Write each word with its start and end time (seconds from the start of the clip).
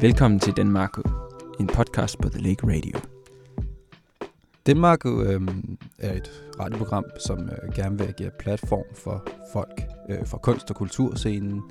Velkommen 0.00 0.40
til 0.40 0.56
Denmark, 0.56 0.98
en 1.60 1.66
podcast 1.66 2.18
på 2.18 2.28
The 2.28 2.40
Lake 2.40 2.66
Radio. 2.66 3.00
Danmark 4.66 5.06
øh, 5.06 5.40
er 5.98 6.12
et 6.12 6.30
radioprogram, 6.60 7.04
som 7.26 7.38
øh, 7.38 7.74
gerne 7.74 7.98
vil 7.98 8.04
agere 8.04 8.30
platform 8.38 8.84
for 8.94 9.26
folk 9.52 9.82
øh, 10.08 10.26
fra 10.26 10.38
kunst- 10.38 10.70
og 10.70 10.76
kulturscenen 10.76 11.62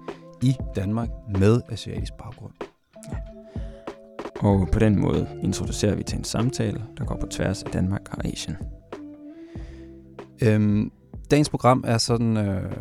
i 0.44 0.56
Danmark 0.76 1.10
med 1.40 1.62
asiatisk 1.70 2.14
baggrund. 2.14 2.54
Og 4.40 4.68
på 4.72 4.80
den 4.80 5.00
måde 5.00 5.28
introducerer 5.44 5.96
vi 5.96 6.04
til 6.04 6.18
en 6.18 6.24
samtale, 6.24 6.84
der 6.98 7.06
går 7.06 7.16
på 7.16 7.28
tværs 7.28 7.64
af 7.64 7.72
Danmark 7.72 8.02
og 8.12 8.26
Asien. 8.26 8.58
Øhm, 10.44 10.92
dagens 11.32 11.50
program 11.50 11.84
er 11.88 11.98
sådan 11.98 12.38
øh, 12.38 12.72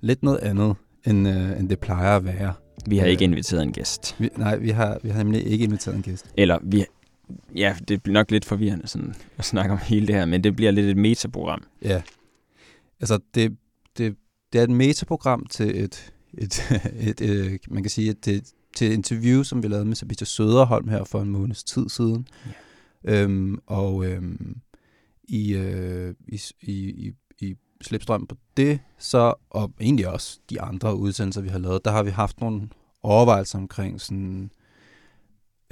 lidt 0.00 0.22
noget 0.22 0.38
andet, 0.38 0.76
end, 1.06 1.28
øh, 1.28 1.60
end 1.60 1.68
det 1.68 1.80
plejer 1.80 2.16
at 2.16 2.24
være. 2.24 2.52
Vi 2.88 2.98
har 2.98 3.04
Øh. 3.04 3.10
ikke 3.12 3.24
inviteret 3.24 3.62
en 3.62 3.72
gæst. 3.72 4.16
Vi, 4.18 4.28
nej, 4.36 4.56
vi 4.56 4.70
har, 4.70 4.98
vi 5.02 5.08
har 5.08 5.22
nemlig 5.22 5.46
ikke 5.46 5.64
inviteret 5.64 5.96
en 5.96 6.02
gæst. 6.02 6.30
Eller 6.36 6.58
vi... 6.62 6.84
Ja, 7.56 7.76
det 7.88 8.02
bliver 8.02 8.12
nok 8.12 8.30
lidt 8.30 8.44
forvirrende 8.44 8.88
sådan, 8.88 9.14
at 9.38 9.44
snakke 9.44 9.72
om 9.72 9.78
hele 9.78 10.06
det 10.06 10.14
her, 10.14 10.24
men 10.24 10.44
det 10.44 10.56
bliver 10.56 10.70
lidt 10.70 10.86
et 10.86 10.96
metaprogram. 10.96 11.62
Ja. 11.82 12.02
Altså, 13.00 13.18
det, 13.34 13.56
det, 13.98 14.16
det 14.52 14.58
er 14.58 14.62
et 14.62 14.70
metaprogram 14.70 15.46
til 15.46 15.84
et, 15.84 16.12
et, 16.38 16.62
et, 16.70 17.20
et 17.20 17.20
øh, 17.20 17.58
man 17.70 17.82
kan 17.82 17.90
sige, 17.90 18.10
at 18.10 18.24
det, 18.24 18.52
til 18.76 18.86
et 18.86 18.92
interview, 18.92 19.42
som 19.42 19.62
vi 19.62 19.68
lavede 19.68 19.84
med 19.84 19.96
Sebastian 19.96 20.26
Søderholm 20.26 20.88
her 20.88 21.04
for 21.04 21.20
en 21.20 21.30
måneds 21.30 21.64
tid 21.64 21.88
siden. 21.88 22.28
Ja. 22.46 23.22
Øhm, 23.22 23.58
og 23.66 24.06
øhm, 24.06 24.56
i, 25.24 25.54
øh, 25.54 26.14
i, 26.28 26.40
i, 26.60 26.72
i, 26.72 27.12
i 27.38 27.54
slipstrøm 27.82 28.26
på 28.26 28.36
det, 28.56 28.80
så, 28.98 29.34
og 29.50 29.72
egentlig 29.80 30.08
også 30.08 30.38
de 30.50 30.60
andre 30.60 30.96
udsendelser, 30.96 31.40
vi 31.40 31.48
har 31.48 31.58
lavet, 31.58 31.84
der 31.84 31.90
har 31.90 32.02
vi 32.02 32.10
haft 32.10 32.40
nogle 32.40 32.68
overvejelser 33.06 33.58
omkring 33.58 34.00
sådan, 34.00 34.50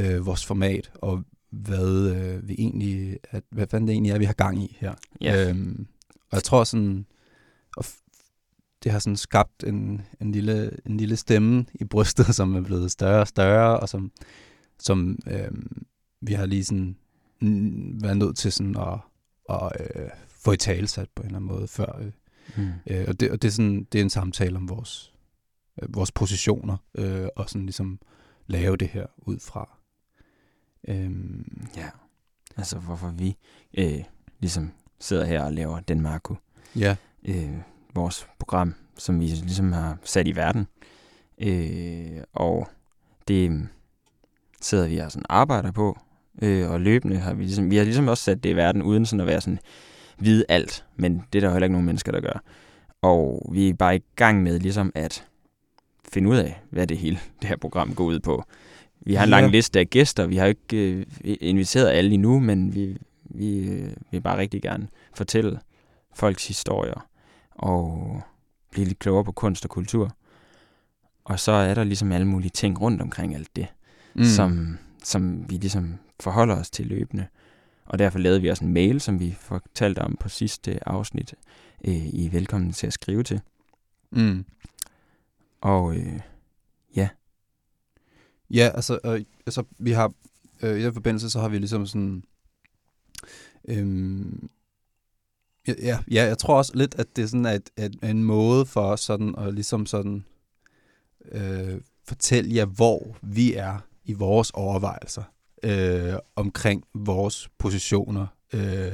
øh, 0.01 0.27
vores 0.27 0.47
format, 0.47 0.91
og 0.95 1.25
hvad 1.51 2.11
øh, 2.17 2.49
vi 2.49 2.55
egentlig, 2.59 3.19
at, 3.31 3.43
hvad 3.51 3.67
fanden 3.67 3.89
det 3.89 3.93
egentlig 3.93 4.13
er, 4.13 4.19
vi 4.19 4.25
har 4.25 4.33
gang 4.33 4.63
i 4.63 4.77
her. 4.81 4.95
Ja. 5.21 5.49
Øhm, 5.49 5.87
og 6.31 6.37
jeg 6.37 6.43
tror 6.43 6.65
sådan, 6.65 7.07
og 7.77 7.85
det 8.85 8.93
har 8.93 8.99
sådan 8.99 9.17
skabt 9.17 9.65
en, 9.65 10.03
en, 10.21 10.33
lille, 10.33 10.71
en 10.87 10.97
lille 10.97 11.17
stemme 11.17 11.67
i 11.75 11.85
brystet, 11.85 12.35
som 12.35 12.55
er 12.57 12.61
blevet 12.61 12.91
større 12.91 13.21
og 13.21 13.29
større, 13.29 13.81
og 13.81 13.89
som, 13.89 14.13
som 14.79 15.19
øhm, 15.27 15.87
vi 16.21 16.33
har 16.33 16.47
lige 16.47 16.65
sådan 16.65 16.97
været 18.01 18.17
nødt 18.17 18.37
til 18.37 18.53
sådan 18.53 18.77
at, 18.77 18.99
at 19.51 19.73
øh, 19.81 20.11
få 20.29 20.53
i 20.53 20.57
talsat 20.57 21.09
på 21.15 21.23
en 21.23 21.27
eller 21.27 21.39
anden 21.39 21.49
måde 21.57 21.69
før. 21.69 21.99
Øh, 22.01 22.11
Mm. 22.57 22.69
øh, 22.87 23.05
og 23.09 23.21
det, 23.21 23.31
og 23.31 23.43
det, 23.43 23.49
er 23.49 23.53
sådan, 23.53 23.87
det 23.93 23.99
er 23.99 24.03
en 24.03 24.11
samtale 24.11 24.57
om 24.57 24.69
vores, 24.69 25.14
øh, 25.83 25.95
vores 25.95 26.13
positioner, 26.13 26.77
øh, 26.95 27.27
og 27.37 27.51
sådan 27.51 27.67
ligesom 27.67 27.99
lave 28.47 28.77
det 28.77 28.89
her 28.89 29.07
ud 29.19 29.39
fra. 29.39 29.79
Øhm, 30.89 31.69
Ja. 31.77 31.89
Altså, 32.57 32.79
hvorfor 32.79 33.09
vi 33.09 33.37
øh, 33.79 34.05
ligesom 34.41 34.73
sidder 35.01 35.25
her 35.25 35.45
og 35.45 35.53
laver 35.53 35.81
Denmarko. 35.81 36.37
ja, 36.77 36.97
øh, 37.25 37.59
vores 37.95 38.27
program, 38.39 38.75
som 38.99 39.21
vi 39.21 39.27
ligesom 39.27 39.73
har 39.73 39.99
sat 40.05 40.29
i 40.29 40.37
verden. 40.37 40.67
Øh, 41.39 42.23
og 42.33 42.69
det 43.29 43.51
øh, 43.51 43.61
sidder 44.61 44.89
vi 44.89 44.99
og 44.99 45.13
sådan 45.13 45.27
arbejder 45.29 45.71
på, 45.71 45.99
øh, 46.43 46.71
og 46.71 46.81
løbende 46.81 47.17
har 47.19 47.35
vi 47.35 47.45
ligesom, 47.45 47.71
vi 47.71 47.77
har 47.77 47.85
ligesom 47.85 48.09
også 48.09 48.25
sat 48.25 48.43
det 48.43 48.51
i 48.51 48.57
verden, 48.57 48.83
uden 48.83 49.07
sådan 49.07 49.21
at 49.21 49.27
være 49.27 49.41
sådan 49.41 49.59
vide 50.19 50.45
alt, 50.49 50.85
men 50.97 51.23
det 51.33 51.39
er 51.39 51.41
der 51.41 51.49
jo 51.49 51.53
heller 51.53 51.67
ikke 51.67 51.73
nogen 51.73 51.87
mennesker, 51.87 52.13
der 52.13 52.21
gør. 52.21 52.43
Og 53.03 53.49
vi 53.53 53.69
er 53.69 53.75
bare 53.75 53.97
i 53.97 54.03
gang 54.17 54.43
med 54.43 54.61
ligesom 54.61 54.93
at 54.95 55.27
finde 56.13 56.29
ud 56.31 56.37
af, 56.37 56.63
hvad 56.71 56.87
det 56.87 56.99
hele 56.99 57.19
det 57.43 57.49
her 57.49 57.57
program 57.57 57.95
går 57.95 58.05
ud 58.05 58.21
på. 58.21 58.45
Vi 59.01 59.15
har 59.15 59.25
en 59.25 59.31
Ja. 59.31 59.41
lang 59.41 59.53
liste 59.53 59.81
af 59.81 59.91
gæster, 59.91 60.27
vi 60.27 60.37
har 60.37 60.47
ikke 60.47 60.77
øh, 60.77 61.07
inviteret 61.41 61.91
alle 61.91 62.15
endnu, 62.15 62.39
men 62.41 62.75
vi, 62.75 62.97
vi 63.25 63.59
øh, 63.59 63.91
vil 64.11 64.21
bare 64.21 64.39
rigtig 64.39 64.63
gerne 64.63 64.89
fortælle 65.15 65.61
folks 66.15 66.49
historier 66.49 67.07
og 67.51 68.21
blive 68.71 68.87
lidt 68.87 68.99
klogere 68.99 69.25
på 69.25 69.33
kunst 69.33 69.65
og 69.65 69.71
kultur. 69.71 70.17
Og 71.25 71.41
så 71.41 71.53
er 71.53 71.75
der 71.75 71.85
ligesom 71.85 72.13
alle 72.13 72.27
mulige 72.27 72.51
ting 72.51 72.81
rundt 72.81 73.03
omkring 73.03 73.35
alt 73.35 73.57
det, 73.57 73.67
mm. 74.15 74.25
som, 74.25 74.79
som 75.05 75.51
vi 75.51 75.55
ligesom 75.57 75.95
forholder 76.21 76.57
os 76.57 76.71
til 76.71 76.87
løbende. 76.87 77.27
Og 77.85 77.99
derfor 77.99 78.19
lavede 78.19 78.41
vi 78.43 78.49
også 78.49 78.65
en 78.65 78.73
mail, 78.73 79.01
som 79.01 79.21
vi 79.21 79.37
fortalte 79.41 79.99
om 79.99 80.17
på 80.21 80.29
sidste 80.29 80.89
afsnit. 80.89 81.35
Øh, 81.85 81.95
I 82.07 82.27
er 82.27 82.31
velkommen 82.31 82.73
til 82.73 82.87
at 82.87 82.93
skrive 82.93 83.23
til. 83.23 83.41
mm. 84.11 84.45
Og 85.65 85.97
øh, 85.97 86.21
Ja, 88.51 88.71
altså, 88.75 88.99
øh, 89.05 89.25
altså 89.47 89.65
vi 89.79 89.93
har, 89.93 90.13
øh, 90.63 90.81
i 90.81 90.85
den 90.85 90.95
forbindelse, 90.95 91.31
så 91.31 91.41
har 91.41 91.49
vi 91.49 91.59
ligesom 91.59 91.87
sådan, 91.87 92.25
øhm, 93.69 94.49
ja, 95.69 95.75
ja, 95.83 95.99
ja, 96.11 96.25
jeg 96.25 96.39
tror 96.39 96.57
også 96.57 96.73
lidt, 96.75 96.95
at 96.95 97.17
det 97.17 97.23
er 97.23 97.27
sådan 97.27 97.47
at, 97.47 97.71
at 97.77 97.93
en 98.03 98.25
måde 98.25 98.67
for 98.67 98.81
os 98.81 99.01
sådan 99.01 99.35
at 99.39 99.55
ligesom 99.55 99.87
sådan 99.87 100.25
øh, 101.33 101.81
fortælle 102.09 102.55
jer, 102.55 102.65
hvor 102.65 103.17
vi 103.23 103.55
er 103.55 103.79
i 104.05 104.13
vores 104.13 104.51
overvejelser 104.51 105.23
øh, 105.63 106.15
omkring 106.37 106.85
vores 106.95 107.49
positioner, 107.59 108.27
øh, 108.53 108.93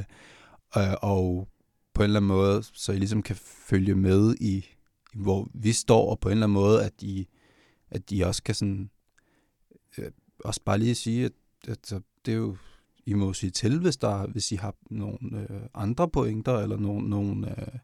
øh, 0.76 0.94
og 1.02 1.48
på 1.94 2.02
en 2.02 2.04
eller 2.04 2.20
anden 2.20 2.28
måde, 2.28 2.62
så 2.62 2.92
I 2.92 2.96
ligesom 2.96 3.22
kan 3.22 3.36
følge 3.36 3.94
med 3.94 4.34
i 4.40 4.66
hvor 5.14 5.48
vi 5.54 5.72
står, 5.72 6.10
og 6.10 6.20
på 6.20 6.28
en 6.28 6.32
eller 6.32 6.46
anden 6.46 6.54
måde, 6.54 6.84
at 6.84 7.02
I, 7.02 7.28
at 7.90 8.02
I 8.10 8.20
også 8.20 8.42
kan 8.42 8.54
sådan 8.54 8.90
øh, 9.98 10.10
også 10.44 10.60
bare 10.64 10.78
lige 10.78 10.94
sige, 10.94 11.24
at, 11.24 11.32
at 11.68 12.02
det 12.26 12.32
er 12.32 12.36
jo, 12.38 12.56
I 13.06 13.14
må 13.14 13.32
sige 13.32 13.50
til, 13.50 13.80
hvis, 13.80 13.96
der, 13.96 14.26
hvis 14.26 14.52
I 14.52 14.56
har 14.56 14.74
nogle 14.90 15.46
øh, 15.50 15.60
andre 15.74 16.08
pointer, 16.08 16.58
eller 16.58 16.76
nogle, 16.76 17.08
nogle, 17.08 17.60
øh, 17.60 17.78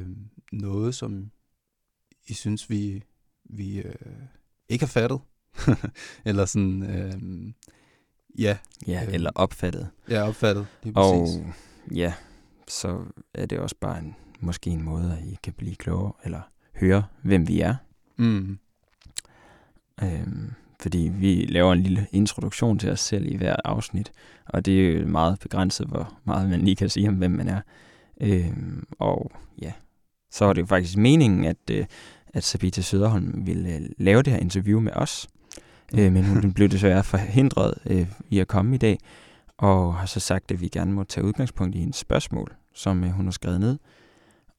øh, 0.00 0.06
noget, 0.52 0.94
som 0.94 1.30
I 2.28 2.32
synes, 2.34 2.70
vi, 2.70 3.02
vi 3.44 3.78
øh, 3.78 3.94
ikke 4.68 4.84
har 4.84 4.90
fattet. 4.90 5.20
eller 6.24 6.44
sådan, 6.44 6.82
øh, 6.82 7.52
ja, 8.38 8.58
ja, 8.86 9.02
Øhm, 9.04 9.14
eller 9.14 9.30
opfattet. 9.34 9.90
har 10.08 10.22
opfattet. 10.22 10.66
Lige 10.82 10.96
Og 10.96 11.20
præcis. 11.20 11.40
ja, 11.94 12.14
så 12.68 13.04
er 13.34 13.46
det 13.46 13.58
også 13.58 13.76
bare 13.80 13.98
en, 13.98 14.16
måske 14.40 14.70
en 14.70 14.82
måde, 14.82 15.18
at 15.20 15.24
I 15.26 15.38
kan 15.42 15.52
blive 15.52 15.74
klogere, 15.74 16.12
eller 16.24 16.40
høre, 16.74 17.02
hvem 17.22 17.48
vi 17.48 17.60
er. 17.60 17.74
Mm. 18.16 18.58
Øhm, 20.02 20.52
fordi 20.80 21.10
vi 21.14 21.46
laver 21.48 21.72
en 21.72 21.82
lille 21.82 22.06
introduktion 22.12 22.78
til 22.78 22.90
os 22.90 23.00
selv 23.00 23.32
i 23.32 23.36
hver 23.36 23.56
afsnit, 23.64 24.12
og 24.46 24.66
det 24.66 24.86
er 24.86 24.92
jo 24.92 25.06
meget 25.06 25.38
begrænset, 25.40 25.86
hvor 25.86 26.14
meget 26.24 26.50
man 26.50 26.60
lige 26.60 26.76
kan 26.76 26.88
sige 26.88 27.08
om, 27.08 27.14
hvem 27.14 27.30
man 27.30 27.48
er. 27.48 27.60
Øhm, 28.20 28.86
og 28.98 29.32
ja, 29.62 29.72
så 30.30 30.44
var 30.44 30.52
det 30.52 30.60
jo 30.60 30.66
faktisk 30.66 30.96
meningen, 30.96 31.44
at, 31.44 31.56
øh, 31.70 31.86
at 32.34 32.44
Sabita 32.44 32.80
Søderholm 32.80 33.46
ville 33.46 33.74
øh, 33.74 33.80
lave 33.98 34.22
det 34.22 34.32
her 34.32 34.40
interview 34.40 34.80
med 34.80 34.92
os, 34.94 35.28
øh, 35.98 36.12
men 36.12 36.24
hun 36.24 36.52
blev 36.54 36.68
desværre 36.68 37.04
forhindret 37.04 37.74
øh, 37.86 38.06
i 38.30 38.38
at 38.38 38.48
komme 38.48 38.74
i 38.74 38.78
dag, 38.78 38.98
og 39.58 39.94
har 39.94 40.06
så 40.06 40.20
sagt, 40.20 40.50
at 40.50 40.60
vi 40.60 40.68
gerne 40.68 40.92
må 40.92 41.04
tage 41.04 41.24
udgangspunkt 41.24 41.74
i 41.74 41.78
hendes 41.78 41.96
spørgsmål, 41.96 42.54
som 42.74 43.04
øh, 43.04 43.10
hun 43.10 43.24
har 43.24 43.32
skrevet 43.32 43.60
ned, 43.60 43.78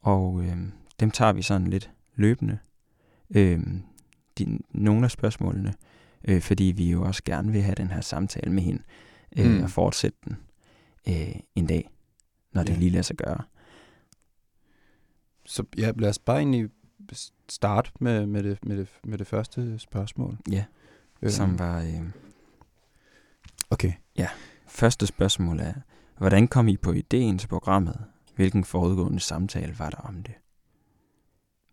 og 0.01 0.43
øh, 0.43 0.57
dem 0.99 1.11
tager 1.11 1.33
vi 1.33 1.41
sådan 1.41 1.67
lidt 1.67 1.91
løbende. 2.15 2.57
Øh, 3.35 3.59
de, 4.37 4.59
nogle 4.69 5.05
af 5.05 5.11
spørgsmålene, 5.11 5.73
øh, 6.27 6.41
fordi 6.41 6.63
vi 6.63 6.91
jo 6.91 7.03
også 7.03 7.23
gerne 7.23 7.51
vil 7.51 7.61
have 7.61 7.75
den 7.75 7.87
her 7.91 8.01
samtale 8.01 8.51
med 8.51 8.63
hende, 8.63 8.83
øh, 9.37 9.51
Mm. 9.57 9.63
og 9.63 9.69
fortsætte 9.69 10.17
den 10.25 10.37
øh, 11.07 11.35
en 11.55 11.67
dag, 11.67 11.89
når 12.53 12.63
det 12.63 12.73
Ja. 12.73 12.77
lige 12.79 12.89
lader 12.91 13.01
sig 13.03 13.15
gøre. 13.15 13.41
Så 15.45 15.63
ja, 15.77 15.91
lad 15.95 16.09
os 16.09 16.19
bare 16.19 16.37
egentlig 16.37 16.69
starte 17.49 17.91
med, 17.99 18.25
med, 18.25 18.43
det, 18.43 18.65
med, 18.65 18.77
det, 18.77 18.87
med 19.03 19.17
det 19.17 19.27
første 19.27 19.79
spørgsmål. 19.79 20.37
Ja, 20.51 20.65
Øhm, 21.21 21.31
som 21.31 21.59
var... 21.59 21.81
Øh, 21.81 22.01
Okay. 23.69 23.91
første 24.67 25.07
spørgsmål 25.07 25.59
er, 25.59 25.73
hvordan 26.17 26.47
kom 26.47 26.67
I 26.67 26.77
på 26.77 26.91
ideen 26.91 27.37
til 27.37 27.47
programmet? 27.47 28.05
Hvilken 28.35 28.63
forudgående 28.63 29.19
samtale 29.19 29.79
var 29.79 29.89
der 29.89 29.97
om 29.97 30.23
det? 30.23 30.33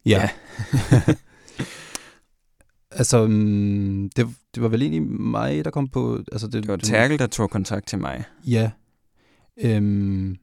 Ja. 0.07 0.29
altså, 3.01 3.27
mm, 3.27 4.11
det, 4.17 4.29
det 4.55 4.63
var 4.63 4.69
vel 4.69 4.83
egentlig 4.83 5.03
mig, 5.03 5.65
der 5.65 5.71
kom 5.71 5.89
på... 5.89 6.25
Altså, 6.33 6.47
det, 6.47 6.63
Det 6.63 6.69
var 6.69 6.77
Terkel, 6.77 7.19
der 7.19 7.27
tog 7.27 7.51
kontakt 7.51 7.87
til 7.87 7.99
mig. 7.99 8.25
Ja. 8.47 8.71
Øhm, 9.63 10.37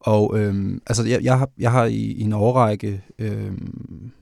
og 0.00 0.38
øhm, 0.38 0.82
altså, 0.86 1.04
jeg, 1.04 1.22
jeg, 1.22 1.38
har, 1.38 1.50
jeg 1.58 1.72
har 1.72 1.84
i, 1.84 1.94
i 1.94 2.20
en 2.20 2.32
årrække 2.32 3.02
øhm, 3.18 4.12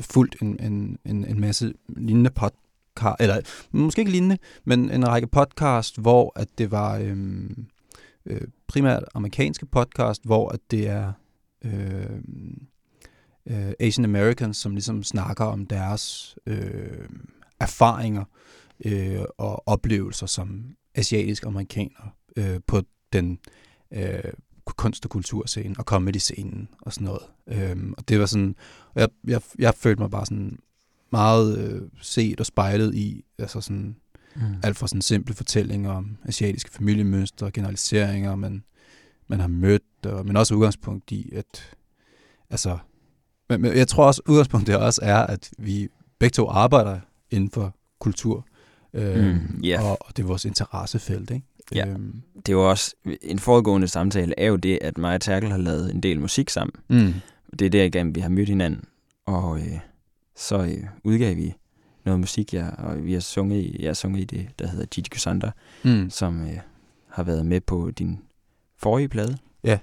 fulgt 0.00 0.36
en, 0.42 0.60
en, 0.60 0.98
en, 1.04 1.24
en 1.24 1.40
masse 1.40 1.74
lignende 1.88 2.30
podcast, 2.30 3.16
eller 3.20 3.40
måske 3.70 4.00
ikke 4.00 4.12
lignende, 4.12 4.38
men 4.64 4.90
en 4.90 5.08
række 5.08 5.26
podcast, 5.26 6.00
hvor 6.00 6.32
at 6.36 6.48
det 6.58 6.70
var 6.70 6.98
øhm, 6.98 7.66
øh, 8.26 8.48
primært 8.66 9.04
amerikanske 9.14 9.66
podcast, 9.66 10.24
hvor 10.24 10.48
at 10.48 10.60
det 10.70 10.88
er 10.88 11.12
øh, 11.64 12.20
øh, 13.46 13.72
Asian 13.80 14.04
Americans, 14.04 14.56
som 14.56 14.72
ligesom 14.72 15.02
snakker 15.02 15.44
om 15.44 15.66
deres 15.66 16.34
øh, 16.46 17.08
erfaringer 17.60 18.24
øh, 18.84 19.20
og 19.38 19.68
oplevelser 19.68 20.26
som 20.26 20.76
asiatisk 20.94 21.46
amerikaner 21.46 22.14
øh, 22.36 22.60
på 22.66 22.82
den 23.12 23.38
øh, 23.92 24.32
kunst- 24.76 25.04
og 25.04 25.10
kulturscene 25.10 25.74
og 25.78 25.84
comedy-scenen 25.84 26.68
og 26.82 26.92
sådan 26.92 27.04
noget. 27.04 27.22
Øhm, 27.46 27.94
og 27.98 28.08
det 28.08 28.20
var 28.20 28.26
sådan, 28.26 28.56
jeg, 28.94 29.08
jeg, 29.26 29.42
jeg 29.58 29.74
følte 29.74 30.02
mig 30.02 30.10
bare 30.10 30.26
sådan 30.26 30.58
meget 31.10 31.58
øh, 31.58 31.82
set 32.00 32.40
og 32.40 32.46
spejlet 32.46 32.94
i, 32.94 33.24
altså 33.38 33.60
sådan, 33.60 33.96
mm. 34.36 34.42
alt 34.62 34.76
fra 34.76 34.88
sådan 34.88 35.02
simple 35.02 35.34
fortællinger 35.34 35.90
om 35.90 36.16
asiatiske 36.24 36.70
familiemønstre, 36.70 37.50
generaliseringer, 37.50 38.36
man, 38.36 38.64
man 39.28 39.40
har 39.40 39.48
mødt, 39.48 39.82
og, 40.06 40.26
men 40.26 40.36
også 40.36 40.54
udgangspunkt 40.54 41.12
i, 41.12 41.30
at 41.32 41.76
altså, 42.50 42.78
men, 43.48 43.62
men 43.62 43.76
jeg 43.76 43.88
tror 43.88 44.06
også, 44.06 44.22
udgangspunktet 44.28 44.76
også 44.76 45.00
er, 45.04 45.18
at 45.18 45.50
vi 45.58 45.88
begge 46.18 46.34
to 46.34 46.48
arbejder 46.48 47.00
inden 47.30 47.50
for 47.50 47.76
kultur, 47.98 48.46
øh, 48.94 49.26
mm, 49.26 49.60
yeah. 49.64 49.84
og, 49.84 49.98
og 50.00 50.16
det 50.16 50.22
er 50.22 50.26
vores 50.26 50.44
interessefelt, 50.44 51.30
ikke? 51.30 51.46
Ja, 51.74 51.88
øhm. 51.88 52.22
det 52.36 52.48
er 52.48 52.52
jo 52.52 52.70
også, 52.70 52.94
en 53.22 53.38
foregående 53.38 53.88
samtale 53.88 54.34
er 54.38 54.46
jo 54.46 54.56
det, 54.56 54.78
at 54.82 54.98
mig 54.98 55.14
og 55.14 55.20
Terkel 55.20 55.50
har 55.50 55.58
lavet 55.58 55.94
en 55.94 56.02
del 56.02 56.20
musik 56.20 56.50
sammen. 56.50 56.74
Mm. 56.88 57.14
Det 57.58 57.66
er 57.66 57.70
der 57.70 57.84
igennem, 57.84 58.14
vi 58.14 58.20
har 58.20 58.28
mødt 58.28 58.48
hinanden, 58.48 58.84
og 59.26 59.58
øh, 59.58 59.78
så 60.36 60.62
øh, 60.62 60.84
udgav 61.04 61.36
vi 61.36 61.54
noget 62.04 62.20
musik, 62.20 62.54
ja, 62.54 62.68
og 62.68 63.04
vi 63.04 63.12
har 63.12 63.20
sunget 63.20 63.60
i, 63.60 63.76
jeg 63.82 63.88
har 63.88 63.94
sunget 63.94 64.20
i 64.20 64.24
det, 64.24 64.48
der 64.58 64.66
hedder 64.66 64.86
Gigi 64.86 65.08
Kusanda, 65.12 65.50
mm. 65.84 66.10
som 66.10 66.42
øh, 66.42 66.58
har 67.08 67.22
været 67.22 67.46
med 67.46 67.60
på 67.60 67.90
din 67.90 68.18
forrige 68.78 69.08
plade. 69.08 69.38
Ja. 69.64 69.78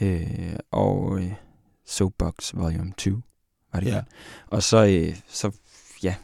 Øh, 0.00 0.56
og 0.70 1.18
øh, 1.22 1.32
Soapbox 1.86 2.54
Volume 2.54 2.92
2 2.96 3.10
var 3.72 3.80
det. 3.80 3.86
Ja. 3.86 4.02
Og 4.46 4.62
så, 4.62 4.86
øh, 4.86 5.16
så, 5.28 5.50
ja, 6.02 6.14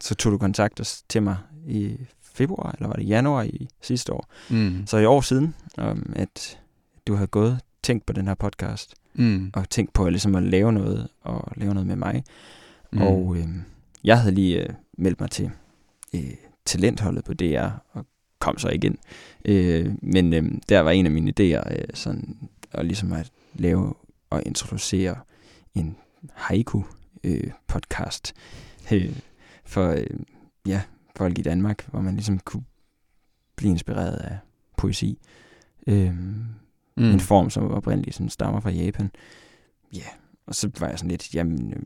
så 0.00 0.14
tog 0.14 0.32
du 0.32 0.38
kontakt 0.38 1.04
til 1.08 1.22
mig 1.22 1.36
i 1.66 1.96
februar, 2.22 2.72
eller 2.72 2.88
var 2.88 2.94
det 2.94 3.08
januar 3.08 3.42
i 3.42 3.68
sidste 3.80 4.12
år. 4.12 4.28
Mm. 4.50 4.86
Så 4.86 4.98
i 4.98 5.04
år 5.04 5.20
siden, 5.20 5.54
um, 5.78 6.12
at 6.16 6.58
du 7.06 7.14
har 7.14 7.26
gået 7.26 7.60
tænkt 7.82 8.06
på 8.06 8.12
den 8.12 8.26
her 8.26 8.34
podcast, 8.34 8.94
mm. 9.14 9.50
og 9.54 9.70
tænkt 9.70 9.92
på 9.92 10.08
ligesom 10.08 10.34
at 10.34 10.42
lave 10.42 10.72
noget, 10.72 11.08
og 11.20 11.52
lave 11.56 11.74
noget 11.74 11.86
med 11.86 11.96
mig. 11.96 12.24
Mm. 12.92 13.02
Og 13.02 13.36
øh, 13.36 13.48
jeg 14.04 14.20
havde 14.20 14.34
lige 14.34 14.62
øh, 14.62 14.68
meldt 14.98 15.20
mig 15.20 15.30
til 15.30 15.50
øh, 16.14 16.34
talentholdet 16.64 17.24
på 17.24 17.34
DR, 17.34 17.68
og 17.92 18.06
kom 18.38 18.58
så 18.58 18.68
igen. 18.68 18.98
Øh, 19.44 19.94
men 20.02 20.32
øh, 20.32 20.52
der 20.68 20.80
var 20.80 20.90
en 20.90 21.06
af 21.06 21.12
mine 21.12 21.32
idéer, 21.40 21.72
øh, 21.72 21.84
sådan, 21.94 22.38
at 22.72 22.86
ligesom 22.86 23.12
at 23.12 23.30
lave 23.54 23.94
og 24.30 24.42
introducere 24.46 25.16
en 25.74 25.96
haiku-podcast 26.34 28.32
øh, 28.92 29.16
for 29.64 29.88
øh, 29.88 30.06
ja, 30.66 30.82
folk 31.16 31.38
i 31.38 31.42
Danmark, 31.42 31.88
hvor 31.90 32.00
man 32.00 32.14
ligesom 32.14 32.38
kunne 32.38 32.64
blive 33.56 33.70
inspireret 33.70 34.16
af 34.16 34.38
poesi. 34.76 35.18
Øhm, 35.86 36.44
mm. 36.96 37.04
En 37.04 37.20
form, 37.20 37.50
som 37.50 37.70
oprindeligt 37.70 38.16
sådan 38.16 38.30
stammer 38.30 38.60
fra 38.60 38.70
Japan. 38.70 39.10
Ja, 39.92 39.98
yeah. 39.98 40.10
og 40.46 40.54
så 40.54 40.70
var 40.80 40.88
jeg 40.88 40.98
sådan 40.98 41.10
lidt, 41.10 41.34
jamen, 41.34 41.72
øh, 41.72 41.82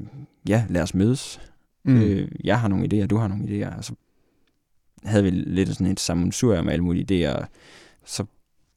ja, 0.49 0.67
lad 0.69 0.83
os 0.83 0.95
mødes. 0.95 1.41
Mm. 1.85 2.03
Øh, 2.03 2.29
jeg 2.45 2.61
har 2.61 2.69
nogle 2.69 2.85
idéer, 2.85 3.07
du 3.07 3.17
har 3.17 3.29
nogle 3.29 3.45
idéer. 3.45 3.77
Og 3.77 3.85
så 3.85 3.95
havde 5.05 5.25
vi 5.25 5.31
lidt 5.31 5.69
sådan 5.69 5.87
et 5.87 6.01
sammensurium 6.01 6.65
med 6.65 6.73
alle 6.73 6.85
mulige 6.85 7.29
idéer. 7.29 7.47
Så 8.05 8.25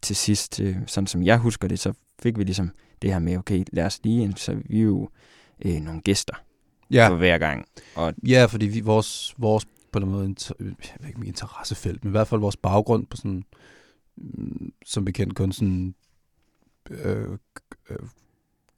til 0.02 0.16
sidst, 0.16 0.60
øh, 0.60 0.76
sådan 0.88 1.08
som 1.08 1.24
jeg 1.24 1.38
husker 1.38 1.68
det, 1.68 1.80
så 1.80 1.94
fik 2.22 2.38
vi 2.38 2.44
ligesom 2.44 2.72
det 3.02 3.12
her 3.12 3.20
med, 3.20 3.38
okay, 3.38 3.64
lad 3.74 3.86
os 3.86 4.00
lige 4.04 4.24
interviewe 4.24 5.08
øh, 5.66 5.82
nogle 5.82 6.02
gæster 6.02 6.34
ja. 6.92 7.10
for 7.10 7.16
hver 7.16 7.38
gang. 7.38 7.66
Og 7.96 8.14
ja, 8.28 8.46
fordi 8.46 8.66
vi, 8.66 8.80
vores, 8.80 9.36
vores 9.38 9.68
på 9.92 10.00
en 10.00 10.10
måde, 10.10 10.26
inter, 10.26 10.56
jeg 10.60 10.68
ved 11.00 11.08
ikke, 11.08 11.26
interessefelt, 11.26 12.04
men 12.04 12.12
i 12.12 12.12
hvert 12.12 12.28
fald 12.28 12.42
vores 12.42 12.58
baggrund 12.58 13.08
på 13.08 13.18
sådan, 13.18 13.44
mm, 14.18 14.74
som 14.86 15.06
bekendt 15.06 15.36
kun 15.36 15.52
sådan, 15.52 15.96
øh, 16.90 17.38
øh, 17.90 17.98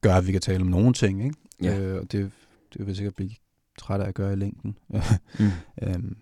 gør, 0.02 0.16
at 0.16 0.28
vi 0.28 0.32
kan 0.32 0.42
tale 0.42 0.62
om 0.62 0.68
nogle 0.68 0.94
ting, 0.94 1.24
ikke? 1.24 1.36
Ja. 1.64 1.80
Øh, 1.80 2.02
og 2.02 2.12
det, 2.12 2.32
det 2.74 2.88
vil 2.88 2.96
sikkert 2.96 3.16
blive 3.16 3.32
træt 3.80 4.02
af 4.02 4.08
at 4.08 4.16
gøre 4.16 4.34
i 4.34 4.36
længden. 4.36 4.78
mm. 5.40 5.52
øhm, 5.82 6.18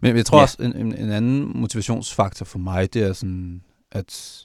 men 0.00 0.16
jeg 0.16 0.26
tror 0.26 0.38
ja. 0.38 0.42
også, 0.42 0.62
en, 0.62 0.76
en, 0.76 0.94
en 0.94 1.10
anden 1.10 1.60
motivationsfaktor 1.60 2.44
for 2.44 2.58
mig, 2.58 2.94
det 2.94 3.02
er 3.02 3.12
sådan, 3.12 3.62
at, 3.90 4.42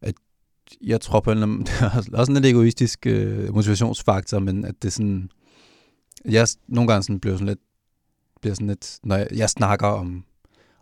at 0.00 0.14
jeg 0.82 1.00
tror 1.00 1.20
på 1.20 1.30
en 1.30 1.38
eller 1.38 1.46
anden, 1.46 1.66
det 1.66 2.12
er 2.12 2.18
også 2.18 2.32
en 2.32 2.34
lidt 2.34 2.46
egoistisk 2.46 3.06
øh, 3.06 3.54
motivationsfaktor, 3.54 4.38
men 4.38 4.64
at 4.64 4.74
det 4.82 4.88
er 4.88 4.92
sådan, 4.92 5.30
jeg 6.24 6.48
nogle 6.68 6.88
gange 6.88 7.02
sådan 7.02 7.20
bliver 7.20 7.36
sådan 7.36 7.46
lidt 7.46 7.60
bliver 8.44 8.54
sådan 8.54 8.66
lidt, 8.66 8.98
når 9.02 9.16
jeg, 9.16 9.28
jeg 9.34 9.50
snakker 9.50 9.86
om, 9.86 10.24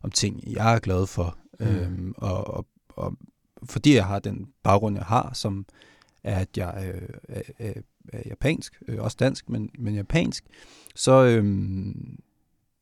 om 0.03 0.11
ting, 0.11 0.41
jeg 0.47 0.75
er 0.75 0.79
glad 0.79 1.07
for, 1.07 1.39
mm. 1.61 1.67
øhm, 1.67 2.15
og, 2.17 2.55
og, 2.55 2.67
og 2.89 3.17
fordi 3.65 3.95
jeg 3.95 4.07
har 4.07 4.19
den 4.19 4.49
baggrund, 4.63 4.97
jeg 4.97 5.05
har, 5.05 5.31
som 5.35 5.67
er, 6.25 6.37
at 6.37 6.57
jeg 6.57 6.95
øh, 7.29 7.43
er 7.59 7.73
japansk, 8.27 8.83
øh, 8.89 8.99
også 9.01 9.17
dansk, 9.21 9.49
men, 9.49 9.71
men 9.79 9.95
japansk, 9.95 10.45
så, 10.95 11.25
øhm, 11.25 12.19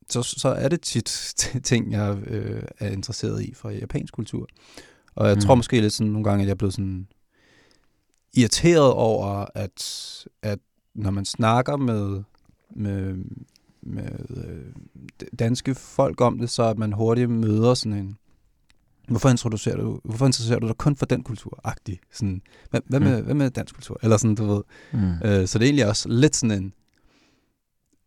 så, 0.09 0.23
så 0.23 0.49
er 0.49 0.67
det 0.67 0.81
tit 0.81 1.35
ting, 1.63 1.91
jeg 1.91 2.17
øh, 2.27 2.63
er 2.79 2.89
interesseret 2.89 3.43
i 3.43 3.53
fra 3.53 3.69
japansk 3.69 4.13
kultur. 4.13 4.47
Og 5.15 5.27
jeg 5.27 5.35
mm. 5.35 5.41
tror 5.41 5.55
måske 5.55 5.81
lidt 5.81 5.93
sådan 5.93 6.11
nogle 6.11 6.23
gange, 6.23 6.41
at 6.41 6.47
jeg 6.47 6.51
er 6.51 6.57
blevet 6.57 6.73
sådan 6.73 7.07
irriteret 8.33 8.91
over, 8.93 9.45
at, 9.55 9.83
at 10.41 10.59
når 10.95 11.11
man 11.11 11.25
snakker 11.25 11.77
med, 11.77 12.23
med, 12.75 13.15
med 13.81 14.11
øh, 14.29 14.73
danske 15.39 15.75
folk 15.75 16.21
om 16.21 16.39
det, 16.39 16.49
så 16.49 16.63
at 16.63 16.77
man 16.77 16.93
hurtigt 16.93 17.29
møder 17.29 17.73
sådan 17.73 17.97
en, 17.97 18.17
hvorfor 19.07 19.29
introducerer 19.29 19.77
du, 19.77 19.99
hvorfor 20.03 20.25
interesserer 20.25 20.59
du 20.59 20.67
dig 20.67 20.77
kun 20.77 20.95
for 20.95 21.05
den 21.05 21.23
kultur? 21.23 21.59
Agtig. 21.63 21.99
Sådan, 22.13 22.41
hvad, 22.69 22.81
hvad, 22.85 22.99
med, 22.99 23.17
mm. 23.17 23.25
hvad 23.25 23.35
med 23.35 23.49
dansk 23.49 23.75
kultur? 23.75 23.99
Eller 24.03 24.17
sådan, 24.17 24.35
du 24.35 24.45
ved. 24.45 24.61
Mm. 24.93 25.13
Øh, 25.25 25.47
så 25.47 25.59
det 25.59 25.65
er 25.65 25.67
egentlig 25.67 25.87
også 25.87 26.09
lidt 26.09 26.35
sådan 26.35 26.63
en, 26.63 26.73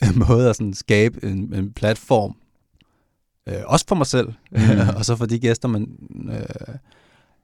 en 0.02 0.24
måde 0.28 0.50
at 0.50 0.56
sådan 0.56 0.74
skabe 0.74 1.24
en, 1.24 1.54
en 1.54 1.72
platform, 1.72 2.36
øh, 3.48 3.62
også 3.66 3.84
for 3.88 3.94
mig 3.94 4.06
selv, 4.06 4.28
mm. 4.50 4.58
og 4.96 5.04
så 5.04 5.16
for 5.16 5.26
de 5.26 5.38
gæster, 5.38 5.68
man 5.68 5.88
øh, 6.28 6.74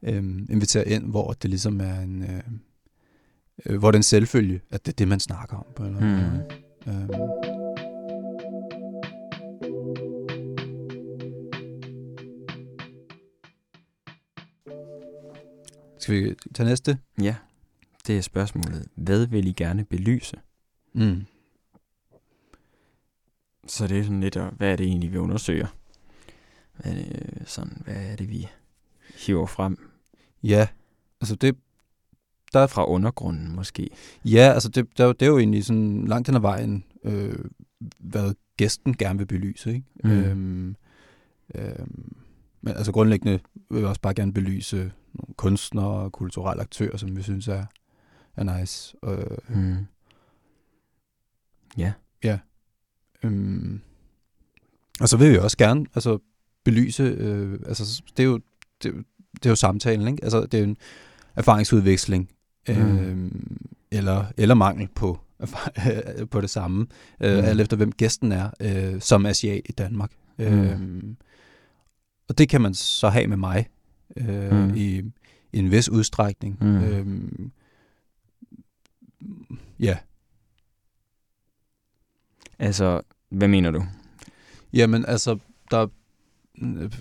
øh, 0.03 0.25
inviterer 0.51 0.85
ind, 0.85 1.05
hvor 1.05 1.33
det 1.33 1.51
ligesom 1.51 1.81
er 1.81 2.01
en, 2.01 2.23
øh, 2.23 2.43
øh, 3.67 3.79
hvor 3.79 3.91
det 3.91 3.97
er 3.97 3.99
en 3.99 4.03
selvfølge, 4.03 4.61
at 4.71 4.87
det 4.87 4.93
er 4.93 4.97
det, 4.97 5.09
man 5.09 5.21
snakker 5.21 5.57
om 5.57 5.67
på 5.77 5.83
en 5.83 5.89
eller 5.89 6.01
anden 6.01 6.43
mm. 6.87 6.93
måde. 6.97 7.43
Øh. 7.45 7.50
Skal 16.11 16.25
vi 16.25 16.35
tage 16.55 16.69
næste? 16.69 16.99
Ja, 17.23 17.37
det 18.07 18.19
er 18.19 18.21
spørgsmålet. 18.21 18.87
Hvad 18.95 19.27
vil 19.27 19.47
I 19.47 19.53
gerne 19.53 19.85
belyse? 19.85 20.37
Mm. 20.93 21.27
Så 23.67 23.87
det 23.87 23.99
er 23.99 24.03
sådan 24.03 24.21
lidt, 24.21 24.37
hvad 24.37 24.73
er 24.73 24.77
det 24.77 24.87
egentlig, 24.87 25.13
vi 25.13 25.19
undersøger? 25.19 25.67
Hvad 26.77 26.93
er 26.93 26.97
det, 26.97 27.43
sådan, 27.47 27.83
hvad 27.85 27.95
er 27.95 28.17
det, 28.17 28.31
vi 28.31 28.49
hiver 29.27 29.47
frem? 29.47 29.91
Ja, 30.43 30.69
altså 31.21 31.35
det... 31.35 31.57
Der 32.53 32.61
er 32.61 32.67
fra 32.67 32.89
undergrunden 32.89 33.55
måske. 33.55 33.91
Ja, 34.25 34.53
altså 34.55 34.69
det, 34.69 34.99
der, 34.99 35.13
det 35.13 35.23
er 35.23 35.31
jo 35.31 35.39
egentlig 35.39 35.65
sådan 35.65 36.07
langt 36.07 36.29
hen 36.29 36.37
ad 36.37 36.41
vejen, 36.41 36.85
øh, 37.05 37.45
hvad 37.99 38.35
gæsten 38.57 38.97
gerne 38.97 39.19
vil 39.19 39.27
belyse. 39.27 39.75
Ikke? 39.75 39.87
Mm. 40.05 40.11
Øhm, 40.11 40.77
øhm, 41.55 42.17
men 42.63 42.77
altså 42.77 42.93
grundlæggende 42.93 43.41
vil 43.71 43.79
jeg 43.79 43.89
også 43.89 44.01
bare 44.01 44.15
gerne 44.15 44.33
belyse 44.33 44.77
nogle 45.15 45.35
kunstnere 45.37 45.87
og 45.87 46.13
kulturelle 46.13 46.63
aktører, 46.63 46.97
som 46.97 47.17
vi 47.17 47.23
synes 47.23 47.49
er, 47.49 47.65
er 48.37 48.59
nice. 48.59 48.97
Øh, 49.05 49.57
mm. 49.57 49.87
Ja. 51.79 51.93
Ja. 52.25 52.39
Øhm, 53.23 53.81
og 55.01 55.09
så 55.09 55.17
vil 55.17 55.33
vi 55.33 55.39
også 55.39 55.57
gerne 55.57 55.87
altså, 55.95 56.19
belyse, 56.65 57.03
øh, 57.03 57.59
altså 57.67 58.03
det 58.17 58.23
er 58.23 58.27
jo, 58.27 58.41
det, 58.83 58.95
det 59.35 59.47
er 59.47 59.51
jo 59.51 59.57
samtalen, 59.57 60.09
ikke? 60.09 60.25
Altså 60.25 60.47
det 60.47 60.61
er 60.61 60.65
en 60.65 60.77
erfaringsudveksling, 61.37 62.31
mm. 62.69 62.99
øh, 62.99 63.31
eller, 63.91 64.25
eller 64.37 64.55
mangel 64.55 64.89
på, 64.95 65.21
på 66.31 66.41
det 66.41 66.51
samme, 66.51 66.87
øh, 67.21 67.39
mm. 67.39 67.45
alt 67.45 67.61
efter 67.61 67.77
hvem 67.77 67.93
gæsten 67.93 68.33
er, 68.33 68.51
øh, 68.61 69.01
som 69.01 69.27
asiat 69.27 69.63
i 69.65 69.73
Danmark. 69.73 70.11
Mm. 70.39 70.45
Øh, 70.45 70.81
og 72.31 72.39
det 72.39 72.49
kan 72.49 72.61
man 72.61 72.75
så 72.75 73.09
have 73.09 73.27
med 73.27 73.37
mig, 73.37 73.69
øh, 74.17 74.53
mm. 74.53 74.75
i, 74.75 74.99
i 75.53 75.59
en 75.59 75.71
vis 75.71 75.89
udstrækning. 75.89 76.59
Mm. 76.61 76.77
Øhm, 76.85 77.51
ja. 79.81 79.99
Altså, 82.59 83.01
hvad 83.29 83.49
mener 83.49 83.71
du? 83.71 83.85
Jamen, 84.73 85.05
altså, 85.07 85.39
der, 85.71 85.87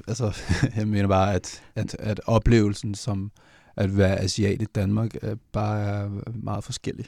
altså, 0.08 0.38
jeg 0.76 0.88
mener 0.88 1.08
bare, 1.08 1.34
at, 1.34 1.64
at, 1.76 1.96
at 2.00 2.22
oplevelsen 2.26 2.96
som 2.96 3.32
at 3.76 3.98
være 3.98 4.20
asiat 4.20 4.62
i 4.62 4.66
Danmark 4.66 5.16
er 5.22 5.36
bare 5.52 5.80
er 5.80 6.10
meget 6.34 6.64
forskellig. 6.64 7.06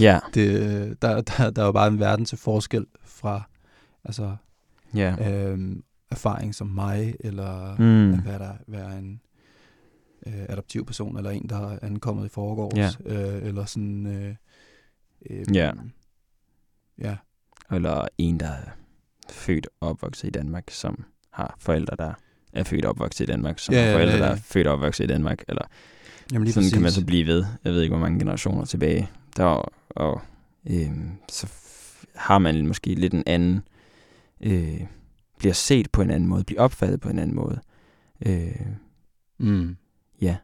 ja. 0.00 0.18
Det, 0.34 1.02
der, 1.02 1.20
der, 1.20 1.50
der 1.50 1.62
er 1.62 1.66
jo 1.66 1.72
bare 1.72 1.88
en 1.88 1.98
verden 2.00 2.24
til 2.24 2.38
forskel 2.38 2.86
fra 3.04 3.42
altså, 4.04 4.36
Ja. 4.94 5.32
øhm, 5.32 5.82
erfaring 6.12 6.54
som 6.54 6.66
mig, 6.66 7.14
eller 7.20 7.76
Mm. 7.78 8.12
at 8.14 8.24
være, 8.24 8.38
der, 8.38 8.52
være 8.66 8.98
en 8.98 9.20
øh, 10.26 10.32
adoptiv 10.48 10.86
person, 10.86 11.16
eller 11.16 11.30
en, 11.30 11.48
der 11.48 11.68
er 11.72 11.78
ankommet 11.82 12.26
i 12.26 12.28
forgårs, 12.28 12.98
Ja. 13.06 13.36
øh, 13.36 13.48
eller 13.48 13.64
sådan... 13.64 14.06
Øh, 14.06 14.34
øh, 15.30 15.54
Ja. 15.56 15.72
Ja, 16.98 17.16
Eller 17.72 18.08
en, 18.18 18.40
der 18.40 18.48
er 18.48 18.64
født 19.30 19.66
og 19.80 19.88
opvokset 19.88 20.28
i 20.28 20.30
Danmark, 20.30 20.64
som 20.70 21.04
har 21.30 21.56
forældre, 21.58 21.96
der 21.96 22.14
er 22.52 22.62
født 22.64 22.84
og 22.84 22.90
opvokset 22.90 23.24
i 23.24 23.26
Danmark, 23.26 23.58
som 23.58 23.74
Ja, 23.74 23.84
har 23.84 23.92
forældre, 23.92 24.14
ja, 24.14 24.20
der 24.20 24.26
ja. 24.26 24.32
er 24.32 24.36
født 24.36 24.66
og 24.66 24.72
opvokset 24.72 25.04
i 25.04 25.06
Danmark, 25.06 25.42
eller 25.48 25.62
Jamen 26.32 26.44
lige 26.44 26.52
sådan 26.54 26.70
kan 26.70 26.80
man 26.80 26.86
præcis. 26.86 27.00
så 27.00 27.06
blive 27.06 27.26
ved. 27.26 27.44
Jeg 27.64 27.72
ved 27.72 27.82
ikke, 27.82 27.92
hvor 27.96 28.00
mange 28.06 28.18
generationer 28.18 28.64
tilbage. 28.64 29.10
Der, 29.36 29.44
og, 29.44 29.72
og 29.90 30.20
øhm, 30.70 31.10
så 31.28 31.46
har 32.16 32.38
man 32.38 32.66
måske 32.66 32.94
lidt 32.94 33.14
en 33.14 33.22
anden, 33.26 33.60
øh, 34.40 34.80
bliver 35.42 35.52
set 35.54 35.90
på 35.92 36.02
en 36.02 36.10
anden 36.10 36.28
måde, 36.28 36.44
bliver 36.44 36.62
opfattet 36.62 37.00
på 37.00 37.08
en 37.08 37.18
anden 37.18 37.36
måde. 37.36 37.60
Øh, 38.26 38.66
Mm. 39.38 39.76
ja, 40.20 40.36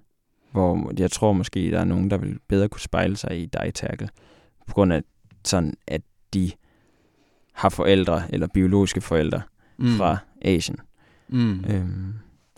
hvor 0.53 0.93
jeg 0.99 1.11
tror 1.11 1.33
måske, 1.33 1.71
der 1.71 1.81
er 1.81 1.85
nogen, 1.85 2.11
der 2.11 2.17
vil 2.19 2.39
bedre 2.49 2.69
kunne 2.69 2.81
spejle 2.81 3.17
sig 3.17 3.43
i 3.43 3.47
dig, 3.47 3.71
Terkel, 3.75 4.11
på 4.67 4.75
grund 4.75 4.93
af 4.93 5.03
sådan, 5.45 5.75
at 5.87 6.03
de 6.35 6.51
har 7.53 7.69
forældre, 7.69 8.35
eller 8.35 8.47
biologiske 8.55 9.01
forældre, 9.01 9.43
Mm. 9.79 9.97
fra 9.97 10.17
Asien. 10.43 10.77
Mm. 11.29 11.65
Øhm, 11.65 12.15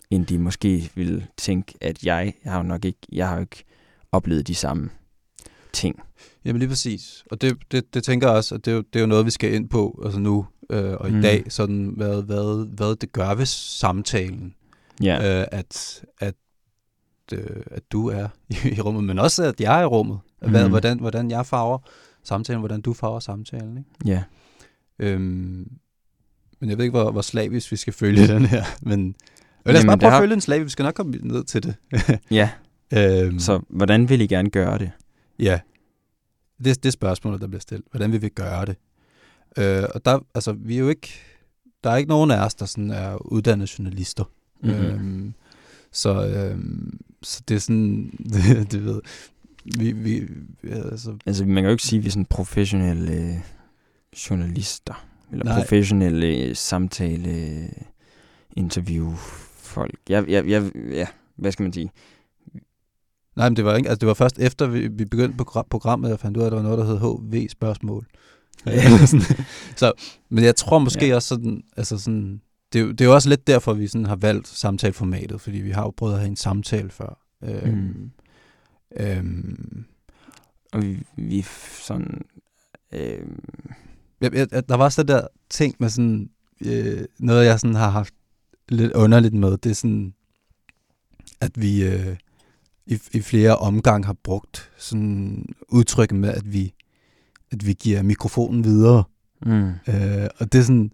end 0.09 0.25
de 0.25 0.39
måske 0.39 0.91
vil 0.95 1.27
tænke, 1.37 1.73
at 1.81 2.03
jeg, 2.03 2.33
jeg 2.43 2.51
har 2.51 2.59
jo 2.59 2.67
nok 2.67 2.85
ikke, 2.85 2.99
jeg 3.11 3.27
har 3.27 3.35
jo 3.35 3.41
ikke 3.41 3.63
oplevet 4.11 4.47
de 4.47 4.55
samme 4.55 4.89
ting. 5.73 5.99
Jamen 6.45 6.59
lige 6.59 6.69
præcis. 6.69 7.23
Og 7.31 7.41
det, 7.41 7.57
det, 7.71 7.93
det 7.93 8.03
tænker 8.03 8.27
jeg 8.27 8.35
også, 8.37 8.55
at 8.55 8.65
det 8.65 8.73
er, 8.73 8.77
det 8.81 8.95
er 8.95 8.99
jo 8.99 9.05
noget, 9.07 9.25
vi 9.25 9.31
skal 9.31 9.53
ind 9.53 9.69
på 9.69 10.01
altså 10.05 10.19
nu 10.19 10.45
øh, 10.71 10.93
og 10.99 11.09
i 11.09 11.11
Mm. 11.11 11.21
dag, 11.21 11.43
sådan 11.49 11.93
hvad, 11.97 12.23
hvad, 12.23 12.67
hvad 12.67 12.95
det 12.95 13.11
gør 13.11 13.33
ved 13.35 13.45
samtalen, 13.45 14.55
Ja, 15.03 15.41
øh, 15.41 15.47
at, 15.51 16.03
at, 16.19 16.35
øh, 17.33 17.63
at 17.71 17.83
du 17.91 18.07
er 18.09 18.27
i, 18.49 18.55
i 18.77 18.81
rummet, 18.81 19.03
men 19.03 19.19
også 19.19 19.43
at 19.43 19.61
jeg 19.61 19.79
er 19.79 19.83
i 19.83 19.85
rummet. 19.85 20.19
Hvad, 20.39 20.63
Mm. 20.63 20.69
hvordan, 20.69 20.99
hvordan 20.99 21.31
jeg 21.31 21.45
farver 21.45 21.77
samtalen, 22.23 22.59
hvordan 22.59 22.81
du 22.81 22.93
farver 22.93 23.19
samtalen. 23.19 23.77
Ikke? 23.77 23.89
ja. 24.05 24.23
Øhm, 24.99 25.71
men 26.59 26.69
jeg 26.69 26.77
ved 26.77 26.85
ikke, 26.85 26.97
hvor, 26.99 27.11
hvor 27.11 27.21
slavisk 27.21 27.71
vi 27.71 27.75
skal 27.75 27.93
følge 27.93 28.27
den 28.33 28.45
her, 28.45 28.63
men 28.81 29.15
lad 29.65 29.75
os 29.77 29.85
bare 29.85 29.97
prøve 29.97 30.09
har- 30.11 30.17
at 30.17 30.21
følge 30.21 30.31
den 30.33 30.41
slavisk. 30.41 30.65
Vi 30.65 30.69
skal 30.69 30.83
nok 30.83 30.93
komme 30.93 31.11
ned 31.21 31.43
til 31.43 31.63
det. 31.63 31.75
ja. 32.31 32.49
øhm, 32.93 33.39
Så 33.39 33.61
hvordan 33.69 34.09
vil 34.09 34.21
I 34.21 34.27
gerne 34.27 34.49
gøre 34.49 34.77
det? 34.77 34.91
Ja, 35.39 35.59
det, 36.63 36.83
det 36.83 36.85
er 36.85 36.91
spørgsmålet, 36.91 37.41
der 37.41 37.47
bliver 37.47 37.61
stillet. 37.61 37.85
Hvordan 37.91 38.11
vil 38.11 38.21
vi 38.21 38.29
gøre 38.29 38.65
det? 38.65 38.75
Øh, 39.57 39.83
og 39.95 40.05
der, 40.05 40.19
altså, 40.35 40.51
vi 40.51 40.75
er 40.75 40.79
jo 40.79 40.89
ikke, 40.89 41.13
der 41.83 41.89
er 41.89 41.97
ikke 41.97 42.09
nogen 42.09 42.31
af 42.31 42.45
os, 42.45 42.55
der 42.55 42.65
sådan 42.65 42.91
er 42.91 43.31
uddannede 43.31 43.71
journalister. 43.79 44.23
Mm-hmm. 44.63 44.85
Øhm, 44.85 45.33
så, 45.91 46.27
øhm, 46.27 46.99
så 47.23 47.41
det 47.47 47.55
er 47.55 47.59
sådan, 47.59 48.11
det, 48.33 48.71
det 48.71 48.85
ved, 48.85 49.01
vi, 49.65 49.91
vi, 49.91 50.27
altså, 50.63 51.17
Altså, 51.25 51.45
man 51.45 51.55
kan 51.55 51.65
jo 51.65 51.71
ikke 51.71 51.83
sige, 51.83 51.97
at 51.97 52.03
vi 52.03 52.07
er 52.07 52.11
sådan 52.11 52.25
professionelle 52.25 53.13
øh, 53.13 53.35
journalister, 54.29 55.05
eller 55.31 55.45
Nej. 55.45 55.59
Professionelle 55.61 56.27
øh, 56.27 56.55
samtale 56.55 57.69
interview 58.57 59.13
folk. 59.57 59.99
Jeg, 60.09 60.29
jeg, 60.29 60.47
jeg, 60.47 60.71
ja, 60.75 61.07
hvad 61.35 61.51
skal 61.51 61.63
man 61.63 61.73
sige? 61.73 61.91
nej, 63.35 63.49
men 63.49 63.55
det 63.55 63.65
var, 63.65 63.75
ikke, 63.75 63.89
altså, 63.89 63.99
det 63.99 64.07
var 64.07 64.13
først 64.13 64.39
efter, 64.39 64.67
vi, 64.67 64.87
vi 64.87 65.05
begyndte 65.05 65.37
på 65.37 65.43
gra- 65.43 65.67
programmet, 65.69 66.09
jeg 66.09 66.19
fandt 66.19 66.37
ud 66.37 66.41
af, 66.41 66.45
at 66.45 66.51
der 66.51 66.57
var 66.57 66.63
noget, 66.63 66.77
der 66.77 66.85
hed 66.85 66.97
HV-spørgsmål. 66.99 68.07
Så, 69.75 69.93
men 70.29 70.43
jeg 70.43 70.55
tror 70.55 70.79
måske 70.79 71.07
Ja. 71.07 71.15
også 71.15 71.27
sådan, 71.27 71.63
altså 71.77 71.97
sådan, 71.97 72.41
det, 72.73 72.79
er 72.79 72.83
jo- 72.83 72.91
det 72.91 73.01
er 73.01 73.05
jo 73.05 73.13
også 73.13 73.29
lidt 73.29 73.47
derfor, 73.47 73.73
vi 73.73 73.87
sådan 73.87 74.05
har 74.05 74.15
valgt 74.15 74.47
samtaleformatet, 74.47 75.41
fordi 75.41 75.57
vi 75.57 75.71
har 75.71 75.81
jo 75.83 75.93
prøvet 75.97 76.13
at 76.13 76.19
have 76.19 76.29
en 76.29 76.35
samtale 76.35 76.89
før. 76.89 77.19
Øhm, 77.43 77.77
Mm. 77.77 78.11
øhm, 78.99 79.85
Og 80.73 80.81
vi, 80.81 80.97
vi 81.17 81.41
sådan... 81.87 82.21
Øh, 82.93 83.25
jeg, 84.21 84.33
jeg, 84.33 84.69
der 84.69 84.75
var 84.75 84.83
også 84.83 85.01
det 85.03 85.07
der 85.07 85.27
ting 85.49 85.75
med 85.79 85.89
sådan, 85.89 86.29
øh, 86.65 87.05
noget 87.19 87.45
jeg 87.45 87.59
sådan 87.59 87.75
har 87.75 87.89
haft 87.89 88.13
lidt 88.69 88.91
underligt 88.93 89.33
med, 89.33 89.57
det 89.57 89.69
er 89.69 89.73
sådan, 89.75 90.13
at 91.41 91.51
vi 91.61 91.83
øh, 91.83 92.15
i, 92.85 92.99
i 93.13 93.21
flere 93.21 93.57
omgang 93.57 94.05
har 94.05 94.15
brugt 94.23 94.71
sådan 94.77 95.45
udtrykket 95.69 96.17
med, 96.17 96.29
at 96.29 96.53
vi, 96.53 96.73
at 97.51 97.67
vi 97.67 97.73
giver 97.73 98.01
mikrofonen 98.01 98.63
videre. 98.63 99.03
mm, 99.45 99.69
Øh, 99.87 100.27
og 100.37 100.53
det 100.53 100.59
er 100.59 100.63
sådan, 100.63 100.91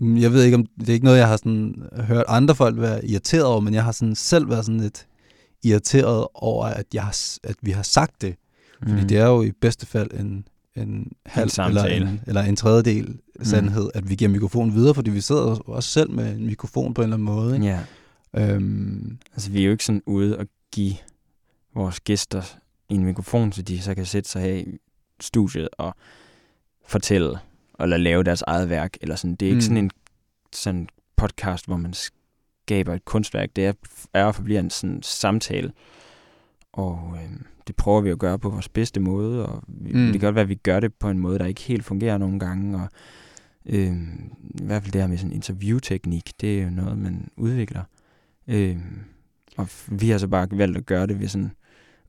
mm, 0.00 0.16
jeg 0.16 0.32
ved 0.32 0.44
ikke 0.44 0.54
om, 0.56 0.66
det 0.80 0.88
er 0.88 0.92
ikke 0.92 1.04
noget, 1.04 1.18
jeg 1.18 1.28
har 1.28 1.36
sådan 1.36 1.74
hørt 1.94 2.24
andre 2.28 2.54
folk 2.54 2.80
være 2.80 3.06
irriteret 3.06 3.44
over, 3.44 3.60
men 3.60 3.74
jeg 3.74 3.84
har 3.84 3.92
sådan 3.92 4.14
selv 4.14 4.48
været 4.48 4.64
sådan 4.64 4.80
lidt 4.80 5.06
irriteret 5.62 6.26
over, 6.34 6.66
at, 6.66 6.86
jeg, 6.94 7.02
har 7.02 7.38
at 7.42 7.56
vi 7.62 7.70
har 7.70 7.82
sagt 7.82 8.22
det. 8.22 8.34
Fordi 8.78 9.00
mm. 9.02 9.08
det 9.08 9.18
er 9.18 9.26
jo 9.26 9.42
i 9.42 9.52
bedste 9.52 9.86
fald 9.86 10.10
en, 10.20 10.48
en 10.76 11.12
halv 11.26 11.42
eller 11.44 11.52
samtale. 11.52 12.10
en, 12.10 12.20
eller 12.26 12.42
en 12.42 12.56
tredjedel 12.56 13.18
sandhed, 13.42 13.90
at 13.94 14.10
vi 14.10 14.14
giver 14.14 14.30
mikrofonen 14.30 14.74
videre, 14.74 14.94
fordi 14.94 15.10
vi 15.10 15.20
sidder 15.20 15.40
også 15.68 15.90
selv 15.90 16.10
med 16.10 16.36
en 16.36 16.46
mikrofon 16.46 16.94
på 16.94 17.02
en 17.02 17.04
eller 17.04 17.16
anden 17.16 17.26
måde. 17.26 17.54
Ikke? 17.54 17.66
Ja, 17.66 17.80
Øhm, 18.36 19.18
altså 19.32 19.50
vi 19.50 19.60
er 19.60 19.64
jo 19.64 19.70
ikke 19.70 19.84
sådan 19.84 20.02
ude 20.06 20.38
og 20.38 20.46
give 20.72 20.94
vores 21.74 22.00
gæster 22.00 22.42
en 22.88 23.04
mikrofon, 23.04 23.52
så 23.52 23.62
de 23.62 23.82
så 23.82 23.94
kan 23.94 24.06
sætte 24.06 24.30
sig 24.30 24.42
her 24.42 24.54
i 24.54 24.78
studiet 25.22 25.68
og 25.78 25.94
fortælle, 26.86 27.38
eller 27.80 27.96
lave 27.96 28.22
deres 28.22 28.42
eget 28.46 28.70
værk, 28.70 28.96
eller 29.00 29.16
sådan. 29.16 29.34
Det 29.34 29.46
er 29.46 29.50
ikke 29.50 29.56
Mm. 29.56 29.60
sådan 29.60 29.76
en 29.76 29.90
sådan 30.52 30.88
podcast, 31.16 31.66
hvor 31.66 31.76
man 31.76 31.92
skaber 31.94 32.94
et 32.94 33.04
kunstværk. 33.04 33.48
Det 33.56 33.66
er, 33.66 33.72
er 34.14 34.24
og 34.24 34.34
forbliver 34.34 34.60
en 34.60 34.70
sådan 34.70 35.02
samtale. 35.02 35.72
Og 36.72 37.18
øhm, 37.24 37.44
det 37.66 37.76
prøver 37.76 38.00
vi 38.00 38.10
at 38.10 38.18
gøre 38.18 38.38
på 38.38 38.48
vores 38.50 38.68
bedste 38.68 39.00
måde, 39.00 39.46
og 39.46 39.62
vi, 39.68 39.92
Mm. 39.92 40.00
det 40.12 40.12
kan 40.12 40.20
godt 40.20 40.34
være, 40.34 40.42
at 40.42 40.48
vi 40.48 40.54
gør 40.54 40.80
det 40.80 40.94
på 40.94 41.10
en 41.10 41.18
måde, 41.18 41.38
der 41.38 41.44
ikke 41.46 41.60
helt 41.62 41.84
fungerer 41.84 42.18
nogle 42.18 42.38
gange, 42.38 42.76
og 42.80 42.88
øhm, 43.66 44.32
i 44.60 44.64
hvert 44.64 44.82
fald 44.82 44.92
det 44.92 45.00
her 45.00 45.08
med 45.08 45.16
sådan 45.18 45.32
interviewteknik, 45.32 46.30
det 46.40 46.58
er 46.58 46.64
jo 46.64 46.70
noget, 46.70 46.98
man 46.98 47.28
udvikler. 47.36 47.82
Øhm, 48.48 48.98
og 49.56 49.68
vi 49.88 50.10
har 50.10 50.18
så 50.18 50.28
bare 50.28 50.48
valgt 50.50 50.76
at 50.78 50.86
gøre 50.86 51.06
det 51.06 51.20
ved 51.20 51.28
sådan 51.28 51.52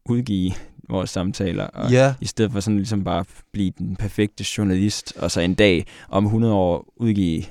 udgive 0.06 0.52
vores 0.90 1.10
samtaler, 1.10 1.64
og 1.68 1.92
ja, 1.92 2.16
i 2.22 2.26
stedet 2.26 2.52
for 2.52 2.60
sådan 2.60 2.78
ligesom 2.78 3.04
bare 3.04 3.26
blive 3.52 3.72
den 3.78 3.96
perfekte 3.96 4.46
journalist, 4.58 5.14
og 5.18 5.32
så 5.32 5.42
en 5.42 5.54
dag 5.54 5.86
om 6.10 6.26
100 6.26 6.54
år 6.54 6.94
udgive 6.96 7.44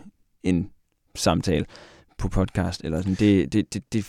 en 0.42 0.70
samtale 1.14 1.64
på 2.18 2.28
podcast, 2.28 2.80
eller 2.84 2.98
sådan, 2.98 3.14
det, 3.14 3.52
det, 3.52 3.74
det, 3.74 3.92
det 3.92 4.06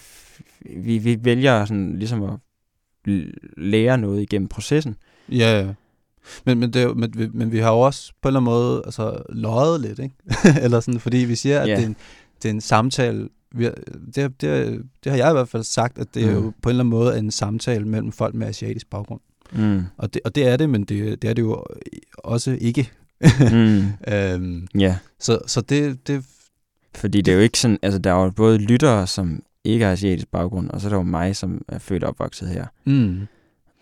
vi, 0.77 0.97
vi 0.97 1.17
vælger 1.23 1.65
sådan 1.65 1.99
ligesom 1.99 2.23
at 2.23 2.39
lære 3.57 3.97
noget 3.97 4.21
igennem 4.21 4.47
processen. 4.47 4.95
ja, 5.31 5.59
ja. 5.61 5.73
Men, 6.45 6.59
men, 6.59 6.73
det 6.73 6.97
men, 6.97 7.13
vi- 7.17 7.29
men 7.33 7.51
vi 7.51 7.59
har 7.59 7.71
jo 7.71 7.79
også 7.79 8.13
på 8.21 8.27
en 8.27 8.29
eller 8.29 8.39
anden 8.39 8.51
måde 8.53 8.81
altså, 8.85 9.21
løjet 9.29 9.81
lidt, 9.81 9.99
ikke? 9.99 10.15
eller 10.63 10.79
sådan, 10.79 10.99
fordi 10.99 11.17
vi 11.17 11.35
siger, 11.35 11.59
at 11.61 11.69
Ja. 11.69 11.75
det, 11.75 11.83
er 11.83 11.87
en, 11.87 11.95
det 12.43 12.49
er 12.49 12.53
en 12.53 12.61
samtale, 12.61 13.29
vi 13.53 13.63
har, 13.63 13.73
det, 14.15 14.41
det, 14.41 14.81
det 15.03 15.11
har 15.11 15.17
jeg 15.17 15.29
i 15.29 15.33
hvert 15.33 15.49
fald 15.49 15.63
sagt, 15.63 15.97
at 15.97 16.07
det 16.13 16.23
er 16.23 16.27
Mm. 16.39 16.43
jo 16.45 16.53
på 16.61 16.69
en 16.69 16.73
eller 16.73 16.83
anden 16.83 16.89
måde 16.89 17.19
en 17.19 17.31
samtale 17.31 17.85
mellem 17.85 18.11
folk 18.11 18.35
med 18.35 18.47
asiatisk 18.47 18.89
baggrund. 18.89 19.21
Mm. 19.51 19.81
Og 19.97 20.13
det, 20.13 20.21
og 20.25 20.35
det 20.35 20.47
er 20.47 20.57
det, 20.57 20.69
men 20.69 20.83
det, 20.83 21.21
det 21.21 21.29
er 21.29 21.33
det 21.33 21.41
jo 21.41 21.63
også 22.17 22.57
ikke. 22.61 22.91
mm. 23.53 23.81
øhm, 24.13 24.67
Ja, 24.79 24.97
så, 25.19 25.39
så 25.47 25.61
det, 25.61 26.07
det, 26.07 26.25
fordi 26.95 27.21
det 27.21 27.31
er 27.31 27.35
jo 27.35 27.41
ikke 27.41 27.59
sådan, 27.59 27.79
altså 27.81 27.99
der 27.99 28.13
er 28.13 28.23
jo 28.23 28.29
både 28.29 28.57
lyttere, 28.57 29.07
som 29.07 29.43
ikke 29.63 29.85
har 29.85 29.91
asiatisk 29.91 30.27
baggrund, 30.31 30.69
og 30.69 30.81
så 30.81 30.87
er 30.87 30.89
der 30.89 30.97
jo 30.97 31.03
mig, 31.03 31.35
som 31.35 31.65
er 31.67 31.79
født 31.79 32.03
og 32.03 32.09
opvokset 32.09 32.49
her. 32.49 32.65
mm, 32.85 33.19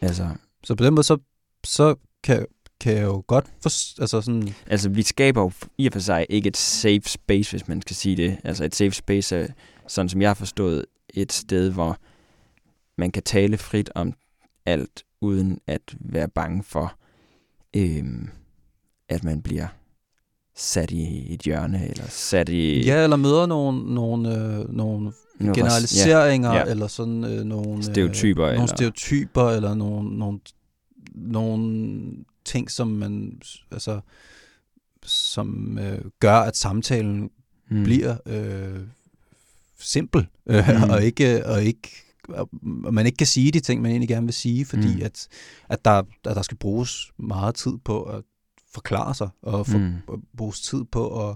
Altså, 0.01 0.27
så 0.63 0.75
på 0.75 0.83
den 0.85 0.93
måde, 0.93 1.03
så, 1.03 1.17
så 1.63 1.95
kan, 2.23 2.45
kan 2.81 2.93
jeg 2.95 3.03
jo 3.03 3.23
godt 3.27 3.45
for, 3.61 4.01
altså 4.01 4.21
sådan, 4.21 4.53
Altså, 4.67 4.89
vi 4.89 5.01
skaber 5.03 5.41
jo 5.41 5.51
i 5.77 5.87
og 5.87 5.93
for 5.93 5.99
sig 5.99 6.25
ikke 6.29 6.47
et 6.47 6.57
safe 6.57 7.01
space, 7.05 7.51
hvis 7.51 7.67
man 7.67 7.81
skal 7.81 7.95
sige 7.95 8.17
det. 8.17 8.37
Altså, 8.43 8.63
et 8.63 8.75
safe 8.75 8.91
space 8.91 9.35
er, 9.35 9.47
sådan 9.87 10.09
som 10.09 10.21
jeg 10.21 10.29
har 10.29 10.33
forstået, 10.33 10.85
et 11.13 11.31
sted, 11.31 11.71
hvor 11.71 11.97
man 12.97 13.11
kan 13.11 13.23
tale 13.23 13.57
frit 13.57 13.89
om 13.95 14.13
alt, 14.65 15.03
uden 15.21 15.59
at 15.67 15.81
være 15.99 16.27
bange 16.29 16.63
for, 16.63 16.93
øhm, 17.75 18.29
at 19.09 19.23
man 19.23 19.41
bliver 19.41 19.67
sat 20.55 20.91
i 20.91 21.33
et 21.33 21.41
hjørne, 21.41 21.87
eller 21.89 22.03
sat 22.09 22.49
i... 22.49 22.85
ja, 22.85 23.03
eller 23.03 23.17
møder 23.17 23.45
nogle, 23.45 23.93
nogle, 23.93 24.37
øh, 24.37 24.69
nogle 24.75 25.11
generaliseringer, 25.55 26.51
Ja. 26.53 26.57
ja. 26.57 26.65
eller 26.71 26.87
sådan 26.87 27.23
øh, 27.23 27.43
nogle... 27.43 27.83
Stereotyper, 27.83 28.43
Øh, 28.43 28.49
nogle 28.53 28.63
eller- 28.63 28.75
stereotyper, 28.75 29.49
eller 29.49 29.73
nogle, 29.73 30.17
nogle, 30.17 30.39
nogle 31.15 32.13
ting, 32.51 32.71
som 32.71 32.87
man, 32.87 33.41
altså, 33.71 33.99
som 35.05 35.77
øh, 35.79 36.01
gør, 36.19 36.35
at 36.35 36.57
samtalen 36.57 37.29
mm. 37.69 37.83
bliver 37.83 38.17
øh, 38.25 38.79
simpel, 39.79 40.27
øh, 40.45 40.69
Mm. 40.83 40.89
og 40.93 41.03
ikke, 41.03 41.45
og 41.45 41.63
ikke 41.63 41.89
og 42.29 42.49
man 42.93 43.05
ikke 43.05 43.17
kan 43.17 43.27
sige 43.27 43.51
de 43.51 43.59
ting, 43.59 43.81
man 43.81 43.91
egentlig 43.91 44.09
gerne 44.09 44.25
vil 44.27 44.33
sige, 44.33 44.65
fordi 44.65 44.95
Mm. 44.95 45.01
at, 45.03 45.27
at, 45.69 45.85
der, 45.85 45.97
at 46.25 46.35
der 46.35 46.41
skal 46.41 46.57
bruges 46.57 47.11
meget 47.17 47.55
tid 47.55 47.77
på 47.83 48.03
at 48.03 48.23
forklare 48.73 49.15
sig, 49.15 49.29
og 49.41 49.67
for, 49.67 49.77
Mm. 49.77 49.93
bruges 50.37 50.61
tid 50.61 50.83
på 50.83 51.29
at 51.29 51.35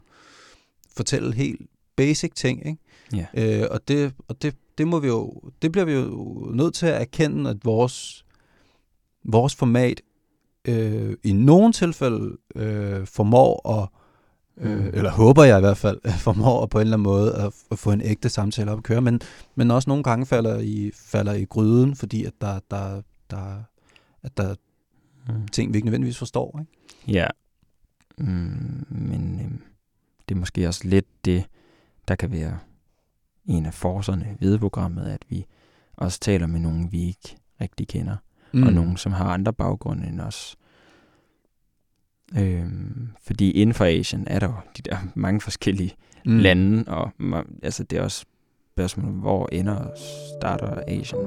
fortælle 0.96 1.34
helt 1.34 1.62
basic 1.96 2.32
ting, 2.36 2.68
ikke? 2.68 2.82
Ja. 3.14 3.26
Øh, 3.62 3.68
og 3.72 3.88
det, 3.88 4.14
og 4.28 4.42
det, 4.42 4.56
det, 4.78 4.88
må 4.88 5.00
vi 5.00 5.08
jo, 5.08 5.42
det 5.62 5.72
bliver 5.72 5.86
vi 5.86 5.92
jo 5.94 6.52
nødt 6.54 6.74
til 6.74 6.86
at 6.86 7.02
erkende, 7.02 7.50
at 7.50 7.58
vores, 7.64 8.26
vores 9.24 9.56
format 9.56 10.02
øh, 10.68 11.18
i 11.24 11.34
nogle 11.34 11.74
tilfælde 11.74 12.38
øh, 12.56 13.08
formår 13.08 13.70
at, 13.82 13.90
øh, 14.58 14.80
Mm. 14.80 14.88
eller 14.94 15.12
håber 15.12 15.44
jeg 15.44 15.58
i 15.58 15.62
hvert 15.62 15.78
fald, 15.78 16.00
formår 16.26 16.64
at 16.64 16.70
på 16.70 16.78
en 16.78 16.82
eller 16.82 16.98
anden 16.98 17.04
måde 17.04 17.36
at, 17.36 17.54
at 17.72 17.80
få 17.80 17.92
en 17.92 18.02
ægte 18.02 18.30
samtale 18.30 18.72
op 18.72 18.78
at 18.78 18.84
køre, 18.84 19.02
men, 19.02 19.22
men 19.56 19.72
også 19.72 19.90
nogle 19.90 20.04
gange 20.04 20.26
falder 20.26 20.60
i, 20.60 20.92
falder 20.96 21.34
i 21.34 21.46
gryden, 21.46 21.96
fordi 21.96 22.26
at 22.26 22.34
der, 22.42 22.60
der, 22.72 23.02
der, 23.30 23.64
at 24.24 24.38
der 24.38 24.44
er 24.44 24.56
Mm. 25.30 25.48
ting, 25.48 25.74
vi 25.74 25.78
ikke 25.78 25.86
nødvendigvis 25.86 26.18
forstår. 26.18 26.60
Ikke? 26.60 27.20
Ja. 27.20 27.28
Mm, 28.18 28.86
men 28.90 29.40
øhm, 29.44 29.62
det 30.30 30.36
er 30.36 30.40
måske 30.40 30.68
også 30.68 30.88
lidt 30.88 31.26
det, 31.26 31.46
der 32.08 32.16
kan 32.16 32.32
være 32.32 32.60
en 33.46 33.66
af 33.66 33.74
forserne 33.74 34.38
ved 34.40 34.60
programmet, 34.60 35.06
at 35.06 35.26
vi 35.30 35.46
også 35.98 36.20
taler 36.20 36.48
med 36.48 36.60
nogen, 36.60 36.92
vi 36.92 37.04
ikke 37.08 37.38
rigtig 37.62 37.88
kender, 37.88 38.16
mm. 38.56 38.64
og 38.64 38.74
nogen, 38.74 38.98
som 38.98 39.12
har 39.12 39.26
andre 39.26 39.54
baggrunde 39.54 40.08
end 40.08 40.22
os. 40.22 40.56
Øhm, 42.38 43.10
fordi 43.22 43.52
inden 43.52 43.74
for 43.74 43.86
Asien 43.86 44.28
er 44.28 44.40
der 44.40 44.48
jo 44.48 44.54
de 44.78 44.82
der 44.82 44.98
mange 45.16 45.42
forskellige 45.42 45.96
mm. 46.26 46.38
lande, 46.38 46.84
og 46.88 47.12
altså 47.64 47.84
det 47.84 47.98
er 47.98 48.02
også 48.02 48.26
spørgsmål, 48.72 49.12
hvor 49.12 49.50
ender 49.52 49.76
og 49.76 49.98
starter 50.40 50.84
Asien. 50.88 51.22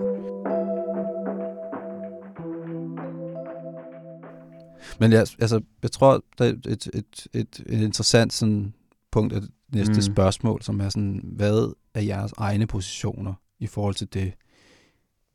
Men 5.00 5.12
jeg, 5.12 5.26
altså, 5.40 5.60
jeg 5.82 5.90
tror, 5.90 6.24
der 6.38 6.44
er 6.44 6.48
et, 6.48 6.66
et, 6.66 6.88
et, 6.94 7.60
et, 7.66 7.82
interessant 7.82 8.32
sådan, 8.32 8.74
punkt 9.10 9.32
af 9.32 9.40
det 9.40 9.50
næste 9.72 9.94
mm. 9.94 10.00
spørgsmål, 10.00 10.62
som 10.62 10.80
er 10.80 10.88
sådan, 10.88 11.20
hvad 11.24 11.74
er 11.94 12.00
jeres 12.00 12.32
egne 12.36 12.66
positioner 12.66 13.34
i 13.58 13.66
forhold 13.66 13.94
til 13.94 14.14
det, 14.14 14.32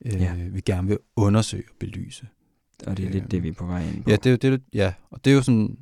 øh, 0.05 0.21
Ja. 0.21 0.33
vi 0.33 0.61
gerne 0.61 0.87
vil 0.87 0.97
undersøge 1.15 1.63
og 1.69 1.75
belyse? 1.79 2.27
Og 2.87 2.97
det 2.97 3.05
er 3.05 3.09
lidt 3.09 3.21
Øhm, 3.21 3.29
det, 3.29 3.43
vi 3.43 3.47
er 3.47 3.53
på 3.53 3.65
vej 3.65 3.87
ind 3.87 4.03
på. 4.03 4.09
Ja, 4.09 4.15
det 4.15 4.25
er 4.43 4.49
jo, 4.49 4.55
det 4.55 4.61
ja, 4.73 4.93
og 5.11 5.25
det 5.25 5.31
er 5.31 5.35
jo 5.35 5.41
sådan, 5.41 5.77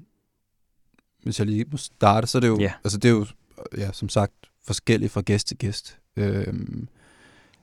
hvis 1.24 1.40
jeg 1.40 1.48
lige 1.48 1.66
må 1.72 1.78
starte, 1.78 2.28
så 2.28 2.38
er 2.38 2.40
det 2.40 2.48
jo, 2.48 2.58
Ja. 2.60 2.74
altså 2.84 2.98
det 2.98 3.10
er 3.10 3.14
jo, 3.14 3.26
ja, 3.78 3.92
som 3.92 4.10
sagt, 4.10 4.34
forskelligt 4.64 5.12
fra 5.12 5.22
gæst 5.22 5.48
til 5.48 5.58
gæst. 5.58 6.00
Øhm, 6.16 6.88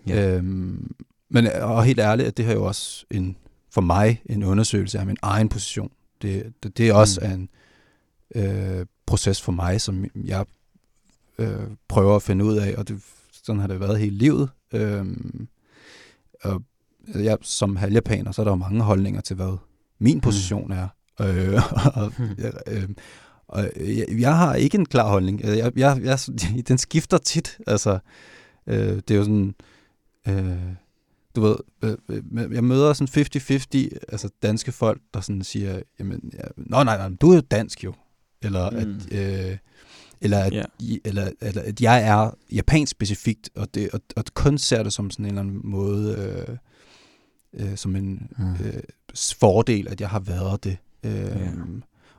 Ja. 0.09 0.37
øhm, 0.37 0.95
men 1.31 1.47
og 1.47 1.85
helt 1.85 1.99
ærligt, 1.99 2.27
at 2.29 2.37
det 2.37 2.45
her 2.45 2.53
jo 2.53 2.65
også 2.65 3.07
en, 3.11 3.37
for 3.71 3.81
mig 3.81 4.23
en 4.27 4.43
undersøgelse 4.43 4.99
af 4.99 5.07
min 5.07 5.17
egen 5.23 5.49
position. 5.49 5.91
Det, 6.23 6.53
det, 6.63 6.79
det 6.79 6.89
er 6.89 6.95
også 6.95 7.21
mm. 7.25 7.33
en 7.33 7.49
øh, 8.35 8.87
proces 9.07 9.43
for 9.43 9.53
mig, 9.53 9.81
som 9.81 10.05
jeg 10.15 10.45
øh, 11.39 11.67
prøver 11.89 12.17
at 12.17 12.23
finde 12.23 12.45
ud 12.45 12.57
af, 12.57 12.75
og 12.79 12.89
det, 12.89 13.03
sådan 13.33 13.61
har 13.61 13.67
det 13.69 13.81
været 13.81 13.99
hele 13.99 14.17
livet. 14.17 14.51
Øhm, 14.73 15.49
og 16.43 16.63
jeg, 17.15 17.39
som 17.43 17.77
halvjapaner, 17.77 18.33
så 18.33 18.43
er 18.43 18.45
der 18.45 18.53
jo 18.53 18.57
mange 18.57 18.83
holdninger 18.83 19.21
til, 19.21 19.37
hvad 19.37 19.57
min 20.01 20.21
position 20.21 20.73
er. 20.73 20.89
Øh, 21.21 21.63
og, 21.97 22.13
Hmm. 22.17 22.29
øh, 22.67 22.89
og 23.49 23.71
jeg, 23.77 24.07
jeg 24.19 24.37
har 24.37 24.55
ikke 24.55 24.79
en 24.79 24.87
klar 24.87 25.09
holdning. 25.09 25.41
Jeg, 25.43 25.73
jeg, 25.77 26.01
jeg, 26.05 26.19
den 26.69 26.79
skifter 26.79 27.19
tit. 27.19 27.59
Altså, 27.67 27.99
øh, 28.67 28.77
det 28.97 29.11
er 29.11 29.15
jo 29.17 29.23
sådan... 29.25 29.55
Øh, 30.29 30.73
du 31.37 31.41
ved, 31.41 31.57
øh, 31.85 31.97
øh, 32.09 32.53
jeg 32.55 32.65
møder 32.65 32.93
sådan 32.93 33.27
50-50 33.95 33.99
altså 34.09 34.31
danske 34.43 34.73
folk, 34.73 35.01
der 35.15 35.21
sådan 35.21 35.43
siger, 35.45 35.83
jamen, 35.99 36.31
ja, 36.35 36.43
nå 36.57 36.83
nej, 36.83 36.97
nej, 36.99 37.09
du 37.21 37.31
er 37.31 37.35
jo 37.35 37.41
dansk 37.41 37.85
jo. 37.85 37.95
Eller, 38.43 38.71
Mm. 38.71 38.77
at, 38.77 39.13
øh, 39.51 39.57
eller, 40.21 40.39
at, 40.39 40.53
Ja. 40.55 40.65
i- 40.81 41.01
eller, 41.05 41.31
eller 41.41 41.63
at 41.63 41.81
jeg 41.81 42.03
er 42.03 42.31
japansk 42.53 42.91
specifikt, 42.91 43.51
og, 43.57 43.75
det, 43.75 43.91
og, 43.93 44.01
og 44.17 44.25
kun 44.35 44.59
ser 44.59 44.83
det 44.83 44.93
som 44.93 45.11
sådan 45.11 45.25
en 45.25 45.29
eller 45.29 45.41
anden 45.43 45.61
måde, 45.65 46.37
øh, 47.59 47.67
øh, 47.71 47.77
som 47.77 47.97
en 47.97 48.31
Mm. 48.39 48.53
øh, 48.53 48.83
fordel, 49.41 49.89
at 49.89 50.01
jeg 50.01 50.09
har 50.09 50.21
været 50.21 50.65
det. 50.65 50.77
Øh, 51.05 51.13
Ja. 51.13 51.51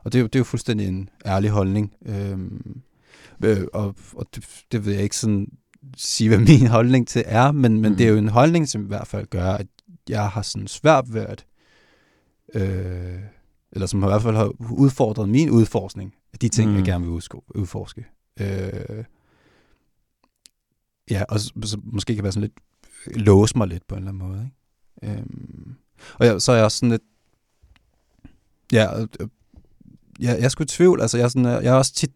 Og 0.04 0.12
det 0.12 0.18
er, 0.18 0.20
jo, 0.20 0.26
det 0.26 0.34
er 0.34 0.40
jo 0.40 0.44
fuldstændig 0.44 0.88
en 0.88 1.08
ærlig 1.26 1.50
holdning. 1.50 1.92
Øh, 2.06 2.38
øh, 3.44 3.66
og 3.72 3.94
og 4.14 4.26
det, 4.34 4.44
det 4.72 4.86
vil 4.86 4.94
jeg 4.94 5.02
ikke 5.02 5.16
sådan 5.16 5.46
sige, 5.96 6.28
hvad 6.28 6.38
min 6.58 6.66
holdning 6.66 7.08
til 7.08 7.22
er, 7.26 7.52
men, 7.52 7.80
men 7.80 7.90
Mm. 7.92 7.96
det 7.96 8.06
er 8.06 8.10
jo 8.10 8.16
en 8.16 8.28
holdning, 8.28 8.68
som 8.68 8.84
i 8.84 8.86
hvert 8.86 9.06
fald 9.06 9.26
gør, 9.26 9.50
at 9.52 9.66
jeg 10.08 10.28
har 10.28 10.42
sådan 10.42 10.66
svært 10.68 11.14
ved 11.14 11.20
at, 11.22 11.44
øh, 12.54 13.18
eller 13.72 13.86
som 13.86 14.02
i 14.02 14.06
hvert 14.06 14.22
fald 14.22 14.36
har 14.36 14.52
udfordret 14.70 15.28
min 15.28 15.50
udforskning 15.50 16.14
de 16.40 16.48
ting, 16.48 16.70
mm. 16.70 16.76
jeg 16.76 16.84
gerne 16.84 17.04
vil 17.04 17.22
udforske. 17.54 18.06
Øh, 18.40 19.04
ja, 21.10 21.24
og 21.28 21.40
så, 21.40 21.52
så 21.62 21.80
måske 21.84 22.14
kan 22.14 22.24
være 22.24 22.32
sådan 22.32 22.50
lidt, 22.50 23.16
låse 23.26 23.58
mig 23.58 23.68
lidt 23.68 23.86
på 23.86 23.94
en 23.94 23.98
eller 23.98 24.12
anden 24.12 24.28
måde. 24.28 24.50
Ikke? 25.02 25.18
Øhm, 25.18 25.74
og 26.14 26.26
jeg, 26.26 26.42
så 26.42 26.52
er 26.52 26.56
jeg 26.56 26.64
også 26.64 26.78
sådan 26.78 26.90
lidt, 26.90 27.02
ja, 28.72 29.00
øh, 29.00 29.08
øh, 29.20 29.28
jeg, 30.20 30.36
jeg 30.38 30.44
er 30.44 30.48
sgu 30.48 30.62
i 30.62 30.66
tvivl, 30.66 31.00
altså 31.00 31.16
jeg 31.16 31.24
er, 31.24 31.28
sådan, 31.28 31.46
øh, 31.46 31.64
jeg 31.64 31.70
er 31.70 31.78
også 31.78 31.94
tit 31.94 32.12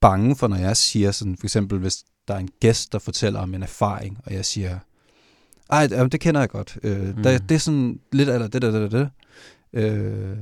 bange 0.00 0.36
for, 0.36 0.48
når 0.48 0.56
jeg 0.56 0.76
siger 0.76 1.10
sådan, 1.10 1.36
for 1.36 1.46
eksempel 1.46 1.78
hvis 1.78 2.04
der 2.28 2.34
er 2.34 2.38
en 2.38 2.50
gæst, 2.60 2.92
der 2.92 2.98
fortæller 2.98 3.40
om 3.40 3.54
en 3.54 3.62
erfaring, 3.62 4.18
og 4.24 4.32
jeg 4.32 4.44
siger, 4.44 4.78
ej, 5.70 5.86
det 5.86 6.20
kender 6.20 6.40
jeg 6.40 6.48
godt. 6.48 6.78
Øh, 6.82 7.16
mm. 7.16 7.22
der, 7.22 7.38
det 7.38 7.54
er 7.54 7.58
sådan 7.58 8.00
lidt 8.12 8.28
eller 8.28 8.48
det, 8.48 8.62
der, 8.62 8.70
det, 8.70 8.92
det. 8.92 9.10
Øh, 9.72 10.36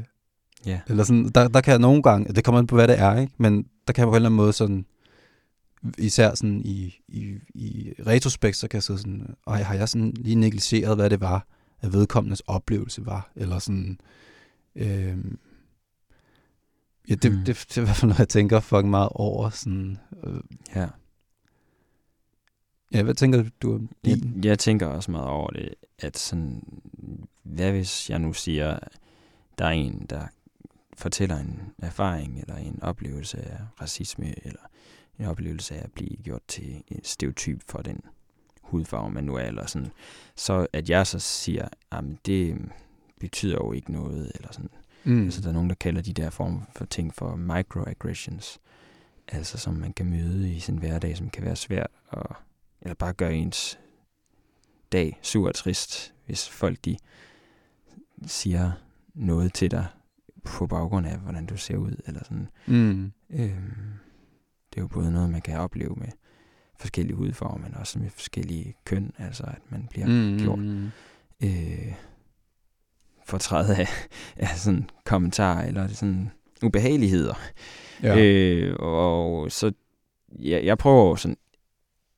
Ja. 0.66 0.80
eller 0.88 1.04
sådan, 1.04 1.28
der, 1.28 1.48
der 1.48 1.60
kan 1.60 1.70
jeg 1.70 1.80
nogle 1.80 2.02
gange, 2.02 2.32
det 2.34 2.44
kommer 2.44 2.58
an 2.58 2.66
på, 2.66 2.74
hvad 2.74 2.88
det 2.88 2.98
er, 2.98 3.16
ikke? 3.20 3.32
men 3.38 3.66
der 3.86 3.92
kan 3.92 4.02
jeg 4.02 4.06
på 4.06 4.10
en 4.10 4.16
eller 4.16 4.28
anden 4.28 4.36
måde 4.36 4.52
sådan, 4.52 4.86
især 5.98 6.34
sådan 6.34 6.62
i, 6.64 7.00
i, 7.08 7.38
i 7.54 7.92
retrospekt, 8.06 8.56
så 8.56 8.68
kan 8.68 8.76
jeg 8.76 8.82
sidde 8.82 8.98
sådan, 8.98 9.34
ej, 9.46 9.62
har 9.62 9.74
jeg 9.74 9.88
sådan 9.88 10.10
lige 10.10 10.36
negligeret, 10.36 10.96
hvad 10.96 11.10
det 11.10 11.20
var, 11.20 11.46
at 11.80 11.92
vedkommendes 11.92 12.40
oplevelse 12.40 13.06
var, 13.06 13.30
eller 13.36 13.58
sådan, 13.58 14.00
øh, 14.76 15.16
ja, 17.08 17.14
det, 17.14 17.32
Mm. 17.32 17.38
mm. 17.38 17.44
det, 17.44 17.46
det, 17.68 17.78
er 17.78 17.82
i 17.82 17.84
hvert 17.84 17.96
fald 17.96 18.08
noget, 18.08 18.18
jeg 18.18 18.28
tænker 18.28 18.60
fucking 18.60 18.90
meget 18.90 19.08
over, 19.12 19.50
sådan, 19.50 19.98
øh, 20.24 20.40
ja. 20.74 20.88
ja, 22.92 23.02
hvad 23.02 23.14
tænker 23.14 23.44
du 23.62 23.74
om 23.74 23.88
Jeg, 24.04 24.18
jeg 24.44 24.58
tænker 24.58 24.86
også 24.86 25.10
meget 25.10 25.26
over 25.26 25.50
det, 25.50 25.74
at 25.98 26.18
sådan, 26.18 26.62
hvad 27.42 27.72
hvis 27.72 28.10
jeg 28.10 28.18
nu 28.18 28.32
siger, 28.32 28.78
der 29.58 29.64
er 29.64 29.70
en, 29.70 30.06
der 30.10 30.26
fortæller 30.96 31.36
en 31.36 31.60
erfaring 31.78 32.40
eller 32.40 32.56
en 32.56 32.82
oplevelse 32.82 33.38
af 33.38 33.58
racisme, 33.80 34.46
eller 34.46 34.60
en 35.18 35.24
oplevelse 35.24 35.74
af 35.74 35.84
at 35.84 35.92
blive 35.92 36.16
gjort 36.16 36.42
til 36.48 36.82
en 36.88 37.04
stereotyp 37.04 37.62
for 37.68 37.82
den 37.82 38.00
hudfarve, 38.62 39.10
man 39.10 39.24
nu 39.24 39.34
er, 39.34 39.42
eller 39.42 39.66
sådan, 39.66 39.90
så 40.36 40.66
at 40.72 40.90
jeg 40.90 41.06
så 41.06 41.18
siger, 41.18 41.68
at 41.90 42.04
det 42.26 42.58
betyder 43.20 43.54
jo 43.54 43.72
ikke 43.72 43.92
noget, 43.92 44.32
eller 44.34 44.52
sådan. 44.52 44.70
Mm. 45.04 45.24
Altså, 45.24 45.40
der 45.40 45.48
er 45.48 45.52
nogen, 45.52 45.68
der 45.68 45.74
kalder 45.74 46.02
de 46.02 46.12
der 46.12 46.30
former 46.30 46.60
for 46.76 46.84
ting 46.84 47.14
for 47.14 47.36
microaggressions, 47.36 48.58
altså 49.28 49.58
som 49.58 49.74
man 49.74 49.92
kan 49.92 50.06
møde 50.06 50.52
i 50.52 50.60
sin 50.60 50.78
hverdag, 50.78 51.16
som 51.16 51.30
kan 51.30 51.44
være 51.44 51.56
svært, 51.56 51.90
og, 52.08 52.36
eller 52.80 52.94
bare 52.94 53.12
gøre 53.12 53.34
ens 53.34 53.78
dag 54.92 55.18
sur 55.22 55.48
og 55.48 55.54
trist, 55.54 56.14
hvis 56.26 56.48
folk 56.48 56.84
de 56.84 56.96
siger 58.26 58.72
noget 59.14 59.54
til 59.54 59.70
dig 59.70 59.86
på 60.46 60.66
baggrund 60.66 61.06
af, 61.06 61.18
hvordan 61.18 61.46
du 61.46 61.56
ser 61.56 61.76
ud, 61.76 62.02
eller 62.06 62.24
sådan. 62.24 62.48
Mm. 62.66 63.12
Øhm, 63.30 63.72
det 64.70 64.76
er 64.76 64.82
jo 64.82 64.88
både 64.88 65.12
noget, 65.12 65.30
man 65.30 65.40
kan 65.40 65.58
opleve 65.58 65.94
med 65.96 66.08
forskellige 66.78 67.16
hudfarver, 67.16 67.58
men 67.58 67.74
også 67.74 67.98
med 67.98 68.10
forskellige 68.10 68.74
køn, 68.84 69.12
altså 69.18 69.42
at 69.42 69.62
man 69.68 69.88
bliver 69.90 70.06
mm. 70.06 70.38
gjort 70.38 70.58
mm. 70.58 70.90
øh, 71.42 71.92
fortrædet 73.26 73.74
af, 73.74 73.88
af 74.36 74.48
sådan 74.56 74.90
kommentarer 75.04 75.66
eller 75.66 75.88
sådan 75.88 76.30
ubehageligheder. 76.62 77.34
Ja. 78.02 78.18
Øh, 78.18 78.76
og 78.78 79.52
så, 79.52 79.72
ja, 80.38 80.60
jeg 80.64 80.78
prøver 80.78 81.16
sådan 81.16 81.36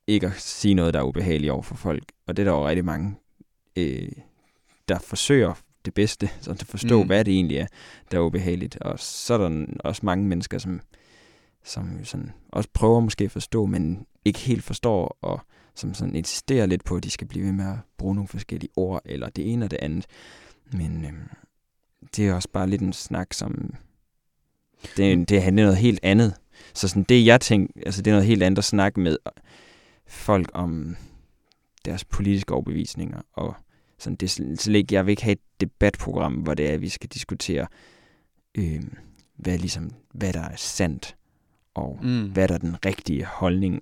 ikke 0.07 0.27
at 0.27 0.33
sige 0.33 0.73
noget, 0.73 0.93
der 0.93 0.99
er 0.99 1.03
ubehageligt 1.03 1.51
over 1.51 1.61
for 1.61 1.75
folk, 1.75 2.11
og 2.27 2.37
det 2.37 2.47
er 2.47 2.51
der 2.51 2.57
jo 2.57 2.67
rigtig 2.67 2.85
mange, 2.85 3.15
øh, 3.75 4.11
der 4.87 4.99
forsøger 4.99 5.53
det 5.85 5.93
bedste, 5.93 6.29
så 6.41 6.51
at 6.51 6.63
forstå, 6.63 6.95
Mm. 6.95 7.01
mm. 7.01 7.07
hvad 7.07 7.25
det 7.25 7.33
egentlig 7.33 7.57
er, 7.57 7.67
der 8.11 8.17
er 8.17 8.21
ubehageligt. 8.21 8.75
Og 8.77 8.99
så 8.99 9.33
er 9.33 9.37
der 9.37 9.65
også 9.79 10.01
mange 10.05 10.25
mennesker, 10.25 10.57
som, 10.57 10.81
som 11.63 12.03
sådan 12.05 12.31
også 12.49 12.69
prøver 12.73 12.99
måske 12.99 13.23
at 13.23 13.31
forstå, 13.31 13.65
men 13.65 14.05
ikke 14.25 14.39
helt 14.39 14.63
forstår, 14.63 15.17
og 15.21 15.39
som 15.75 15.93
sådan 15.93 16.15
insisterer 16.15 16.65
lidt 16.65 16.83
på, 16.83 16.95
at 16.95 17.03
de 17.03 17.09
skal 17.09 17.27
blive 17.27 17.45
ved 17.45 17.51
med 17.51 17.65
at 17.65 17.77
bruge 17.97 18.15
nogle 18.15 18.27
forskellige 18.27 18.71
ord, 18.75 19.01
eller 19.05 19.29
det 19.29 19.53
ene 19.53 19.65
og 19.65 19.71
det 19.71 19.79
andet. 19.81 20.05
Men 20.71 21.05
øhm, 21.05 21.29
det 22.15 22.27
er 22.27 22.33
også 22.33 22.49
bare 22.53 22.69
lidt 22.69 22.81
en 22.81 22.93
snak, 22.93 23.33
som... 23.33 23.73
Det, 24.97 25.29
det 25.29 25.43
handler 25.43 25.63
noget 25.63 25.77
helt 25.77 25.99
andet. 26.03 26.33
Så 26.73 26.87
sådan 26.87 27.03
det, 27.03 27.25
jeg 27.25 27.41
tænker, 27.41 27.73
altså 27.85 28.01
det 28.01 28.11
er 28.11 28.15
noget 28.15 28.27
helt 28.27 28.43
andet 28.43 28.57
at 28.57 28.63
snakke 28.63 28.99
med 28.99 29.17
folk 30.07 30.51
om 30.53 30.95
deres 31.85 32.05
politiske 32.05 32.53
overbevisninger, 32.53 33.21
og 33.33 33.55
sådan 33.99 34.15
det 34.15 34.25
er 34.39 34.55
slet 34.55 34.75
ikke, 34.75 34.95
jeg 34.95 35.05
vil 35.05 35.11
ikke 35.11 35.23
have 35.23 35.31
et 35.31 35.61
debatprogram, 35.61 36.33
hvor 36.33 36.53
det 36.53 36.69
er, 36.69 36.73
at 36.73 36.81
vi 36.81 36.89
skal 36.89 37.09
diskutere, 37.09 37.67
øh, 38.57 38.83
hvad, 39.35 39.57
ligesom, 39.57 39.91
hvad 40.13 40.33
der 40.33 40.41
er 40.41 40.55
sandt, 40.55 41.15
og 41.73 41.99
Mm. 42.03 42.31
hvad 42.31 42.43
er 42.43 42.47
der 42.47 42.57
den 42.57 42.85
rigtige 42.85 43.25
holdning. 43.25 43.81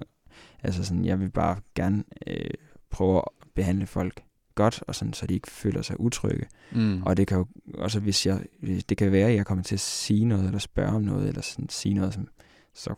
Altså 0.64 0.84
sådan, 0.84 1.06
jeg 1.06 1.20
vil 1.20 1.30
bare 1.30 1.60
gerne 1.76 2.04
øh, 2.28 2.50
prøve 2.90 3.18
at 3.18 3.24
behandle 3.56 3.86
folk 3.86 4.24
godt, 4.56 4.84
og 4.88 4.96
sådan, 4.96 5.14
så 5.14 5.28
de 5.28 5.34
ikke 5.34 5.52
føler 5.52 5.82
sig 5.82 6.00
utrygge. 6.00 6.46
Mm. 6.72 7.04
Og 7.04 7.18
det 7.18 7.28
kan 7.28 7.38
jo 7.38 7.48
også, 7.74 8.00
hvis 8.00 8.26
jeg, 8.26 8.46
det 8.90 8.98
kan 8.98 9.12
være, 9.12 9.28
at 9.30 9.36
jeg 9.36 9.46
kommer 9.46 9.64
til 9.64 9.76
at 9.76 9.80
sige 9.80 10.26
noget, 10.26 10.46
eller 10.46 10.60
spørge 10.60 10.96
om 10.96 11.02
noget, 11.02 11.28
eller 11.28 11.42
sådan 11.42 11.70
sige 11.70 11.94
noget, 11.94 12.14
som 12.14 12.28
så 12.74 12.94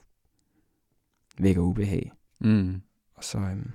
vækker 1.39 1.62
ubehag. 1.62 2.12
Mm. 2.39 2.82
Og 3.15 3.23
så, 3.23 3.38
øhm, 3.38 3.71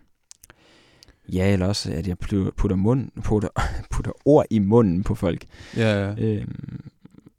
ja, 1.32 1.52
eller 1.52 1.66
også, 1.66 1.92
at 1.92 2.08
jeg 2.08 2.18
putter, 2.18 2.74
mund, 2.74 3.10
putter, 3.24 3.48
putter 3.90 4.12
ord 4.24 4.46
i 4.50 4.58
munden 4.58 5.02
på 5.02 5.14
folk. 5.14 5.44
Ja, 5.76 6.10
ja. 6.10 6.14
Øhm, 6.24 6.90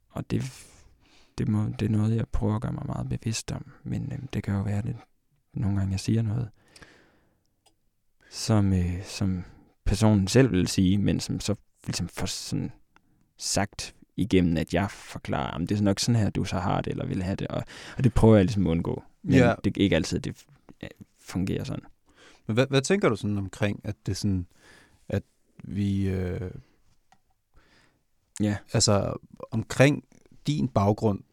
og 0.10 0.32
det, 0.32 0.44
det, 1.38 1.48
må, 1.48 1.66
det 1.80 1.86
er 1.86 1.90
noget, 1.90 2.16
jeg 2.16 2.28
prøver 2.32 2.56
at 2.56 2.62
gøre 2.62 2.72
mig 2.74 2.84
meget 2.86 3.10
bevidst 3.10 3.52
om. 3.52 3.66
Men 3.84 4.12
øhm, 4.14 4.28
det 4.28 4.44
kan 4.44 4.54
jo 4.56 4.62
være, 4.62 4.78
at 4.78 4.86
nogle 5.54 5.78
gange 5.78 5.92
jeg 5.92 6.00
siger 6.00 6.22
noget, 6.22 6.50
som, 8.30 8.74
øh, 8.74 9.04
som 9.06 9.44
personen 9.86 10.28
selv 10.28 10.52
vil 10.52 10.68
sige, 10.68 10.98
men 10.98 11.20
som 11.20 11.40
så 11.40 11.56
ligesom 11.86 12.08
får 12.08 12.26
sådan 12.26 12.72
sagt 13.38 13.96
igennem, 14.18 14.58
at 14.58 14.74
jeg 14.74 14.92
forklarer, 14.92 15.52
om 15.52 15.68
det 15.68 15.78
er 15.80 15.84
nok 15.84 16.00
sådan 16.00 16.22
her, 16.22 16.30
du 16.30 16.44
så 16.44 16.58
har 16.60 16.82
det, 16.82 16.92
eller 16.92 17.06
vil 17.06 17.24
have 17.24 17.36
det. 17.36 17.48
Og, 17.48 17.64
og 17.98 18.04
det 18.04 18.14
prøver 18.14 18.36
jeg 18.36 18.46
ligesom 18.46 18.68
at 18.68 18.72
undgå. 18.72 19.04
Men 19.24 19.34
Ja. 19.34 19.54
det 19.64 19.78
er 19.78 19.82
ikke 19.82 19.96
altid, 19.96 20.20
det 20.20 20.44
øh, 20.84 20.90
fungerer 21.20 21.64
sådan. 21.64 21.84
Men 22.48 22.54
hvad, 22.54 22.68
hvad 22.68 22.82
tænker 22.82 23.10
du 23.10 23.16
sådan 23.16 23.38
omkring, 23.38 23.82
at 23.84 23.96
det 24.06 24.18
sådan, 24.18 24.48
at 25.10 25.24
vi, 25.64 26.08
øh, 26.10 26.52
Ja. 28.40 28.58
altså 28.74 29.14
omkring 29.52 30.04
din 30.48 30.68
baggrund, 30.68 31.24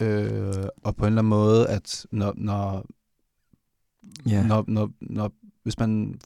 øh, 0.00 0.64
og 0.82 0.96
på 0.96 1.04
en 1.04 1.06
eller 1.06 1.22
anden 1.22 1.28
måde, 1.28 1.68
at 1.68 2.06
når, 2.10 2.34
når, 2.36 2.86
Ja. 4.26 4.46
når, 4.46 4.64
når, 4.68 4.90
når 5.00 5.32
hvis 5.62 5.78
man 5.78 6.20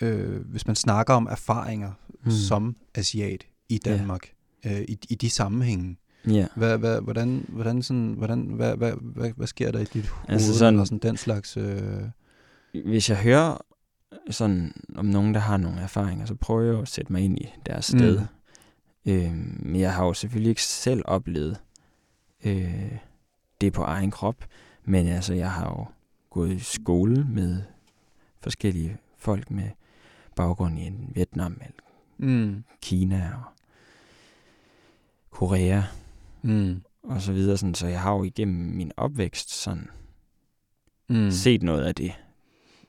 øh, 0.00 0.46
hvis 0.46 0.66
man 0.66 0.76
snakker 0.76 1.14
om 1.14 1.26
erfaringer 1.26 1.92
Mm. 2.08 2.16
mm. 2.24 2.30
som 2.30 2.76
asiat 2.94 3.46
i 3.68 3.80
Ja. 3.86 3.90
Danmark, 3.96 4.32
øh, 4.66 4.80
i, 4.80 4.98
i 5.08 5.14
de 5.14 5.30
sammenhænge, 5.30 5.96
Ja. 6.30 6.46
hvad, 6.56 6.78
hvad, 6.78 7.00
hvordan, 7.00 7.44
hvordan, 7.48 7.82
sådan, 7.82 8.14
hvordan 8.18 8.40
hvad, 8.40 8.76
hvad, 8.76 8.92
hvad, 9.00 9.30
hvad 9.36 9.46
sker 9.46 9.70
der 9.72 9.78
i 9.78 9.84
dit 9.84 10.06
hoved, 10.06 10.30
Altså 10.30 10.46
sådan- 10.58 10.74
sådan, 10.74 10.86
sådan 10.86 10.98
den 10.98 11.16
slags... 11.16 11.56
Øh, 11.56 12.02
Hvis 12.84 13.10
jeg 13.10 13.18
hører 13.18 13.58
sådan 14.30 14.72
om 14.96 15.04
nogen, 15.04 15.34
der 15.34 15.40
har 15.40 15.56
nogle 15.56 15.80
erfaringer, 15.80 16.26
så 16.26 16.34
prøver 16.34 16.62
jeg 16.72 16.82
at 16.82 16.88
sætte 16.88 17.12
mig 17.12 17.22
ind 17.22 17.38
i 17.38 17.48
deres 17.66 17.84
sted. 17.84 18.20
Mm. 19.04 19.58
Men 19.62 19.80
jeg 19.80 19.94
har 19.94 20.04
jo 20.04 20.12
selvfølgelig 20.12 20.50
ikke 20.50 20.62
selv 20.62 21.02
oplevet 21.04 21.60
øh, 22.44 22.92
det 23.60 23.72
på 23.72 23.82
egen 23.82 24.10
krop, 24.10 24.44
men 24.84 25.06
altså, 25.06 25.34
jeg 25.34 25.52
har 25.52 25.64
jo 25.64 25.86
gået 26.30 26.52
i 26.52 26.58
skole 26.58 27.24
med 27.24 27.62
forskellige 28.40 28.96
folk 29.18 29.50
med 29.50 29.68
baggrund 30.36 30.78
i 30.78 30.92
Vietnam, 31.14 31.52
eller 31.52 31.82
mm, 32.18 32.64
Kina 32.82 33.32
og 33.34 33.42
Korea 35.30 35.82
mm, 36.46 36.82
og 37.02 37.22
så 37.22 37.32
videre. 37.32 37.56
Sådan, 37.56 37.74
så 37.74 37.86
jeg 37.86 38.00
har 38.00 38.12
jo 38.14 38.24
igennem 38.24 38.76
min 38.76 38.92
opvækst 38.96 39.50
sådan 39.54 39.88
mm. 41.08 41.30
set 41.30 41.62
noget 41.62 41.84
af 41.84 41.94
det 41.94 42.12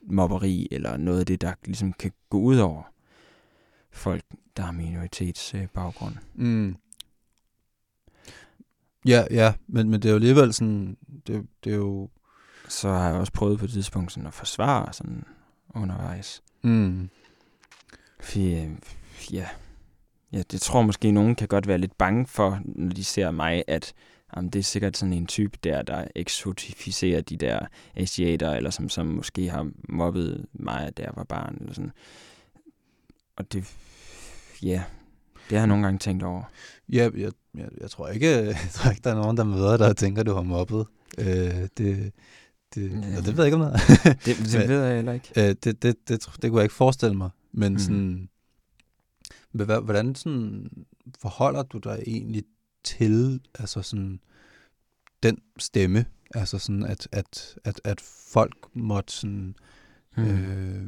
mobberi, 0.02 0.68
eller 0.70 0.96
noget 0.96 1.20
af 1.20 1.26
det, 1.26 1.40
der 1.40 1.52
ligesom 1.64 1.92
kan 1.92 2.12
gå 2.30 2.38
ud 2.38 2.58
over 2.58 2.82
folk, 3.90 4.22
der 4.56 4.62
har 4.62 4.72
minoritetsbaggrund. 4.72 6.14
Mm. 6.34 6.76
Ja, 9.06 9.24
ja, 9.30 9.54
men, 9.66 9.90
men 9.90 10.02
det 10.02 10.08
er 10.08 10.10
jo 10.10 10.16
alligevel 10.16 10.52
sådan, 10.52 10.96
det, 11.26 11.46
det 11.64 11.72
er 11.72 11.76
jo, 11.76 12.08
Så 12.68 12.88
har 12.88 13.08
jeg 13.08 13.16
også 13.16 13.32
prøvet 13.32 13.58
på 13.58 13.64
et 13.64 13.70
tidspunkt 13.70 14.12
sådan 14.12 14.26
at 14.26 14.34
forsvare 14.34 14.92
sådan 14.92 15.24
undervejs. 15.74 16.42
mm, 16.62 17.08
Fordi, 18.20 18.54
øh, 18.54 18.70
ja, 19.32 19.48
ja, 20.32 20.42
det 20.50 20.60
tror 20.60 20.82
måske, 20.82 21.10
nogen 21.10 21.34
kan 21.34 21.48
godt 21.48 21.68
være 21.68 21.78
lidt 21.78 21.98
bange 21.98 22.26
for, 22.26 22.60
når 22.64 22.94
de 22.94 23.04
ser 23.04 23.30
mig, 23.30 23.64
at 23.66 23.92
jamen, 24.36 24.50
det 24.50 24.58
er 24.58 24.62
sikkert 24.62 24.96
sådan 24.96 25.12
en 25.12 25.26
type 25.26 25.58
der, 25.64 25.82
der 25.82 26.04
eksotificerer 26.16 27.20
de 27.20 27.36
der 27.36 27.58
asiater, 27.96 28.50
eller 28.52 28.70
som, 28.70 28.88
som 28.88 29.06
måske 29.06 29.48
har 29.50 29.70
mobbet 29.88 30.46
mig, 30.52 30.92
da 30.96 31.02
jeg 31.02 31.12
var 31.16 31.24
barn, 31.24 31.56
eller 31.60 31.74
sådan. 31.74 31.92
Og 33.36 33.52
det, 33.52 33.74
ja, 34.62 34.82
det 35.50 35.58
har 35.58 35.58
jeg 35.58 35.66
nogle 35.66 35.84
gange 35.84 35.98
tænkt 35.98 36.22
over. 36.22 36.42
ja, 36.92 37.08
jeg, 37.16 37.32
jeg, 37.54 37.68
jeg, 37.80 37.90
tror 37.90 38.08
ikke, 38.08 38.28
jeg 38.44 38.68
tror 38.72 38.90
ikke, 38.90 39.02
der 39.04 39.10
er 39.10 39.14
nogen, 39.14 39.36
der 39.36 39.44
møder 39.44 39.76
dig 39.76 39.88
og 39.88 39.96
tænker, 39.96 40.22
du 40.22 40.34
har 40.34 40.42
mobbet. 40.42 40.86
Øh, 41.18 41.26
det, 41.26 41.68
det, 41.78 42.12
Ja. 42.74 43.16
det 43.16 43.36
ved 43.36 43.44
jeg 43.44 43.44
ikke 43.44 43.54
om 43.54 43.60
noget. 43.60 43.80
Det, 44.24 44.36
det 44.38 44.68
ved 44.68 44.84
jeg 44.84 44.94
heller 44.96 45.12
ikke. 45.12 45.28
øh, 45.36 45.42
det, 45.48 45.64
det, 45.64 45.82
det, 45.82 46.08
det, 46.08 46.26
det 46.42 46.50
kunne 46.50 46.58
jeg 46.58 46.64
ikke 46.64 46.74
forestille 46.74 47.16
mig. 47.16 47.30
Men 47.52 47.72
mm. 47.72 47.78
sådan, 47.78 48.28
men 49.52 49.66
hvad- 49.66 49.80
hvordan 49.84 50.14
sådan 50.14 50.70
forholder 51.20 51.62
du 51.62 51.78
dig 51.78 52.02
egentlig 52.06 52.42
til 52.84 53.40
altså 53.58 53.82
sådan, 53.82 54.20
den 55.22 55.38
stemme? 55.58 56.04
Altså 56.34 56.58
sådan, 56.58 56.82
at, 56.84 57.08
at, 57.12 57.54
at, 57.64 57.80
at 57.84 58.00
folk 58.32 58.56
måtte 58.74 59.12
sådan... 59.12 59.54
Mm. 60.16 60.24
Øh, 60.24 60.84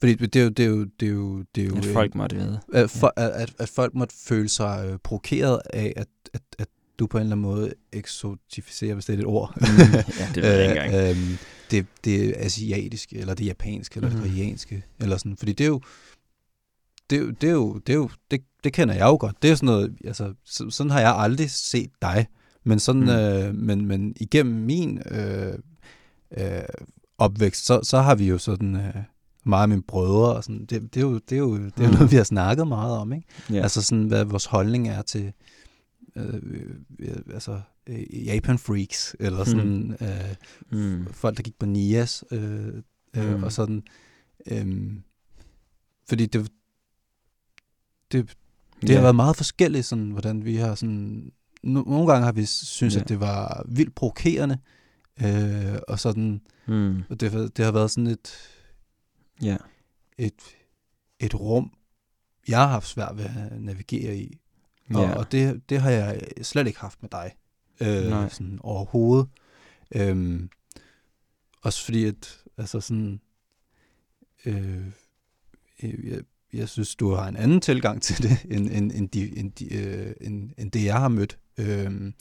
fordi 0.00 0.14
det 0.14 0.36
er 0.36 0.42
jo... 0.44 0.48
Det 0.50 0.64
er 0.64 0.68
jo, 0.68 0.84
det 1.00 1.08
er 1.08 1.12
jo, 1.12 1.44
det 1.54 1.62
er 1.62 1.66
jo 1.66 1.76
At 1.76 1.84
folk 1.84 2.14
måtte 2.14 2.36
vide. 2.36 2.60
at, 2.74 2.90
for, 2.90 3.12
at, 3.16 3.30
at, 3.30 3.54
at 3.58 3.68
folk 3.68 3.94
måtte 3.94 4.14
føle 4.16 4.48
sig 4.48 4.88
øh, 4.92 4.98
provokeret 4.98 5.60
af, 5.74 5.92
at, 5.96 6.08
at, 6.32 6.42
at 6.58 6.68
du 6.98 7.06
på 7.06 7.18
en 7.18 7.20
eller 7.22 7.32
anden 7.36 7.42
måde 7.42 7.72
eksotificerer, 7.92 8.94
hvis 8.94 9.04
det 9.04 9.14
er 9.14 9.18
et 9.18 9.24
ord. 9.26 9.54
Mm, 9.60 9.66
ja, 10.20 10.28
det 10.34 10.42
ved 10.42 10.50
jeg 10.52 10.70
ikke 10.70 10.96
engang. 10.96 11.16
øhm, 11.16 11.36
det, 11.70 11.86
det 12.04 12.34
asiatiske, 12.36 13.16
eller 13.18 13.34
det 13.34 13.46
japanske, 13.46 13.96
eller 13.96 14.10
Mhm. 14.10 14.20
det 14.20 14.30
koreanske, 14.30 14.84
eller 15.00 15.16
sådan. 15.16 15.36
Fordi 15.36 15.52
det 15.52 15.64
er 15.64 15.68
jo, 15.68 15.80
det, 17.10 17.40
det 17.40 17.48
er 17.48 17.52
jo, 17.52 17.78
det 17.78 17.92
er 17.92 17.96
jo, 17.96 18.10
det, 18.30 18.40
det 18.64 18.72
kender 18.72 18.94
jeg 18.94 19.04
jo 19.04 19.16
godt. 19.20 19.42
Det 19.42 19.50
er 19.50 19.54
sådan 19.54 19.66
noget, 19.66 19.96
altså, 20.04 20.34
så, 20.44 20.70
sådan 20.70 20.90
har 20.90 21.00
jeg 21.00 21.14
aldrig 21.16 21.50
set 21.50 21.90
dig. 22.02 22.26
Men 22.64 22.78
sådan, 22.78 23.02
Mm. 23.02 23.08
øh, 23.08 23.54
men, 23.54 23.86
men 23.86 24.14
igennem 24.20 24.54
min 24.54 25.02
øh, 25.10 25.54
øh, 26.38 26.62
opvækst, 27.18 27.66
så, 27.66 27.80
så 27.82 27.98
har 28.00 28.14
vi 28.14 28.28
jo 28.28 28.38
sådan, 28.38 28.76
øh, 28.76 28.94
meget 29.44 29.62
af 29.62 29.68
mine 29.68 29.82
brødre, 29.82 30.34
og 30.36 30.44
sådan, 30.44 30.60
det, 30.66 30.94
det 30.94 30.96
er 30.96 31.04
jo, 31.04 31.14
det 31.18 31.32
er 31.32 31.38
jo, 31.38 31.56
det 31.56 31.72
er 31.78 31.82
jo 31.84 31.86
Mm. 31.88 31.94
noget, 31.94 32.10
vi 32.10 32.16
har 32.16 32.24
snakket 32.24 32.68
meget 32.68 32.98
om, 32.98 33.12
ikke? 33.12 33.26
Ja. 33.50 33.62
Altså 33.62 33.82
sådan, 33.82 34.04
hvad 34.04 34.24
vores 34.24 34.44
holdning 34.44 34.88
er 34.88 35.02
til 35.02 35.32
øh, 36.16 36.34
øh, 36.98 37.16
altså, 37.34 37.60
øh, 37.86 38.26
Japan 38.26 38.58
freaks, 38.58 39.16
eller 39.20 39.44
sådan 39.44 39.96
øh, 40.00 40.78
mm. 40.80 41.06
folk, 41.12 41.36
der 41.36 41.42
gik 41.42 41.58
på 41.58 41.66
NIAS, 41.66 42.24
øh, 42.30 42.66
øh, 43.16 43.36
Mm. 43.36 43.42
og 43.44 43.52
sådan. 43.52 43.82
Øh, 44.50 44.92
fordi 46.08 46.26
det, 46.26 46.50
det, 48.12 48.36
det 48.82 48.88
ja. 48.88 48.94
har 48.94 49.02
været 49.02 49.16
meget 49.16 49.36
forskelligt, 49.36 49.86
sådan, 49.86 50.10
hvordan 50.10 50.44
vi 50.44 50.56
har 50.56 50.74
sådan... 50.74 51.32
No, 51.62 51.82
nogle 51.82 52.12
gange 52.12 52.24
har 52.24 52.32
vi 52.32 52.44
synes, 52.46 52.96
Ja. 52.96 53.00
at 53.00 53.08
det 53.08 53.20
var 53.20 53.64
vildt 53.68 53.94
provokerende, 53.94 54.58
øh, 55.24 55.78
og 55.88 56.00
sådan, 56.00 56.40
Mm. 56.66 57.02
og 57.10 57.20
det, 57.20 57.56
det 57.56 57.64
har 57.64 57.72
været 57.72 57.90
sådan 57.90 58.06
et, 58.06 58.32
Ja. 59.42 59.56
et, 60.18 60.34
et 61.20 61.34
rum, 61.40 61.72
jeg 62.48 62.58
har 62.58 62.66
haft 62.66 62.86
svært 62.88 63.16
ved 63.16 63.24
at 63.24 63.60
navigere 63.62 64.16
i. 64.16 64.38
Og, 64.94 65.02
Ja. 65.02 65.14
og 65.14 65.32
det, 65.32 65.70
det 65.70 65.80
har 65.80 65.90
jeg 65.90 66.20
slet 66.42 66.66
ikke 66.66 66.80
haft 66.80 67.02
med 67.02 67.10
dig. 67.10 67.32
Øh, 67.80 68.10
Nej. 68.10 68.28
sådan 68.28 68.58
overhovedet. 68.62 69.28
Øhm, 69.94 70.50
også 71.62 71.84
fordi, 71.84 72.04
at 72.04 72.38
altså 72.56 72.80
sådan, 72.80 73.20
øh, 74.46 74.86
jeg, 75.82 76.20
jeg 76.52 76.68
synes, 76.68 76.94
du 76.96 77.14
har 77.14 77.28
en 77.28 77.36
anden 77.36 77.60
tilgang 77.60 78.02
til 78.02 78.22
det, 78.22 78.36
end, 78.50 78.70
end, 78.70 78.92
end, 78.94 79.08
de, 79.08 79.38
end, 79.38 79.52
de, 79.52 79.74
øh, 79.74 80.12
end, 80.20 80.50
end 80.58 80.70
det, 80.70 80.84
jeg 80.84 80.94
har 80.94 81.08
mødt. 81.08 81.38
Øh, 81.58 82.12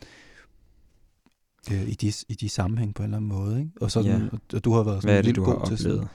øh, 1.71 1.89
i, 1.89 1.93
de, 1.93 2.13
i 2.29 2.33
de 2.33 2.49
sammenhæng 2.49 2.95
på 2.95 3.03
en 3.03 3.05
eller 3.05 3.17
anden 3.17 3.29
måde. 3.29 3.59
Ikke? 3.59 3.71
Og, 3.81 3.91
sådan, 3.91 4.21
Ja. 4.21 4.27
og, 4.55 4.63
du 4.65 4.73
har 4.73 4.83
været 4.83 5.01
sådan 5.01 5.07
Hvad 5.07 5.17
er 5.17 5.21
det, 5.21 5.25
vildt 5.25 5.35
du 5.35 5.43
har 5.43 5.53
god 5.53 5.67
til 5.67 5.77
sådan, 5.77 6.05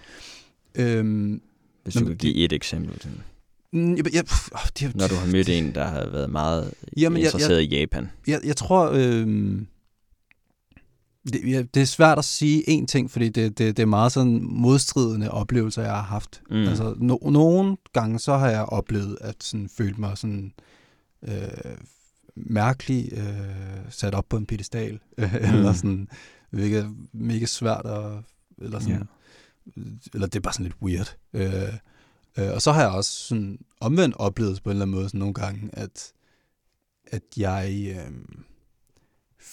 øhm, 0.74 1.42
Hvis 1.82 1.94
Nå, 1.94 1.98
du 2.00 2.04
men 2.04 2.18
kan 2.18 2.18
give 2.18 2.44
et 2.44 2.52
eksempel 2.52 2.98
til 2.98 3.10
mm, 3.72 3.96
jeg, 3.96 4.14
jeg, 4.14 4.24
det, 4.78 4.96
Når 4.96 5.06
du 5.08 5.14
har 5.14 5.32
mødt 5.32 5.48
en, 5.48 5.74
der 5.74 5.84
har 5.86 6.10
været 6.10 6.30
meget 6.30 6.74
Jamen, 6.96 7.18
jeg- 7.18 7.26
interesseret 7.26 7.62
i 7.62 7.66
Japan. 7.66 8.10
Jeg, 8.26 8.40
jeg 8.44 8.56
tror, 8.56 8.90
øh, 8.94 9.62
det, 11.24 11.52
ja, 11.52 11.62
det 11.74 11.82
er 11.82 11.86
svært 11.86 12.18
at 12.18 12.24
sige 12.24 12.80
én 12.80 12.86
ting, 12.86 13.10
fordi 13.10 13.28
det, 13.28 13.58
det, 13.58 13.76
det 13.76 13.82
er 13.82 13.86
meget 13.86 14.12
sådan 14.12 14.40
modstridende 14.42 15.30
oplevelser, 15.30 15.82
jeg 15.82 15.92
har 15.92 16.02
haft. 16.02 16.42
Mm. 16.50 16.56
Altså, 16.56 16.94
no, 16.98 17.16
nogle 17.30 17.76
gange 17.92 18.18
så 18.18 18.36
har 18.36 18.48
jeg 18.48 18.64
oplevet 18.64 19.18
at 19.20 19.34
sådan, 19.40 19.68
føle 19.68 19.94
mig 19.98 20.18
sådan 20.18 20.52
øh, 21.28 21.76
mærkelig 22.34 23.12
øh, 23.12 23.90
sat 23.90 24.14
op 24.14 24.28
på 24.28 24.36
en 24.36 24.46
pedestal, 24.46 25.00
øh, 25.18 25.34
Mm. 25.40 25.44
eller 25.44 25.72
sådan, 25.72 26.08
hvilket 26.50 26.78
er 26.78 26.94
mega 27.12 27.46
svært 27.46 27.86
at, 27.86 28.12
eller 28.58 28.78
sådan, 28.78 29.08
eller 30.14 30.26
det 30.26 30.36
er 30.36 30.40
bare 30.40 30.52
sådan 30.52 30.66
lidt 30.66 30.82
weird. 30.82 31.16
Øh, 31.32 31.74
øh, 32.38 32.54
og 32.54 32.62
så 32.62 32.72
har 32.72 32.80
jeg 32.80 32.90
også 32.90 33.10
sådan 33.10 33.58
omvendt 33.80 34.16
oplevet 34.18 34.62
på 34.62 34.70
en 34.70 34.76
eller 34.76 34.84
anden 34.84 34.96
måde 34.96 35.08
sådan 35.08 35.18
nogle 35.18 35.34
gange, 35.34 35.70
at, 35.72 36.12
at 37.06 37.22
jeg 37.36 37.94
øh, 37.96 38.12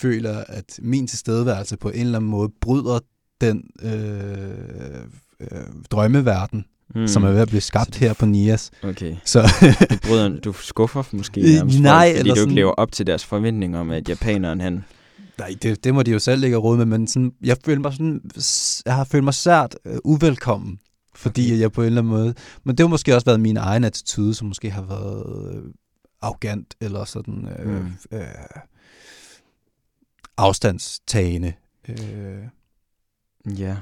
føler, 0.01 0.43
at 0.47 0.79
min 0.81 1.07
tilstedeværelse 1.07 1.77
på 1.77 1.89
en 1.89 2.01
eller 2.01 2.17
anden 2.19 2.31
måde 2.31 2.49
bryder 2.61 2.99
den 3.41 3.63
øh, 3.81 4.49
øh, 5.39 5.47
drømmeverden, 5.91 6.65
mm. 6.95 7.07
som 7.07 7.23
er 7.23 7.31
ved 7.31 7.41
at 7.41 7.47
blive 7.47 7.61
skabt 7.61 7.95
her 7.95 8.13
på 8.13 8.25
Nias. 8.25 8.71
Okay. 8.83 9.15
Så 9.25 9.41
Du, 9.89 9.95
bryder, 10.07 10.39
du 10.39 10.53
skuffer 10.53 11.03
måske 11.11 11.41
Øh, 11.41 11.47
nærmest 11.47 11.79
nej, 11.79 12.07
folk, 12.07 12.17
fordi 12.17 12.29
du 12.29 12.35
sådan- 12.35 12.49
ikke 12.49 12.55
lever 12.55 12.71
op 12.71 12.91
til 12.91 13.07
deres 13.07 13.25
forventninger 13.25 13.79
om, 13.79 13.91
at 13.91 14.09
japaneren 14.09 14.61
han... 14.61 14.83
nej, 15.39 15.55
det, 15.61 15.83
det 15.83 15.93
må 15.93 16.03
de 16.03 16.11
jo 16.11 16.19
selv 16.19 16.41
lægge 16.41 16.57
råd 16.57 16.77
med, 16.77 16.85
men 16.85 17.07
sådan, 17.07 17.31
jeg 17.43 17.57
føler 17.65 17.81
mig 17.81 17.93
sådan, 17.93 18.21
jeg 18.85 18.95
har 18.95 19.03
følt 19.03 19.23
mig 19.23 19.33
sært 19.33 19.75
øh, 19.85 19.97
uvelkommen, 20.03 20.79
fordi 21.15 21.51
okay. 21.51 21.59
jeg 21.59 21.71
på 21.71 21.81
en 21.81 21.85
eller 21.85 22.01
anden 22.01 22.11
måde, 22.13 22.33
men 22.63 22.77
det 22.77 22.83
har 22.83 22.87
måske 22.89 23.15
også 23.15 23.25
været 23.25 23.39
min 23.39 23.57
egen 23.57 23.83
attitude, 23.83 24.33
som 24.33 24.47
måske 24.47 24.71
har 24.71 24.81
været 24.81 25.53
øh, 25.55 25.61
arrogant, 26.21 26.75
eller 26.81 27.05
sådan 27.05 27.47
øh, 27.59 27.69
Mm. 27.69 27.85
øh, 28.11 28.21
afstandstagende. 30.39 31.53
Øh, 31.89 32.43
Ja, 33.59 33.77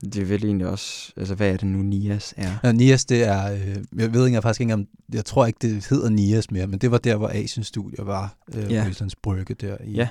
det 0.00 0.16
er 0.16 0.24
vel 0.24 0.44
egentlig 0.44 0.66
også... 0.66 1.12
Altså, 1.16 1.34
hvad 1.34 1.52
er 1.52 1.56
det 1.56 1.66
nu, 1.66 1.78
Nias 1.82 2.34
er? 2.36 2.56
Ja, 2.64 2.72
Nias, 2.72 3.04
det 3.04 3.24
er, 3.24 3.52
øh, 3.52 3.84
jeg 4.00 4.12
ved 4.14 4.26
ikke, 4.26 4.34
jeg 4.34 4.42
faktisk 4.42 4.60
ikke 4.60 4.72
engang, 4.72 4.88
jeg 5.12 5.24
tror 5.24 5.46
ikke, 5.46 5.58
det 5.62 5.86
hedder 5.86 6.08
Nias 6.10 6.50
mere, 6.50 6.66
men 6.66 6.78
det 6.78 6.90
var 6.90 6.98
der, 6.98 7.16
hvor 7.16 7.28
Asiens 7.28 7.66
Studier 7.66 8.04
var, 8.04 8.36
øh, 8.54 8.72
Ja. 8.72 8.82
på 8.84 8.90
Islands 8.90 9.16
Brygge 9.16 9.54
der 9.54 9.76
i, 9.84 9.90
Ja. 9.92 10.08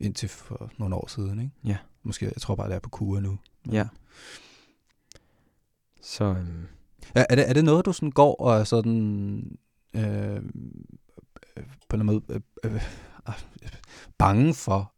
indtil 0.00 0.28
for 0.28 0.70
nogle 0.78 0.94
år 0.94 1.06
siden, 1.08 1.40
ikke? 1.40 1.52
Ja. 1.64 1.76
Måske, 2.02 2.24
jeg 2.26 2.42
tror 2.42 2.54
bare, 2.54 2.68
det 2.68 2.74
er 2.74 2.78
på 2.80 2.88
kur 2.88 3.20
nu. 3.20 3.38
Ja. 3.72 3.84
Så, 6.02 6.24
øhm, 6.24 6.66
Ja, 7.14 7.24
er, 7.30 7.34
det, 7.34 7.48
er 7.48 7.52
det 7.52 7.64
noget, 7.64 7.86
du 7.86 7.92
sådan 7.92 8.10
går 8.10 8.34
og 8.40 8.58
er 8.60 8.64
sådan, 8.64 9.58
øh, 9.94 10.36
øh, 11.56 11.64
på 11.88 11.96
en 11.96 12.06
måde, 12.06 12.20
øh, 12.28 12.40
øh, 12.64 12.74
øh, 12.74 12.80
bange 14.18 14.54
for, 14.54 14.92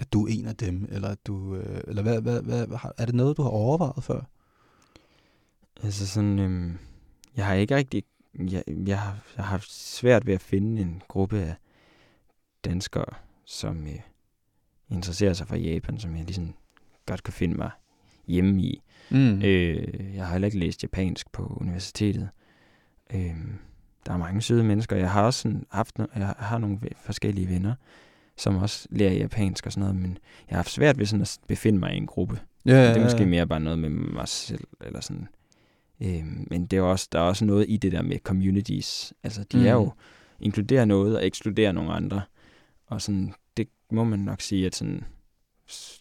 at, 0.00 0.12
du 0.12 0.26
er 0.26 0.32
en 0.32 0.46
af 0.46 0.56
dem, 0.56 0.88
eller 0.90 1.08
at 1.08 1.26
du, 1.26 1.54
øh, 1.54 1.80
eller 1.88 2.02
hvad, 2.02 2.20
hvad, 2.20 2.42
hvad, 2.42 2.66
er 2.98 3.06
det 3.06 3.14
noget, 3.14 3.36
du 3.36 3.42
har 3.42 3.50
overvejet 3.50 4.04
før? 4.04 4.20
altså 5.82 6.06
sådan... 6.06 6.38
Øhm, 6.38 6.78
jeg 7.36 7.46
har 7.46 7.54
ikke 7.54 7.76
rigtig... 7.76 8.02
Jeg, 8.38 8.62
jeg, 8.86 9.00
har, 9.00 9.18
jeg 9.36 9.44
har 9.44 9.50
haft 9.50 9.72
svært 9.72 10.26
ved 10.26 10.34
at 10.34 10.40
finde 10.40 10.82
en 10.82 11.02
gruppe 11.08 11.38
af 11.38 11.54
danskere, 12.64 13.14
som 13.44 13.86
øh, 13.86 14.00
interesserer 14.90 15.32
sig 15.32 15.48
for 15.48 15.56
Japan, 15.56 15.98
som 15.98 16.16
jeg 16.16 16.24
ligesom 16.24 16.54
godt 17.06 17.22
kan 17.22 17.32
finde 17.32 17.56
mig 17.56 17.70
hjemme 18.26 18.62
i. 18.62 18.82
Mm. 19.10 19.42
Øh, 19.42 20.14
jeg 20.14 20.26
har 20.26 20.32
heller 20.32 20.46
ikke 20.46 20.58
læst 20.58 20.82
japansk 20.82 21.32
på 21.32 21.56
universitetet. 21.60 22.28
Øh, 23.14 23.36
der 24.06 24.12
er 24.12 24.16
mange 24.16 24.42
søde 24.42 24.64
mennesker. 24.64 24.96
Jeg 24.96 25.10
har 25.10 25.22
også 25.22 25.42
sådan 25.42 25.66
haft 25.70 26.00
no- 26.00 26.18
jeg 26.18 26.34
har 26.38 26.58
nogle 26.58 26.78
forskellige 26.96 27.48
venner, 27.48 27.74
som 28.36 28.56
også 28.56 28.88
lærer 28.90 29.12
japansk 29.12 29.66
og 29.66 29.72
sådan 29.72 29.80
noget, 29.88 30.02
men 30.02 30.10
jeg 30.48 30.54
har 30.54 30.56
haft 30.56 30.70
svært 30.70 30.98
ved 30.98 31.06
sådan 31.06 31.22
at 31.22 31.38
befinde 31.48 31.78
mig 31.78 31.94
i 31.94 31.96
en 31.96 32.06
gruppe. 32.06 32.40
ja, 32.66 32.72
Ja, 32.72 32.88
det 32.88 32.96
er 32.96 33.02
måske 33.04 33.26
mere 33.26 33.46
bare 33.46 33.60
noget 33.60 33.78
med 33.78 33.88
mig 33.90 34.28
selv, 34.28 34.64
eller 34.80 35.00
sådan. 35.00 35.28
Øh, 36.00 36.24
men 36.50 36.66
det 36.66 36.76
er 36.76 36.82
også, 36.82 37.08
der 37.12 37.18
er 37.18 37.22
også 37.22 37.44
noget 37.44 37.66
i 37.68 37.76
det 37.76 37.92
der 37.92 38.02
med 38.02 38.18
communities. 38.18 39.12
Altså, 39.22 39.44
de 39.52 39.56
mm. 39.56 39.66
er 39.66 39.76
Mm. 39.78 39.82
jo 39.82 39.92
inkluderer 40.40 40.84
noget 40.84 41.16
og 41.16 41.26
ekskluderer 41.26 41.72
nogle 41.72 41.92
andre. 41.92 42.22
Og 42.86 43.02
sådan, 43.02 43.34
det 43.56 43.68
må 43.90 44.04
man 44.04 44.18
nok 44.18 44.40
sige, 44.40 44.66
at 44.66 44.74
sådan 44.74 45.04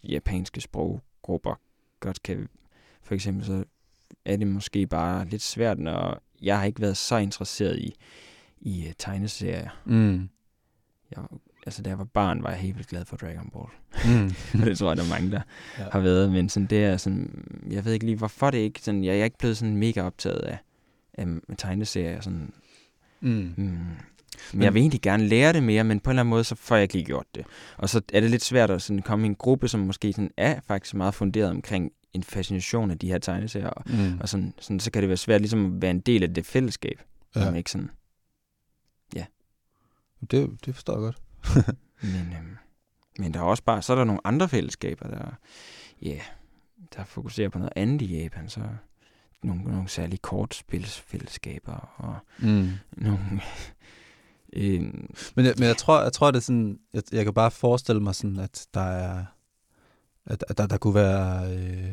japanske 0.04 0.62
sproggrupper 0.62 1.60
godt 2.00 2.24
kan... 2.24 2.48
For 3.04 3.16
eksempel 3.16 3.46
så 3.46 3.64
er 4.26 4.38
det 4.38 4.48
måske 4.48 4.88
bare 4.88 5.26
lidt 5.26 5.42
svært, 5.42 5.80
når 5.80 6.24
jeg 6.42 6.58
har 6.60 6.66
ikke 6.66 6.82
været 6.82 6.98
så 6.98 7.18
interesseret 7.18 7.80
i, 7.80 7.96
i 8.62 8.86
uh, 8.88 8.94
tegneserier. 8.98 9.70
Mm. 9.86 10.30
Jeg, 11.12 11.24
altså, 11.66 11.82
da 11.82 11.90
jeg 11.90 11.98
var 12.00 12.04
barn, 12.06 12.44
var 12.44 12.50
jeg 12.50 12.60
helt 12.60 12.76
vildt 12.76 12.90
glad 12.90 13.06
for 13.06 13.18
Dragon 13.18 13.50
Ball. 13.54 13.68
Mm. 14.22 14.32
Det 14.66 14.78
tror 14.78 14.88
jeg, 14.90 14.98
der 14.98 15.04
er 15.04 15.10
mange, 15.10 15.32
der 15.32 15.42
Ja. 15.80 15.84
har 15.92 16.00
været. 16.00 16.32
Men 16.32 16.50
sådan, 16.50 16.68
det 16.68 16.84
er 16.86 16.98
sådan, 16.98 17.44
jeg 17.70 17.86
ved 17.86 17.94
ikke 17.94 18.06
lige, 18.06 18.18
hvorfor 18.18 18.52
det 18.52 18.58
ikke 18.58 18.82
sådan, 18.82 19.04
jeg, 19.04 19.14
jeg 19.14 19.20
er 19.20 19.24
ikke 19.26 19.38
blevet 19.38 19.58
sådan 19.58 19.78
mega 19.78 20.02
optaget 20.02 20.40
af, 20.40 20.58
af 21.14 21.26
tegneserier. 21.58 22.22
Sådan, 22.22 22.54
Mm. 23.22 23.54
mm. 23.58 23.78
Men 24.54 24.62
jeg 24.64 24.74
vil 24.74 24.80
egentlig 24.80 25.02
gerne 25.02 25.28
lære 25.28 25.54
det 25.54 25.64
mere, 25.64 25.84
men 25.84 26.00
på 26.00 26.10
en 26.10 26.12
eller 26.12 26.22
anden 26.22 26.30
måde, 26.30 26.44
så 26.44 26.56
får 26.56 26.76
jeg 26.76 26.84
ikke 26.84 26.94
lige 26.94 27.06
gjort 27.06 27.26
det. 27.36 27.46
Og 27.78 27.90
så 27.90 28.02
er 28.14 28.20
det 28.20 28.32
lidt 28.32 28.44
svært 28.44 28.70
at 28.72 28.82
sådan 28.82 29.02
komme 29.02 29.26
i 29.26 29.30
en 29.30 29.36
gruppe, 29.36 29.68
som 29.68 29.80
måske 29.80 30.14
sådan 30.14 30.32
er 30.38 30.60
faktisk 30.68 30.96
meget 30.96 31.14
funderet 31.14 31.50
omkring 31.50 31.92
en 32.14 32.24
fascination 32.24 32.92
af 32.92 33.00
de 33.00 33.08
her 33.08 33.18
tegneserier. 33.18 33.70
Og, 33.70 33.84
Mm. 33.88 34.20
og 34.20 34.30
sådan, 34.30 34.54
sådan, 34.60 34.80
så 34.80 34.92
kan 34.92 35.02
det 35.02 35.10
være 35.10 35.18
svært 35.18 35.42
ligesom 35.42 35.66
at 35.76 35.82
være 35.82 35.92
en 35.92 36.00
del 36.00 36.24
af 36.24 36.34
det 36.34 36.46
fællesskab. 36.46 37.02
Ja. 37.36 37.44
Ja. 37.50 37.54
Ikke 37.54 37.72
sådan. 37.72 37.90
Det, 40.32 40.50
det 40.66 40.76
forstår 40.76 40.94
jeg 40.94 41.00
godt. 41.02 41.18
Men, 42.14 42.34
øhm, 42.40 42.58
men 43.20 43.34
der 43.34 43.40
er 43.40 43.44
også 43.44 43.64
bare, 43.64 43.82
så 43.82 43.94
er 43.94 43.98
der 43.98 44.04
nogle 44.04 44.28
andre 44.28 44.50
fællesskaber, 44.50 45.08
der, 45.08 45.38
ja, 46.02 46.20
der 46.96 47.04
fokuserer 47.04 47.50
på 47.50 47.58
noget 47.58 47.74
andet 47.76 48.02
i 48.02 48.06
Japan. 48.22 48.50
Så 48.50 48.62
nogle, 49.44 49.64
nogle 49.64 49.88
særlige 49.90 50.18
kortspilsfællesskaber 50.18 51.94
og 51.98 52.18
Mm. 52.40 52.70
nogle... 52.92 53.20
øhm, 54.54 55.14
Men, 55.36 55.46
jeg, 55.46 55.54
men 55.58 55.68
jeg 55.68 55.78
tror, 55.78 56.02
jeg 56.02 56.14
tror 56.14 56.32
det 56.32 56.38
er 56.38 56.42
sådan, 56.42 56.80
jeg, 56.94 57.04
jeg 57.12 57.24
kan 57.24 57.34
bare 57.34 57.52
forestille 57.52 58.02
mig 58.02 58.16
sådan, 58.16 58.40
at 58.40 58.68
der 58.74 58.82
er, 58.82 59.26
at, 60.26 60.44
at 60.48 60.58
der, 60.58 60.68
der 60.68 60.78
kunne 60.78 60.96
være 60.96 61.56
øh, 61.58 61.92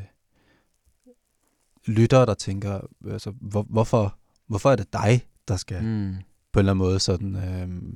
lyttere, 1.86 2.26
der 2.26 2.34
tænker, 2.34 2.80
altså, 3.10 3.30
hvor, 3.40 3.62
hvorfor, 3.62 4.16
hvorfor 4.46 4.70
er 4.70 4.76
det 4.76 4.92
dig, 4.92 5.26
der 5.48 5.56
skal 5.56 5.82
mm, 5.84 6.14
på 6.52 6.60
en 6.60 6.62
eller 6.62 6.72
anden 6.72 6.86
måde 6.86 7.00
sådan 7.00 7.36
øh, 7.36 7.92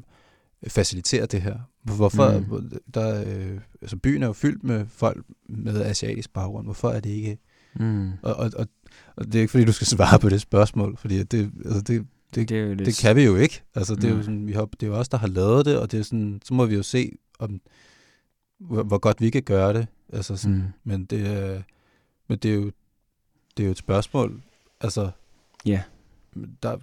facilitere 0.68 1.26
det 1.26 1.42
her? 1.42 1.58
Hvorfor, 1.82 2.38
Mm. 2.38 2.44
mm. 2.54 2.70
der, 2.94 3.24
øh, 3.26 3.60
altså 3.82 3.96
byen 3.96 4.22
er 4.22 4.26
jo 4.26 4.32
fyldt 4.32 4.64
med 4.64 4.86
folk 4.88 5.24
med 5.48 5.80
asiatisk 5.84 6.32
baggrund, 6.32 6.66
hvorfor 6.66 6.90
er 6.90 7.00
det 7.00 7.10
ikke, 7.10 7.38
mm, 7.74 8.10
og, 8.22 8.34
og, 8.34 8.50
og, 8.56 8.66
og 9.16 9.24
det 9.26 9.34
er 9.34 9.40
ikke 9.40 9.50
fordi, 9.50 9.64
du 9.64 9.72
skal 9.72 9.86
svare 9.86 10.18
på 10.18 10.28
det 10.28 10.40
spørgsmål, 10.40 10.96
fordi 10.96 11.22
det, 11.22 11.50
altså 11.64 11.80
det, 11.80 12.06
det, 12.34 12.48
det 12.48 12.58
er 12.60 12.74
lidt... 12.74 12.86
det 12.86 12.96
kan 12.96 13.16
vi 13.16 13.22
jo 13.24 13.36
ikke. 13.36 13.62
Altså, 13.74 13.94
det 13.94 14.04
er 14.04 14.08
jo 14.08 14.14
Nej. 14.14 14.22
sådan, 14.24 14.46
vi 14.46 14.52
har, 14.52 14.64
det 14.64 14.82
er 14.82 14.86
jo 14.86 14.94
os, 14.94 15.08
der 15.08 15.18
har 15.18 15.26
lavet 15.26 15.66
det, 15.66 15.78
og 15.78 15.92
det 15.92 16.00
er 16.00 16.04
sådan, 16.04 16.40
så 16.44 16.54
må 16.54 16.66
vi 16.66 16.74
jo 16.74 16.82
se, 16.82 17.12
om, 17.38 17.60
hvor, 18.58 18.82
hvor 18.82 18.98
godt 18.98 19.20
vi 19.20 19.30
kan 19.30 19.42
gøre 19.42 19.72
det. 19.74 19.86
Altså 20.12 20.36
sådan, 20.36 20.56
Mm. 20.56 20.62
mm. 20.62 20.68
men, 20.84 21.04
det 21.04 21.26
er, 21.26 21.62
men 22.28 22.38
det 22.38 22.50
er 22.50 22.54
jo 22.54 22.70
det 23.56 23.62
er 23.62 23.66
jo 23.66 23.70
et 23.70 23.78
spørgsmål, 23.78 24.42
altså, 24.80 25.10
Ja. 25.66 25.82
der, 26.62 26.76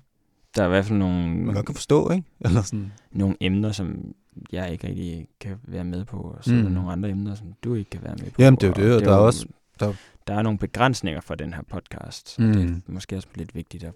Der 0.56 0.62
er 0.64 0.66
i 0.66 0.70
hvert 0.70 0.86
fald 0.86 1.00
nogle, 1.00 1.28
man 1.36 1.56
godt 1.56 1.66
kan 1.66 1.76
forstå, 1.76 2.12
ikke? 2.12 2.24
Eller 2.42 2.62
sådan. 2.62 2.92
nogle 3.12 3.36
emner, 3.42 3.72
som 3.72 4.14
jeg 4.52 4.72
ikke 4.72 4.88
rigtig 4.88 5.28
kan 5.40 5.56
være 5.68 5.84
med 5.84 6.06
på, 6.06 6.18
og 6.18 6.38
så 6.42 6.52
mm. 6.52 6.58
er 6.58 6.62
der 6.62 6.70
Mm. 6.70 6.76
nogle 6.76 6.92
andre 6.92 7.10
emner, 7.10 7.36
som 7.36 7.48
du 7.64 7.74
ikke 7.76 7.90
kan 7.90 8.04
være 8.04 8.16
med 8.20 8.26
på. 8.32 8.42
Jamen, 8.42 8.58
det 8.62 8.64
er 8.64 8.68
jo 8.84 8.88
det, 8.90 8.96
og 8.96 9.02
der 9.06 9.12
er 9.12 9.18
også- 9.18 9.46
der- 9.80 9.94
der 10.28 10.34
er 10.34 10.42
nogle 10.42 10.60
begrænsninger 10.60 11.22
for 11.22 11.36
den 11.36 11.54
her 11.54 11.62
podcast, 11.70 12.40
Mm. 12.40 12.46
mm. 12.46 12.54
det 12.54 12.64
er 12.88 12.92
måske 12.92 13.16
også 13.16 13.28
lidt 13.36 13.56
vigtigt 13.56 13.84
at 13.84 13.94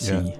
sige. 0.00 0.18
Ja. 0.18 0.30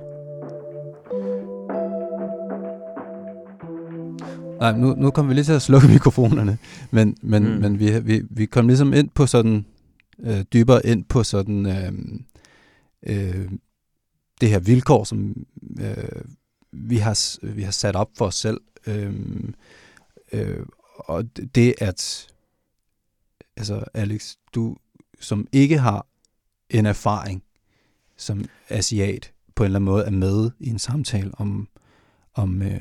Nej, 4.61 4.77
nu, 4.79 4.95
nu 4.95 5.11
kommer 5.11 5.29
vi 5.29 5.35
lige 5.35 5.45
til 5.45 5.53
at 5.53 5.63
slukke 5.63 5.89
mikrofonerne, 5.97 6.59
men, 6.91 7.17
men, 7.23 7.43
Mm. 7.45 7.49
mm. 7.51 7.61
men 7.61 7.79
vi, 7.79 7.99
vi, 8.03 8.23
vi 8.31 8.47
kom 8.47 8.67
ligesom 8.67 8.93
ind 8.93 9.09
på 9.15 9.27
sådan, 9.27 9.67
øh, 10.21 10.41
dybere 10.53 10.87
ind 10.87 11.05
på 11.05 11.23
sådan, 11.23 11.67
øh, 11.67 11.93
øh, 13.07 13.49
det 14.43 14.51
her 14.51 14.59
vilkår, 14.59 15.05
som 15.05 15.47
øh, 15.81 16.23
vi, 16.73 16.97
har, 16.97 17.39
vi 17.55 17.63
har 17.63 17.71
sat 17.71 17.97
op 17.97 18.11
for 18.17 18.27
os 18.27 18.35
selv. 18.35 18.61
Øh, 18.87 19.15
øh, 20.33 20.67
og 20.97 21.37
det- 21.55 21.75
at, 21.79 22.27
altså 23.57 23.85
Alex, 23.95 24.35
du 24.55 24.77
som 25.21 25.47
ikke 25.53 25.79
har 25.79 26.07
en 26.71 26.87
erfaring 26.87 27.43
som 28.17 28.45
asiat, 28.69 29.33
på 29.55 29.63
en 29.63 29.65
eller 29.65 29.79
anden 29.79 29.91
måde 29.91 30.05
er 30.05 30.11
med 30.11 30.51
i 30.61 30.69
en 30.69 30.79
samtale 30.79 31.31
om, 31.35 31.69
om 32.35 32.63
øh, 32.63 32.81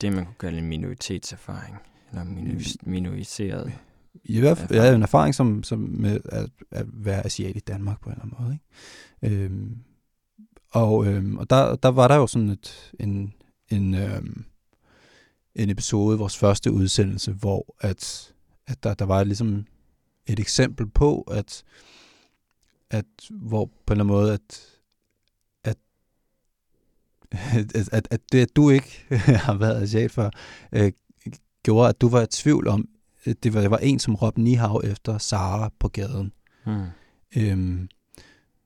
Det, 0.00 0.12
man 0.12 0.24
kunne 0.24 0.34
kalde 0.40 0.58
en 0.58 0.64
minoritetserfaring, 0.68 1.76
eller 2.10 2.24
minori- 2.24 2.76
minoriseret. 2.90 3.72
i 4.24 4.40
hvert 4.40 4.58
fald 4.58 4.70
ja, 4.80 4.94
en 4.94 5.02
erfaring 5.02 5.34
som, 5.34 5.62
som 5.62 5.78
med 5.78 6.20
at, 6.24 6.50
at 6.70 6.86
være 6.92 7.26
asiat 7.26 7.56
i 7.56 7.60
Danmark 7.60 8.00
på 8.00 8.10
en 8.10 8.12
eller 8.12 8.24
anden 8.24 8.36
måde. 8.44 8.58
Ikke? 9.22 9.42
Øhm, 9.44 9.76
og 10.72 11.06
øhm, 11.06 11.36
og 11.36 11.50
der, 11.50 11.76
der 11.76 11.88
var 11.88 12.08
der 12.08 12.16
jo 12.16 12.26
sådan 12.26 12.48
et, 12.48 12.92
en, 13.00 13.34
en, 13.68 13.94
øhm, 13.94 14.44
en 15.54 15.70
episode, 15.70 16.18
vores 16.18 16.36
første 16.36 16.72
udsendelse, 16.72 17.32
hvor 17.32 17.76
at, 17.80 18.32
at 18.66 18.82
der, 18.82 18.94
der 18.94 19.04
var 19.04 19.24
ligesom 19.24 19.66
et 20.26 20.40
eksempel 20.40 20.86
på, 20.86 21.20
at, 21.20 21.64
at 22.90 23.04
hvor 23.30 23.64
på 23.64 23.94
en 23.94 24.00
eller 24.00 24.04
anden 24.04 24.06
måde, 24.06 24.32
at, 24.32 24.78
at, 25.64 25.76
at, 27.30 27.88
at, 27.92 28.08
at 28.10 28.20
det, 28.32 28.40
at 28.40 28.56
du 28.56 28.70
ikke 28.70 29.04
har 29.46 29.54
været 29.54 29.82
asiat 29.82 30.10
før, 30.10 30.30
øh, 30.72 30.92
gjorde, 31.62 31.88
at 31.88 32.00
du 32.00 32.08
var 32.08 32.22
i 32.22 32.26
tvivl 32.26 32.68
om, 32.68 32.88
det 33.24 33.54
var, 33.54 33.60
det 33.60 33.70
var 33.70 33.78
en, 33.78 33.98
som 33.98 34.14
råbte 34.14 34.40
Nihav 34.40 34.80
efter 34.84 35.18
Sara 35.18 35.70
på 35.78 35.88
gaden. 35.88 36.32
Mm. 36.66 36.86
Øhm, 37.36 37.88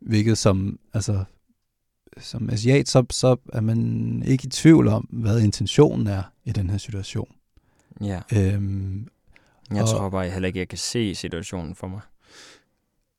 hvilket 0.00 0.38
som, 0.38 0.78
altså, 0.92 1.24
som 2.18 2.50
asiat, 2.50 2.88
så, 2.88 3.04
så 3.10 3.36
er 3.52 3.60
man 3.60 4.22
ikke 4.26 4.46
i 4.46 4.50
tvivl 4.50 4.88
om, 4.88 5.08
hvad 5.10 5.40
intentionen 5.40 6.06
er 6.06 6.22
i 6.44 6.52
den 6.52 6.70
her 6.70 6.78
situation. 6.78 7.28
Ja. 8.00 8.20
Øhm, 8.36 9.08
Jeg 9.70 9.82
Og- 9.82 9.88
tror 9.88 10.10
bare 10.10 10.30
heller 10.30 10.46
ikke, 10.46 10.58
jeg 10.58 10.68
kan 10.68 10.78
se 10.78 11.14
situationen 11.14 11.74
for 11.74 11.86
mig. 11.88 12.00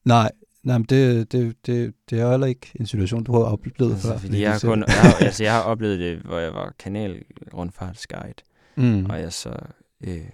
nej, 0.06 0.32
nej 0.64 0.78
men 0.78 0.86
det, 0.86 1.32
det, 1.32 1.56
det, 1.66 1.94
det 2.10 2.20
er 2.20 2.32
heller 2.32 2.48
ikke 2.48 2.72
en 2.76 2.86
situation, 2.86 3.24
du 3.24 3.32
har 3.32 3.40
oplevet 3.40 3.92
Altså, 3.92 4.08
før. 4.08 4.18
fordi 4.18 4.42
jeg 4.42 4.52
har, 4.52 4.60
kun, 4.60 4.80
jeg, 4.88 4.94
har, 5.02 5.14
altså, 5.26 5.44
jeg 5.44 5.54
har 5.54 5.62
oplevet 5.62 6.00
det, 6.00 6.20
hvor 6.20 6.38
jeg 6.38 6.54
var 6.54 6.74
kanalrundfartsguide, 6.80 8.34
Mm. 8.76 9.06
og 9.06 9.20
jeg 9.22 9.34
så 9.34 9.56
øh, 10.02 10.30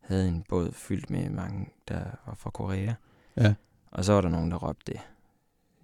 havde 0.00 0.28
en 0.28 0.44
båd 0.48 0.72
fyldt 0.72 1.10
med 1.10 1.30
mange, 1.30 1.68
der 1.88 2.00
var 2.26 2.34
fra 2.34 2.50
Korea. 2.50 2.94
Ja. 3.36 3.54
Og 3.90 4.04
så 4.04 4.12
var 4.12 4.20
der 4.20 4.28
nogen, 4.28 4.50
der 4.50 4.56
råbte 4.56 4.92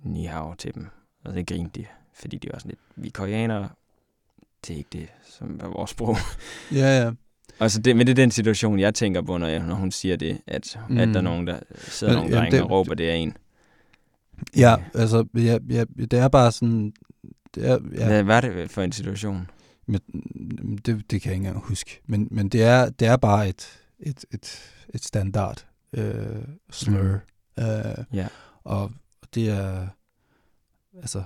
ni 0.03 0.25
hao 0.25 0.55
til 0.55 0.75
dem, 0.75 0.87
og 1.24 1.35
det 1.35 1.46
grinte 1.46 1.80
de, 1.80 1.87
fordi 2.14 2.37
de 2.38 2.48
var 2.52 2.59
sådan 2.59 2.68
lidt, 2.68 2.80
vi 2.96 3.06
er 3.06 3.12
koreanere, 3.14 3.68
det 4.66 4.74
er 4.74 4.78
ikke 4.78 4.88
det, 4.92 5.09
som 5.24 5.61
er 5.62 5.66
vores 5.68 5.90
sprog. 5.90 6.16
Ja, 6.72 7.02
ja. 7.04 7.11
Og 7.59 7.70
så 7.70 7.80
det, 7.80 7.96
men 7.96 8.06
det 8.06 8.11
er 8.12 8.14
den 8.22 8.30
situation, 8.30 8.78
jeg 8.78 8.94
tænker 8.94 9.22
på, 9.22 9.38
når, 9.38 9.46
jeg, 9.46 9.59
når 9.66 9.74
hun 9.74 9.90
siger 9.90 10.16
det, 10.16 10.40
at, 10.46 10.78
mm. 10.88 10.98
at 10.98 11.09
der 11.09 11.14
er 11.14 11.20
Mm. 11.20 11.24
nogen, 11.24 11.46
der 11.46 11.61
sidder 11.78 12.12
Men, 12.12 12.22
nogle 12.22 12.37
drenge 12.37 12.56
det- 12.56 12.62
og 12.64 12.70
råber, 12.70 12.94
det 12.94 13.11
er 13.11 13.14
en. 13.14 13.37
Ja, 14.56 14.76
altså, 14.94 15.24
ja, 15.35 15.59
ja, 15.70 15.85
det 15.85 16.12
er 16.12 16.28
bare 16.28 16.52
sådan... 16.52 16.92
Det 17.54 17.66
er, 17.68 17.78
Ja. 17.94 18.06
Hvad 18.06 18.22
var 18.22 18.40
det 18.40 18.70
for 18.70 18.83
en 18.83 18.92
situation? 18.92 19.50
men, 19.87 20.00
det, 20.87 21.11
det 21.11 21.22
kan 21.22 21.30
jeg 21.30 21.37
ikke 21.37 21.46
engang 21.46 21.59
huske. 21.66 22.00
Men, 22.06 22.28
men 22.30 22.48
det, 22.48 22.62
er, 22.62 22.90
det 22.90 23.09
er 23.09 23.16
bare 23.16 23.48
et, 23.48 23.78
et, 24.00 24.24
et, 24.30 24.61
et 24.94 25.04
standard 25.04 25.66
øh, 25.92 26.42
slur. 26.70 27.18
Mm. 27.59 27.64
Øh, 27.64 28.04
Ja. 28.12 28.26
og 28.64 28.92
det 29.35 29.48
er... 29.48 29.87
Altså, 30.96 31.22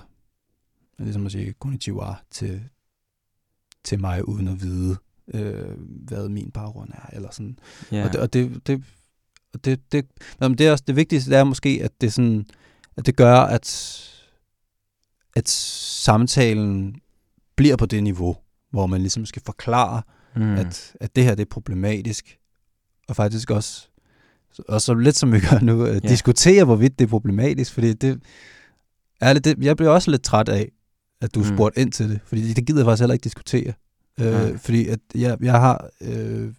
ligesom 0.99 1.25
at 1.25 1.31
sige 1.31 1.53
konnichiwa 1.53 2.13
til, 2.31 2.63
til 3.83 3.99
mig, 3.99 4.27
uden 4.27 4.47
at 4.47 4.61
vide, 4.61 4.97
øh, 5.33 5.77
hvad 5.79 6.29
min 6.29 6.51
baggrund 6.51 6.89
er, 6.93 7.09
eller 7.13 7.31
sådan. 7.31 7.59
Ja. 7.91 8.05
Og 8.05 8.13
det, 8.13 8.21
og 8.21 8.33
det, 8.33 8.67
det, 8.67 8.83
og 9.53 9.65
det, 9.65 9.91
det, 9.91 10.05
nå, 10.39 10.47
men 10.47 10.57
det, 10.57 10.67
er 10.67 10.71
også, 10.71 10.83
det 10.87 10.95
vigtigste 10.95 11.31
det 11.31 11.37
er 11.37 11.43
måske, 11.43 11.79
at 11.83 12.01
det, 12.01 12.13
sådan, 12.13 12.45
at 12.97 13.05
det 13.05 13.15
gør, 13.15 13.35
at, 13.35 13.65
at 15.35 15.49
samtalen 15.49 16.95
bliver 17.55 17.75
på 17.75 17.85
det 17.85 18.03
niveau, 18.03 18.37
hvor 18.69 18.87
man 18.87 19.01
ligesom 19.01 19.25
skal 19.25 19.41
forklare, 19.45 20.01
mm. 20.35 20.55
at, 20.55 20.95
at 20.99 21.15
det 21.15 21.23
her 21.23 21.35
det 21.35 21.45
er 21.45 21.49
problematisk, 21.49 22.39
og 23.07 23.15
faktisk 23.15 23.51
også, 23.51 23.87
og 24.67 24.81
så 24.81 24.93
lidt 24.93 25.15
som 25.15 25.31
vi 25.33 25.39
gør 25.39 25.59
nu, 25.59 25.83
at 25.83 26.03
Ja. 26.03 26.09
diskutere, 26.09 26.65
hvorvidt 26.65 26.99
det 26.99 27.05
er 27.05 27.09
problematisk, 27.09 27.73
fordi 27.73 27.93
det, 27.93 28.23
ærligt, 29.21 29.45
det, 29.45 29.57
jeg 29.63 29.77
bliver 29.77 29.91
også 29.91 30.11
lidt 30.11 30.23
træt 30.23 30.49
af, 30.49 30.71
at 31.21 31.35
du 31.35 31.39
Mm. 31.39 31.45
spurgte 31.45 31.81
ind 31.81 31.91
til 31.91 32.09
det, 32.09 32.19
fordi 32.25 32.53
det 32.53 32.65
gider 32.67 32.79
jeg 32.79 32.85
faktisk 32.85 33.01
heller 33.01 33.13
ikke 33.13 33.23
diskutere. 33.23 33.73
Nej. 34.19 34.49
Øh, 34.49 34.57
fordi 34.59 34.87
at 34.87 34.99
jeg, 35.15 35.37
jeg 35.41 35.53
har 35.59 35.89
øh, 36.01 36.53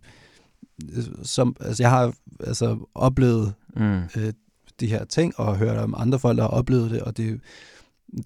som, 1.23 1.57
altså 1.61 1.83
jeg 1.83 1.91
har 1.91 2.15
altså 2.41 2.79
oplevet 2.95 3.55
Mm. 3.77 4.01
øh, 4.17 4.33
de 4.81 4.87
her 4.87 5.05
ting, 5.05 5.41
og 5.41 5.57
hørt 5.57 5.77
om 5.77 5.95
andre 5.99 6.19
folk, 6.19 6.37
der 6.37 6.43
har 6.43 6.51
oplevet 6.51 6.91
det, 6.91 7.01
og 7.03 7.17
det, 7.17 7.41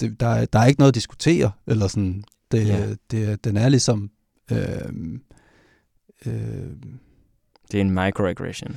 det, 0.01 0.21
der, 0.21 0.27
er, 0.27 0.45
der 0.47 0.59
er 0.59 0.67
ikke 0.67 0.81
noget 0.81 0.91
at 0.91 0.95
diskutere, 0.95 1.51
eller 1.67 1.89
sådan. 1.89 2.25
Det, 2.53 2.67
Ja. 2.69 2.95
det, 3.11 3.45
den 3.45 3.57
er 3.57 3.69
ligesom... 3.69 4.11
Øh, 4.53 4.59
øh, 6.27 6.33
Det 7.73 7.77
er 7.77 7.81
en 7.81 7.91
microaggression. 7.91 8.77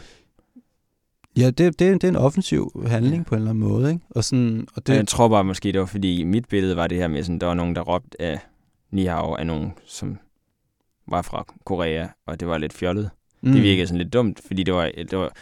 Ja, 1.37 1.45
det, 1.45 1.57
det, 1.57 1.79
det 1.79 2.03
er 2.03 2.07
en 2.07 2.15
offensiv 2.15 2.83
handling 2.87 3.23
Ja. 3.23 3.23
på 3.23 3.35
en 3.35 3.39
eller 3.41 3.49
anden 3.51 3.69
måde, 3.69 3.89
ikke? 3.91 4.05
Og, 4.09 4.23
sådan, 4.23 4.67
og 4.75 4.87
Det... 4.87 4.95
Jeg 4.95 5.07
tror 5.07 5.27
bare 5.27 5.43
måske, 5.43 5.71
det 5.71 5.79
var 5.79 5.85
fordi 5.85 6.23
mit 6.23 6.47
billede 6.47 6.75
var 6.75 6.87
det 6.87 6.97
her 6.97 7.07
med, 7.07 7.23
sådan, 7.23 7.39
der 7.39 7.47
var 7.47 7.53
nogen, 7.53 7.75
der 7.75 7.81
råbte 7.81 8.21
af 8.21 8.39
Ni 8.91 9.05
Hao 9.05 9.33
af 9.35 9.47
nogen, 9.47 9.71
som 9.85 10.17
var 11.07 11.21
fra 11.21 11.45
Korea, 11.65 12.07
og 12.25 12.39
det 12.39 12.47
var 12.47 12.57
lidt 12.57 12.73
fjollet. 12.73 13.09
Mm. 13.41 13.51
Det 13.51 13.61
virkede 13.63 13.87
sådan 13.87 13.97
lidt 14.01 14.13
dumt, 14.13 14.41
fordi 14.47 14.63
det 14.63 14.73
var, 14.73 14.91
det 14.97 15.17
var 15.17 15.33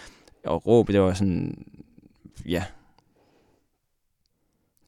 og 0.45 0.67
råb, 0.67 0.88
det 0.88 1.01
var 1.01 1.13
sådan, 1.13 1.65
ja, 2.45 2.63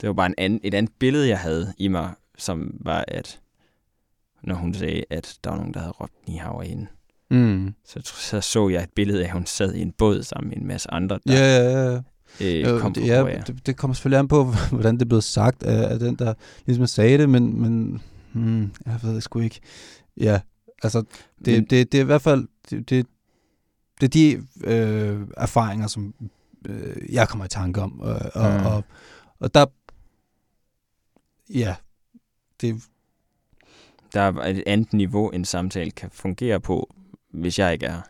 det 0.01 0.07
var 0.07 0.13
bare 0.13 0.25
en 0.27 0.35
anden, 0.37 0.59
et 0.63 0.73
andet 0.73 0.91
billede, 0.99 1.27
jeg 1.29 1.39
havde 1.39 1.73
i 1.77 1.87
mig, 1.87 2.13
som 2.37 2.77
var, 2.79 3.05
at 3.07 3.39
når 4.41 4.55
hun 4.55 4.73
sagde, 4.73 5.03
at 5.09 5.37
der 5.43 5.49
var 5.49 5.57
nogen, 5.57 5.73
der 5.73 5.79
havde 5.79 5.91
råbt 5.91 6.27
Ni 6.27 6.35
Hao 6.35 6.59
af 6.61 6.67
hende, 6.67 6.87
Mm. 7.33 7.73
så, 7.85 8.01
så 8.03 8.41
så 8.41 8.69
jeg 8.69 8.83
et 8.83 8.89
billede 8.95 9.19
af, 9.23 9.27
at 9.27 9.33
hun 9.33 9.45
sad 9.45 9.73
i 9.73 9.81
en 9.81 9.91
båd 9.91 10.23
sammen 10.23 10.49
med 10.49 10.57
en 10.57 10.67
masse 10.67 10.91
andre, 10.91 11.19
der 11.27 11.33
Ja, 11.33 11.69
ja, 11.69 12.01
ja. 12.39 12.73
øh, 12.73 12.81
kom 12.81 12.93
det, 12.93 13.07
ja, 13.07 13.41
det, 13.47 13.65
det 13.65 13.77
kommer 13.77 13.93
selvfølgelig 13.93 14.19
an 14.19 14.27
på, 14.27 14.43
hvordan 14.71 14.97
det 14.97 15.07
blevet 15.07 15.23
sagt 15.23 15.63
af, 15.63 15.93
af 15.93 15.99
den, 15.99 16.15
der 16.15 16.33
ligesom 16.65 16.87
sagde 16.87 17.17
det, 17.17 17.29
men, 17.29 17.61
men 17.61 18.01
hmm, 18.33 18.71
jeg 18.85 18.99
ved 19.03 19.15
det 19.15 19.23
sgu 19.23 19.39
ikke. 19.39 19.59
Ja, 20.17 20.41
altså, 20.83 21.03
det, 21.45 21.53
Men- 21.53 21.65
det, 21.65 21.91
det 21.91 21.97
er 21.97 22.01
i 22.01 22.05
hvert 22.05 22.21
fald, 22.21 22.47
det, 22.69 22.89
det, 22.89 23.05
det 24.01 24.05
er 24.05 24.09
de 24.09 24.47
øh, 24.63 25.21
erfaringer, 25.37 25.87
som 25.87 26.13
øh, 26.65 27.13
jeg 27.13 27.29
kommer 27.29 27.45
i 27.45 27.49
tanke 27.49 27.81
om. 27.81 27.99
Og, 28.01 28.19
og, 28.35 28.51
Mm. 28.51 28.59
mm. 28.59 28.65
og, 28.65 28.83
og 29.39 29.53
der, 29.53 29.65
ja, 31.53 31.75
det, 32.61 32.83
Der 34.13 34.21
er 34.21 34.31
et 34.33 34.63
andet 34.67 34.93
niveau, 34.93 35.29
en 35.29 35.45
samtale 35.45 35.91
kan 35.91 36.09
fungere 36.11 36.59
på, 36.59 36.95
hvis 37.33 37.59
jeg 37.59 37.73
ikke 37.73 37.85
er 37.85 37.91
her. 37.91 38.01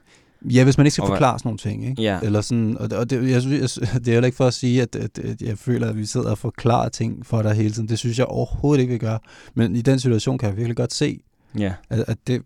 ja, 0.50 0.64
hvis 0.64 0.78
man 0.78 0.86
ikke 0.86 0.92
skal 0.94 1.02
Og 1.02 1.08
forklare 1.08 1.40
sådan 1.40 1.48
nogle 1.48 1.58
ting, 1.58 1.86
ikke? 1.90 2.02
Ja, 2.02 2.20
Eller 2.24 2.42
sådan, 2.42 2.78
og 2.78 2.90
det, 2.90 2.98
og 2.98 3.10
det, 3.10 3.30
jeg 3.30 3.42
synes, 3.42 3.78
jeg, 3.78 3.90
det 4.00 4.08
er 4.08 4.12
heller 4.12 4.26
ikke 4.26 4.36
for 4.36 4.48
at 4.48 4.54
sige, 4.54 4.82
at, 4.82 4.96
at, 4.96 5.20
at 5.20 5.42
jeg 5.42 5.58
føler, 5.58 5.90
at 5.90 5.98
vi 5.98 6.06
sidder 6.06 6.30
og 6.32 6.38
forklarer 6.38 6.90
ting 6.90 7.26
for 7.26 7.42
dig 7.42 7.54
hele 7.54 7.72
tiden. 7.72 7.90
Det 7.90 8.00
synes 8.00 8.20
jeg 8.20 8.26
overhovedet 8.26 8.82
ikke, 8.82 8.94
vi 8.94 8.98
gør. 9.00 9.18
Men 9.54 9.76
i 9.76 9.82
den 9.82 10.00
situation 10.00 10.38
kan 10.38 10.50
jeg 10.50 10.58
virkelig 10.58 10.78
godt 10.78 10.94
se, 10.94 11.20
ja, 11.60 11.74
at, 11.90 12.06
at 12.08 12.18
det 12.28 12.42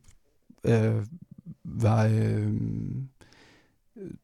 øh, 0.63 0.93
var 1.65 2.05
øh, 2.05 2.47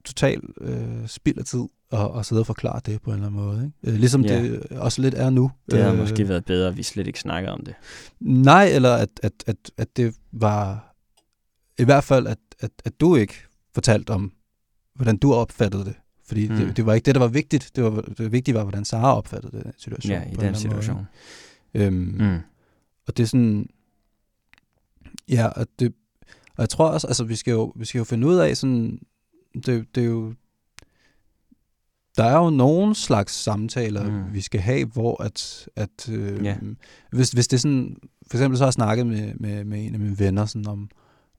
total 0.05 0.41
øh, 0.61 1.07
spild 1.07 1.37
af 1.37 1.45
tid 1.45 1.63
at, 1.91 2.09
at 2.19 2.25
sidde 2.25 2.41
og 2.41 2.45
forklare 2.45 2.79
det 2.85 3.01
på 3.01 3.09
en 3.09 3.13
eller 3.15 3.27
anden 3.27 3.41
måde. 3.41 3.63
Ikke? 3.83 3.93
Øh, 3.93 3.99
ligesom 3.99 4.21
Ja. 4.25 4.41
det 4.41 4.63
også 4.71 5.01
lidt 5.01 5.13
er 5.13 5.29
nu. 5.29 5.51
det 5.71 5.79
havde 5.79 5.93
Øh, 5.93 5.99
måske 5.99 6.29
været 6.29 6.45
bedre, 6.45 6.67
at 6.67 6.77
vi 6.77 6.83
slet 6.83 7.07
ikke 7.07 7.19
snakkede 7.19 7.51
om 7.53 7.61
det. 7.65 7.73
Nej, 8.19 8.65
eller 8.65 8.93
at, 8.95 9.09
at, 9.23 9.31
at, 9.47 9.55
at 9.77 9.97
det 9.97 10.13
var 10.31 10.92
i 11.79 11.83
hvert 11.83 12.03
fald, 12.03 12.27
at, 12.27 12.37
at, 12.59 12.71
at 12.85 13.01
du 13.01 13.15
ikke 13.15 13.33
fortalte 13.73 14.11
om, 14.11 14.31
hvordan 14.95 15.17
du 15.17 15.33
opfattede 15.33 15.85
det. 15.85 15.95
Fordi 16.25 16.49
mm. 16.49 16.55
Det, 16.55 16.77
det 16.77 16.85
var 16.85 16.93
ikke 16.93 17.05
det, 17.05 17.15
der 17.15 17.21
var 17.21 17.27
vigtigt. 17.27 17.71
Det, 17.75 17.83
var, 17.83 18.01
det 18.01 18.31
vigtige 18.31 18.55
var, 18.55 18.63
hvordan 18.63 18.85
Sara 18.85 19.17
opfattede 19.17 19.63
den 19.63 19.73
situation. 19.77 20.11
Ja, 20.11 20.23
i 20.31 20.35
den 20.35 20.55
situation. 20.55 20.95
Måde. 20.95 21.85
Øhm, 21.85 22.15
mm. 22.19 22.37
Og 23.07 23.17
det 23.17 23.23
er 23.23 23.27
sådan... 23.27 23.69
Ja, 25.29 25.47
og, 25.47 25.67
det, 25.79 25.93
og 26.49 26.61
jeg 26.61 26.69
tror 26.69 26.87
også, 26.89 27.07
altså 27.07 27.23
vi 27.23 27.35
skal 27.35 27.51
jo, 27.51 27.73
vi 27.75 27.85
skal 27.85 27.97
jo 27.99 28.03
finde 28.03 28.27
ud 28.27 28.35
af 28.35 28.57
sådan... 28.57 28.99
Det, 29.65 29.95
det 29.95 30.03
er 30.03 30.07
jo... 30.07 30.33
Der 32.17 32.23
er 32.23 32.37
jo 32.37 32.49
nogen 32.49 32.95
slags 32.95 33.33
samtaler, 33.33 34.09
Mm. 34.09 34.33
vi 34.33 34.41
skal 34.41 34.59
have, 34.59 34.85
hvor 34.85 35.23
at... 35.23 35.67
at 35.75 36.09
øh, 36.09 36.43
Ja. 36.45 36.57
hvis, 37.11 37.31
hvis 37.31 37.47
det 37.47 37.57
er 37.57 37.61
sådan... 37.61 37.97
For 38.27 38.37
eksempel 38.37 38.57
så 38.57 38.63
har 38.63 38.67
jeg 38.67 38.73
snakket 38.73 39.07
med, 39.07 39.33
med, 39.35 39.63
med 39.63 39.85
en 39.85 39.93
af 39.93 39.99
mine 39.99 40.19
venner 40.19 40.45
sådan 40.45 40.67
om, 40.67 40.89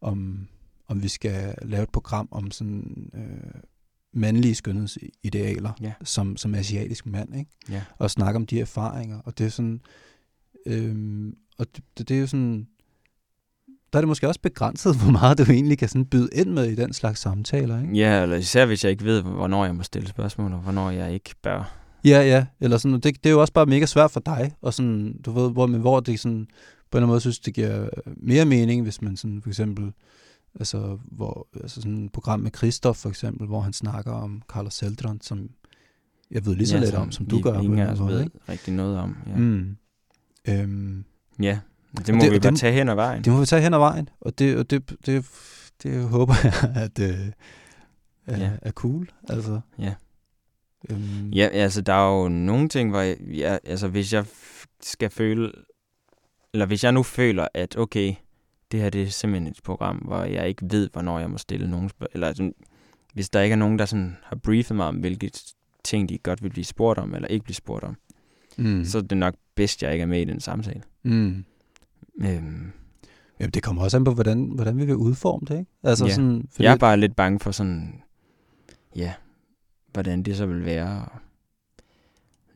om, 0.04 0.48
om 0.88 1.02
vi 1.02 1.08
skal 1.08 1.54
lave 1.62 1.82
et 1.82 1.90
program 1.90 2.28
om 2.30 2.50
sådan 2.50 3.10
øh, 3.14 3.60
mandlige 4.12 4.54
skønhedsidealer, 4.54 5.72
Ja. 5.80 5.92
som, 6.04 6.36
som 6.36 6.54
asiatisk 6.54 7.06
mand, 7.06 7.36
ikke? 7.36 7.50
Ja. 7.70 7.82
og 7.98 8.10
snakke 8.10 8.36
om 8.36 8.46
de 8.46 8.60
erfaringer. 8.60 9.18
Og 9.24 9.38
det 9.38 9.46
er 9.46 9.50
sådan... 9.50 9.80
Øhm, 10.66 11.34
og 11.58 11.66
det, 11.76 11.84
det, 11.98 12.08
det 12.08 12.16
er 12.16 12.20
jo 12.20 12.26
sådan... 12.26 12.66
Der 13.92 13.98
er 13.98 14.00
det 14.00 14.08
måske 14.08 14.28
også 14.28 14.40
begrænset, 14.40 14.96
hvor 15.02 15.10
meget 15.12 15.38
du 15.38 15.42
egentlig 15.52 15.78
kan 15.78 15.88
sådan 15.88 16.06
byde 16.06 16.28
ind 16.32 16.50
med 16.50 16.66
i 16.70 16.74
den 16.74 16.92
slags 16.92 17.20
samtaler, 17.20 17.80
ikke? 17.82 17.94
Ja, 17.94 18.22
eller 18.22 18.36
især 18.36 18.66
hvis 18.66 18.84
jeg 18.84 18.90
ikke 18.92 19.04
ved, 19.04 19.22
hvornår 19.22 19.64
jeg 19.64 19.74
må 19.74 19.82
stille 19.82 20.08
spørgsmål, 20.08 20.52
og 20.52 20.58
hvornår 20.60 20.90
jeg 20.90 21.12
ikke 21.12 21.34
bør. 21.42 21.74
Ja, 22.04 22.22
ja. 22.22 22.46
Eller 22.60 22.76
sådan, 22.78 22.94
det, 23.00 23.04
det 23.04 23.26
er 23.26 23.30
jo 23.30 23.40
også 23.40 23.52
bare 23.52 23.66
mega 23.66 23.86
svært 23.86 24.10
for 24.10 24.20
dig, 24.20 24.52
og 24.60 24.74
sådan, 24.74 25.20
du 25.26 25.32
ved, 25.32 25.52
hvor, 25.52 25.66
men 25.66 25.80
hvor 25.80 26.00
det 26.00 26.20
sådan, 26.20 26.46
på 26.94 26.98
en 26.98 27.02
eller 27.02 27.06
anden 27.06 27.12
måde 27.12 27.20
synes, 27.20 27.38
det 27.38 27.54
giver 27.54 27.88
mere 28.16 28.44
mening, 28.44 28.82
hvis 28.82 29.02
man 29.02 29.16
sådan 29.16 29.42
for 29.42 29.48
eksempel, 29.48 29.92
altså, 30.58 30.98
hvor, 31.04 31.48
altså 31.62 31.80
sådan 31.82 32.04
et 32.04 32.12
program 32.12 32.40
med 32.40 32.50
Christoph 32.56 32.98
for 32.98 33.08
eksempel, 33.08 33.46
hvor 33.46 33.60
han 33.60 33.72
snakker 33.72 34.12
om 34.12 34.42
Carlos 34.48 34.74
Seldron, 34.74 35.20
som 35.20 35.50
jeg 36.30 36.46
ved 36.46 36.54
lige 36.54 36.66
så 36.66 36.76
ja, 36.76 36.84
lidt 36.84 36.94
om, 36.94 37.12
som 37.12 37.26
du 37.26 37.40
gør. 37.40 37.60
Ingen 37.60 37.78
af 37.78 37.92
os 37.92 38.00
ved 38.00 38.20
ikke? 38.24 38.38
rigtig 38.48 38.74
noget 38.74 38.98
om. 38.98 39.16
Ja, 39.26 39.36
mm. 39.36 39.76
Øhm, 40.48 41.04
ja. 41.42 41.58
det 42.06 42.14
må 42.14 42.20
det- 42.20 42.32
vi 42.32 42.38
bare 42.38 42.50
det- 42.50 42.58
tage 42.60 42.72
hen 42.72 42.88
ad 42.88 42.94
vejen. 42.94 43.24
Det 43.24 43.32
må 43.32 43.40
vi 43.40 43.46
tage 43.46 43.62
hen 43.62 43.74
ad 43.74 43.78
vejen, 43.78 44.08
og 44.20 44.38
det, 44.38 44.56
og 44.56 44.70
det, 44.70 44.96
det, 45.06 45.26
det 45.82 46.04
håber 46.08 46.34
jeg, 46.44 46.72
at 46.76 46.98
øh, 46.98 47.18
er, 48.26 48.38
Ja. 48.38 48.50
er 48.62 48.70
cool. 48.70 49.08
Altså, 49.28 49.60
Ja. 49.78 49.94
øhm, 50.90 51.30
Ja, 51.32 51.48
altså 51.52 51.80
der 51.80 51.92
er 51.92 52.22
jo 52.22 52.28
nogle 52.28 52.68
ting, 52.68 52.90
hvor 52.90 53.00
jeg, 53.00 53.16
jeg 53.28 53.60
altså 53.64 53.88
hvis 53.88 54.12
jeg 54.12 54.24
skal 54.82 55.10
føle, 55.10 55.52
eller 56.54 56.66
hvis 56.66 56.84
jeg 56.84 56.92
nu 56.92 57.02
føler, 57.02 57.48
at 57.54 57.76
okay, 57.78 58.14
det 58.72 58.80
her 58.80 58.90
det 58.90 59.02
er 59.02 59.06
simpelthen 59.06 59.46
et 59.50 59.60
program, 59.64 59.96
hvor 59.96 60.22
jeg 60.24 60.48
ikke 60.48 60.66
ved, 60.70 60.90
hvornår 60.92 61.18
jeg 61.18 61.30
må 61.30 61.38
stille 61.38 61.70
nogen 61.70 61.88
spørgsmål, 61.88 62.10
eller 62.14 62.32
sådan, 62.32 62.54
hvis 63.14 63.30
der 63.30 63.40
ikke 63.40 63.52
er 63.52 63.56
nogen, 63.58 63.78
der 63.78 63.86
sådan 63.86 64.16
har 64.22 64.36
briefet 64.36 64.76
mig 64.76 64.86
om, 64.86 64.96
hvilke 64.96 65.30
ting 65.84 66.08
de 66.08 66.18
godt 66.18 66.42
vil 66.42 66.50
blive 66.50 66.64
spurgt 66.64 66.98
om, 66.98 67.14
eller 67.14 67.28
ikke 67.28 67.44
blive 67.44 67.54
spurgt 67.54 67.84
om, 67.84 67.96
mm, 68.56 68.84
så 68.84 68.98
er 68.98 69.02
det 69.02 69.18
nok 69.18 69.34
bedst, 69.54 69.82
jeg 69.82 69.92
ikke 69.92 70.02
er 70.02 70.06
med 70.06 70.20
i 70.20 70.24
den 70.24 70.40
samtale. 70.40 70.82
mm. 71.02 71.44
Øhm, 72.20 72.72
Jamen, 73.40 73.50
det 73.50 73.62
kommer 73.62 73.82
også 73.82 73.96
an 73.96 74.04
på, 74.04 74.12
hvordan, 74.14 74.44
hvordan 74.44 74.78
vi 74.78 74.84
vil 74.84 74.96
udforme 74.96 75.46
det, 75.48 75.58
ikke? 75.58 75.70
Altså, 75.82 76.04
Ja. 76.06 76.14
sådan, 76.14 76.48
Jeg 76.58 76.72
er 76.72 76.76
bare 76.76 76.96
lidt 76.96 77.16
bange 77.16 77.40
for 77.40 77.50
sådan, 77.50 78.02
ja, 78.96 79.12
hvordan 79.92 80.22
det 80.22 80.36
så 80.36 80.46
vil 80.46 80.64
være 80.64 81.02
at 81.02 81.08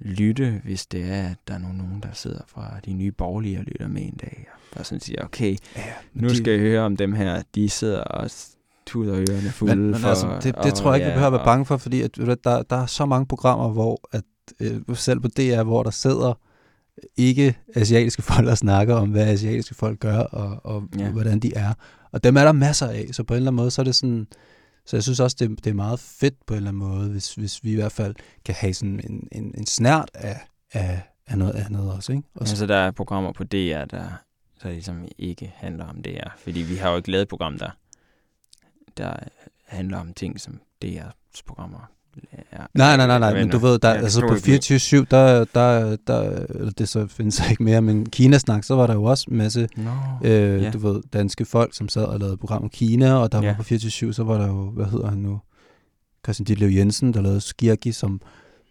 lytte, 0.00 0.60
hvis 0.64 0.86
det 0.86 1.04
er, 1.04 1.28
at 1.28 1.36
der 1.48 1.54
er 1.54 1.58
nogen, 1.58 2.00
der 2.02 2.08
sidder 2.12 2.40
fra 2.46 2.74
de 2.84 2.92
nye 2.92 3.12
borgerlige 3.12 3.58
og 3.58 3.64
lytter 3.64 3.88
med 3.88 4.02
en 4.02 4.16
dag. 4.20 4.46
Og 4.52 4.58
bare 4.76 4.84
sådan 4.84 5.00
siger, 5.00 5.24
okay, 5.24 5.56
ja, 5.76 5.82
nu 6.14 6.28
skal 6.34 6.50
jeg 6.50 6.60
høre 6.60 6.82
om 6.82 6.96
dem 6.96 7.12
her, 7.12 7.42
de 7.54 7.68
sidder 7.70 8.00
og 8.00 8.30
tuder 8.86 9.14
ørerne 9.14 9.50
fulde 9.50 9.76
men, 9.76 9.84
men 9.90 9.94
for... 9.94 10.08
altså, 10.08 10.38
det, 10.42 10.54
det 10.62 10.74
tror 10.74 10.90
jeg 10.90 10.96
ikke, 10.96 11.06
vi 11.06 11.12
behøver 11.12 11.26
at 11.26 11.32
være 11.32 11.44
bange 11.44 11.66
for, 11.66 11.76
fordi 11.76 12.02
at, 12.02 12.26
ved 12.26 12.36
der, 12.44 12.62
der 12.62 12.76
er 12.76 12.86
så 12.86 13.06
mange 13.06 13.26
programmer, 13.26 13.68
hvor 13.68 14.08
at, 14.12 14.24
øh, 14.60 14.80
selv 14.94 15.20
på 15.20 15.28
DR, 15.28 15.62
hvor 15.62 15.82
der 15.82 15.90
sidder 15.90 16.34
ikke 17.16 17.56
asiatiske 17.74 18.22
folk 18.32 18.48
og 18.48 18.58
snakker 18.58 18.94
om, 18.94 19.08
hvad 19.08 19.26
asiatiske 19.28 19.74
folk 19.74 19.98
gør, 20.00 20.18
og, 20.18 20.60
og 20.64 20.84
Ja. 20.98 21.10
hvordan 21.10 21.38
de 21.40 21.54
er. 21.54 21.72
Og 22.12 22.24
dem 22.24 22.36
er 22.36 22.44
der 22.44 22.52
masser 22.52 22.86
af, 22.86 23.08
så 23.12 23.22
på 23.22 23.34
en 23.34 23.36
eller 23.36 23.50
anden 23.50 23.56
måde, 23.56 23.70
så 23.70 23.82
er 23.82 23.84
det 23.84 23.94
sådan, 23.94 24.26
så 24.88 24.96
jeg 24.96 25.02
synes 25.02 25.20
også, 25.20 25.36
det, 25.40 25.64
det 25.64 25.70
er 25.70 25.74
meget 25.74 26.00
fedt 26.00 26.46
på 26.46 26.54
en 26.54 26.56
eller 26.56 26.70
anden 26.70 26.88
måde, 26.88 27.10
hvis, 27.10 27.34
hvis 27.34 27.64
vi 27.64 27.72
i 27.72 27.74
hvert 27.74 27.92
fald 27.92 28.14
kan 28.44 28.54
have 28.54 28.74
sådan 28.74 29.00
en, 29.10 29.28
en, 29.32 29.54
en 29.58 29.66
snært 29.66 30.10
af, 30.14 30.40
af, 30.72 31.02
af 31.26 31.38
noget 31.38 31.54
andet 31.54 31.92
også, 31.92 32.12
ikke? 32.12 32.24
Og 32.34 32.48
så, 32.48 32.52
Altså, 32.52 32.66
der 32.66 32.76
er 32.76 32.90
programmer 32.90 33.32
på 33.32 33.44
DR, 33.44 33.84
der 33.84 34.10
så 34.56 34.68
ligesom 34.68 35.08
ikke 35.18 35.52
handler 35.56 35.86
om 35.86 36.02
DR. 36.02 36.30
Fordi 36.38 36.60
vi 36.60 36.76
har 36.76 36.90
jo 36.90 36.96
ikke 36.96 37.10
lavet 37.10 37.22
et 37.22 37.28
program, 37.28 37.58
der, 37.58 37.70
der 38.96 39.16
handler 39.64 39.98
om 39.98 40.14
ting, 40.14 40.40
som 40.40 40.60
DR's 40.84 41.42
programmer 41.46 41.90
er. 42.52 42.66
Nej, 42.74 42.96
nej, 42.96 43.06
nej, 43.06 43.18
nej, 43.18 43.34
men 43.34 43.48
du 43.50 43.58
ved, 43.58 43.78
der, 43.78 43.88
jeg 43.94 44.02
altså 44.02 44.20
på 44.20 44.34
ikke, 44.34 44.74
24-7, 44.74 45.04
der, 45.10 45.44
der, 45.54 45.96
der, 46.06 46.20
eller 46.54 46.70
det 46.70 46.88
så 46.88 47.06
findes 47.06 47.50
ikke 47.50 47.62
mere, 47.62 47.82
men 47.82 48.06
Kina-snak, 48.06 48.64
så 48.64 48.74
var 48.74 48.86
der 48.86 48.94
jo 48.94 49.04
også 49.04 49.24
en 49.30 49.36
masse, 49.36 49.68
Nå, 49.76 49.90
øh, 50.24 50.30
ja. 50.32 50.56
ja. 50.56 50.70
du 50.70 50.78
ved, 50.78 51.00
danske 51.12 51.44
folk, 51.44 51.74
som 51.76 51.88
sad 51.88 52.04
og 52.04 52.18
lavede 52.20 52.36
program 52.36 52.62
om 52.62 52.68
Kina, 52.68 53.14
og 53.14 53.32
der 53.32 53.38
Ja. 53.38 53.44
ja. 53.44 53.50
var 53.56 53.62
på 53.62 53.62
24-7, 53.74 54.12
så 54.12 54.22
var 54.24 54.38
der 54.38 54.46
jo, 54.46 54.70
hvad 54.70 54.86
hedder 54.86 55.08
han 55.08 55.18
nu, 55.18 55.40
Christian 56.24 56.44
Ditlev 56.44 56.68
Jensen, 56.70 57.14
der 57.14 57.20
lavede 57.22 57.40
Skirki, 57.40 57.92
som, 57.92 58.20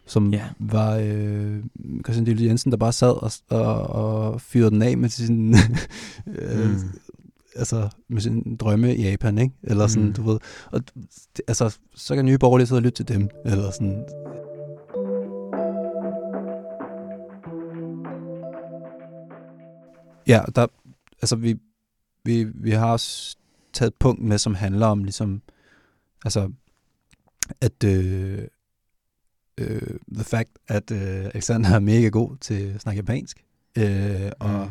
som 0.06 0.32
Ja. 0.32 0.42
var 0.58 0.96
øh, 1.02 1.56
Christian 2.04 2.24
Ditlev 2.24 2.46
Jensen, 2.48 2.70
der 2.70 2.76
bare 2.78 2.92
sad 2.92 3.10
og, 3.10 3.32
og, 3.50 3.86
og 3.86 4.40
fyrede 4.40 4.70
den 4.70 4.82
af 4.82 4.96
med 4.98 5.08
sin, 5.08 5.54
øh, 6.38 6.70
Mm. 6.70 6.74
Altså 7.58 7.88
med 8.08 8.20
sin 8.20 8.56
drømme 8.56 8.96
i 8.96 9.02
Japan, 9.02 9.38
ikke? 9.38 9.54
Eller 9.62 9.86
sådan, 9.86 10.06
Mm. 10.08 10.12
du 10.12 10.22
ved. 10.22 10.38
Og 10.72 10.80
altså, 11.48 11.78
så 11.94 12.14
kan 12.14 12.24
nye 12.24 12.38
borgerlige 12.38 12.66
sidde 12.66 12.78
og 12.78 12.82
lytte 12.82 13.04
til 13.04 13.08
dem, 13.16 13.28
eller 13.44 13.70
sådan. 13.70 14.04
Ja, 20.26 20.40
der, 20.54 20.66
altså 21.22 21.36
vi, 21.36 21.56
vi, 22.24 22.44
vi 22.44 22.70
har 22.70 22.92
også 22.92 23.36
taget 23.72 23.90
et 23.90 23.96
punkt 24.00 24.22
med, 24.22 24.38
som 24.38 24.54
handler 24.54 24.86
om 24.86 25.04
ligesom, 25.04 25.42
altså, 26.24 26.52
at 27.60 27.84
øh, 27.84 28.42
øh, 29.60 29.98
the 30.14 30.24
fact, 30.24 30.50
at 30.68 30.90
øh, 30.90 31.24
Alexander 31.24 31.70
er 31.74 31.78
mega 31.80 32.08
god 32.08 32.36
til 32.36 32.54
at 32.74 32.80
snakke 32.80 32.98
japansk, 32.98 33.44
øh, 33.78 34.30
og 34.40 34.64
Mm. 34.64 34.70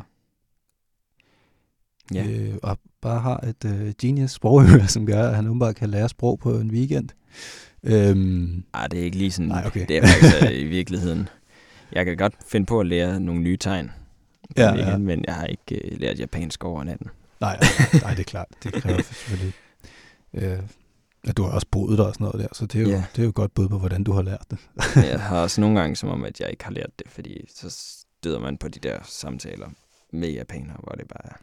Ja. 2.14 2.26
øh, 2.28 2.56
og 2.64 2.80
bare 3.02 3.20
har 3.20 3.38
et 3.40 3.66
øh, 3.66 3.94
genius 4.02 4.32
sprogøre, 4.32 4.88
som 4.96 5.06
gør, 5.06 5.30
at 5.30 5.36
han 5.36 5.48
åbenbart 5.48 5.76
kan 5.76 5.90
lære 5.90 6.10
sprog 6.10 6.40
på 6.40 6.58
en 6.58 6.72
weekend. 6.72 7.10
Øhm, 7.84 8.64
Ej, 8.74 8.88
det 8.88 9.00
er 9.00 9.04
ikke 9.04 9.18
lige 9.18 9.32
sådan. 9.32 9.48
Nej, 9.48 9.64
okay. 9.66 9.86
Det 9.88 9.98
er 9.98 10.02
faktisk 10.08 10.44
øh, 10.44 10.60
i 10.60 10.64
virkeligheden. 10.64 11.30
Jeg 11.92 12.06
kan 12.06 12.18
godt 12.18 12.34
finde 12.48 12.66
på 12.66 12.80
at 12.80 12.88
lære 12.88 13.20
nogle 13.20 13.42
nye 13.42 13.58
tegn. 13.58 13.92
Ja, 14.58 14.74
Ja, 14.74 14.90
ja. 14.90 14.98
Men 14.98 15.24
jeg 15.28 15.36
har 15.36 15.46
ikke 15.46 15.76
øh, 15.92 16.00
lært 16.00 16.20
japansk 16.20 16.64
over 16.64 16.84
natten. 16.84 17.08
nej, 17.40 17.60
nej, 18.02 18.12
det 18.12 18.20
er 18.20 18.24
klart. 18.24 18.48
Det 18.64 18.74
kræver 18.74 19.02
selvfølgelig. 19.14 19.54
Øh, 20.34 20.60
ja, 21.28 21.32
du 21.32 21.44
har 21.44 21.50
også 21.52 21.68
boet 21.72 21.98
der 21.98 22.04
og 22.04 22.14
sådan 22.14 22.26
noget 22.26 22.40
der, 22.40 22.48
så 22.54 22.66
det 22.66 22.76
er 22.80 22.84
jo, 22.84 22.90
Ja. 22.90 23.04
det 23.16 23.22
er 23.22 23.26
jo 23.26 23.32
godt 23.36 23.54
bud 23.54 23.68
på, 23.70 23.78
hvordan 23.80 24.04
du 24.04 24.12
har 24.12 24.22
lært 24.22 24.46
det. 24.52 24.58
Jeg 24.96 25.20
har 25.30 25.42
også 25.42 25.62
nogle 25.62 25.80
gange 25.80 25.96
som 25.96 26.10
om, 26.10 26.24
at 26.26 26.40
jeg 26.40 26.50
ikke 26.52 26.64
har 26.64 26.72
lært 26.72 26.90
det, 27.00 27.08
fordi 27.10 27.46
så 27.56 27.70
støder 27.70 28.40
man 28.40 28.58
på 28.58 28.68
de 28.68 28.80
der 28.80 29.00
samtaler 29.04 29.70
med 30.14 30.30
japanere, 30.30 30.78
hvor 30.84 30.92
det 30.92 31.08
bare 31.08 31.26
er, 31.32 31.36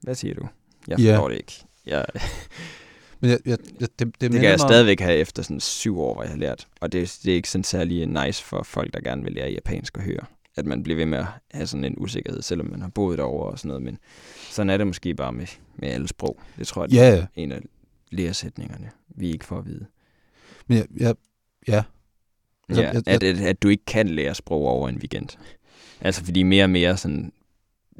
hvad 0.00 0.14
siger 0.14 0.34
du? 0.34 0.48
Jeg 0.88 0.98
forstår 0.98 1.28
det 1.28 1.36
ikke. 1.36 1.52
Jeg, 1.86 2.04
Men 3.20 3.30
jeg, 3.30 3.38
jeg, 3.44 3.58
jeg, 3.80 3.88
det, 3.98 3.98
det, 3.98 4.20
det 4.20 4.30
kan 4.32 4.42
jeg 4.42 4.50
mig 4.50 4.60
stadigvæk 4.60 5.00
have 5.00 5.16
efter 5.16 5.42
sådan 5.42 5.60
syv 5.60 6.00
år, 6.00 6.14
hvor 6.14 6.22
jeg 6.22 6.30
har 6.30 6.38
lært. 6.38 6.68
Og 6.80 6.92
det, 6.92 7.18
det 7.24 7.30
er 7.32 7.36
ikke 7.36 7.50
sådan 7.50 7.64
særlig 7.64 8.06
nice 8.06 8.44
for 8.44 8.62
folk, 8.62 8.94
der 8.94 9.00
gerne 9.00 9.22
vil 9.24 9.32
lære 9.32 9.50
japansk 9.50 9.96
at 9.98 10.04
høre. 10.04 10.20
At 10.56 10.66
man 10.66 10.82
bliver 10.82 10.96
ved 10.96 11.06
med 11.06 11.18
at 11.18 11.26
have 11.50 11.66
sådan 11.66 11.84
en 11.84 11.94
usikkerhed, 11.98 12.42
selvom 12.42 12.70
man 12.70 12.80
har 12.82 12.88
boet 12.88 13.18
derovre 13.18 13.50
og 13.50 13.58
sådan 13.58 13.68
noget. 13.68 13.82
Men 13.82 13.98
sådan 14.50 14.70
er 14.70 14.76
det 14.76 14.86
måske 14.86 15.14
bare 15.14 15.32
med, 15.32 15.46
med 15.76 15.88
alle 15.88 16.08
sprog. 16.08 16.40
Det 16.58 16.66
tror 16.66 16.82
jeg, 16.82 16.90
det 16.90 16.96
Ja, 16.96 17.16
er 17.16 17.26
en 17.34 17.52
af 17.52 17.60
læresætningerne, 18.10 18.90
vi 19.08 19.30
ikke 19.32 19.44
får 19.44 19.58
at 19.58 19.66
vide. 19.66 19.86
Men 20.66 20.78
jeg, 20.78 20.86
jeg, 20.96 21.14
ja, 21.68 21.82
Altså, 22.68 22.82
Ja, 22.82 22.88
jeg- 22.92 23.02
at, 23.06 23.22
at, 23.22 23.40
at 23.40 23.62
du 23.62 23.68
ikke 23.68 23.84
kan 23.84 24.08
lære 24.08 24.34
sprog 24.34 24.66
over 24.66 24.88
en 24.88 24.96
weekend. 24.96 25.28
Altså 26.00 26.24
fordi 26.24 26.42
mere 26.42 26.64
og 26.64 26.70
mere 26.70 26.96
sådan, 26.96 27.32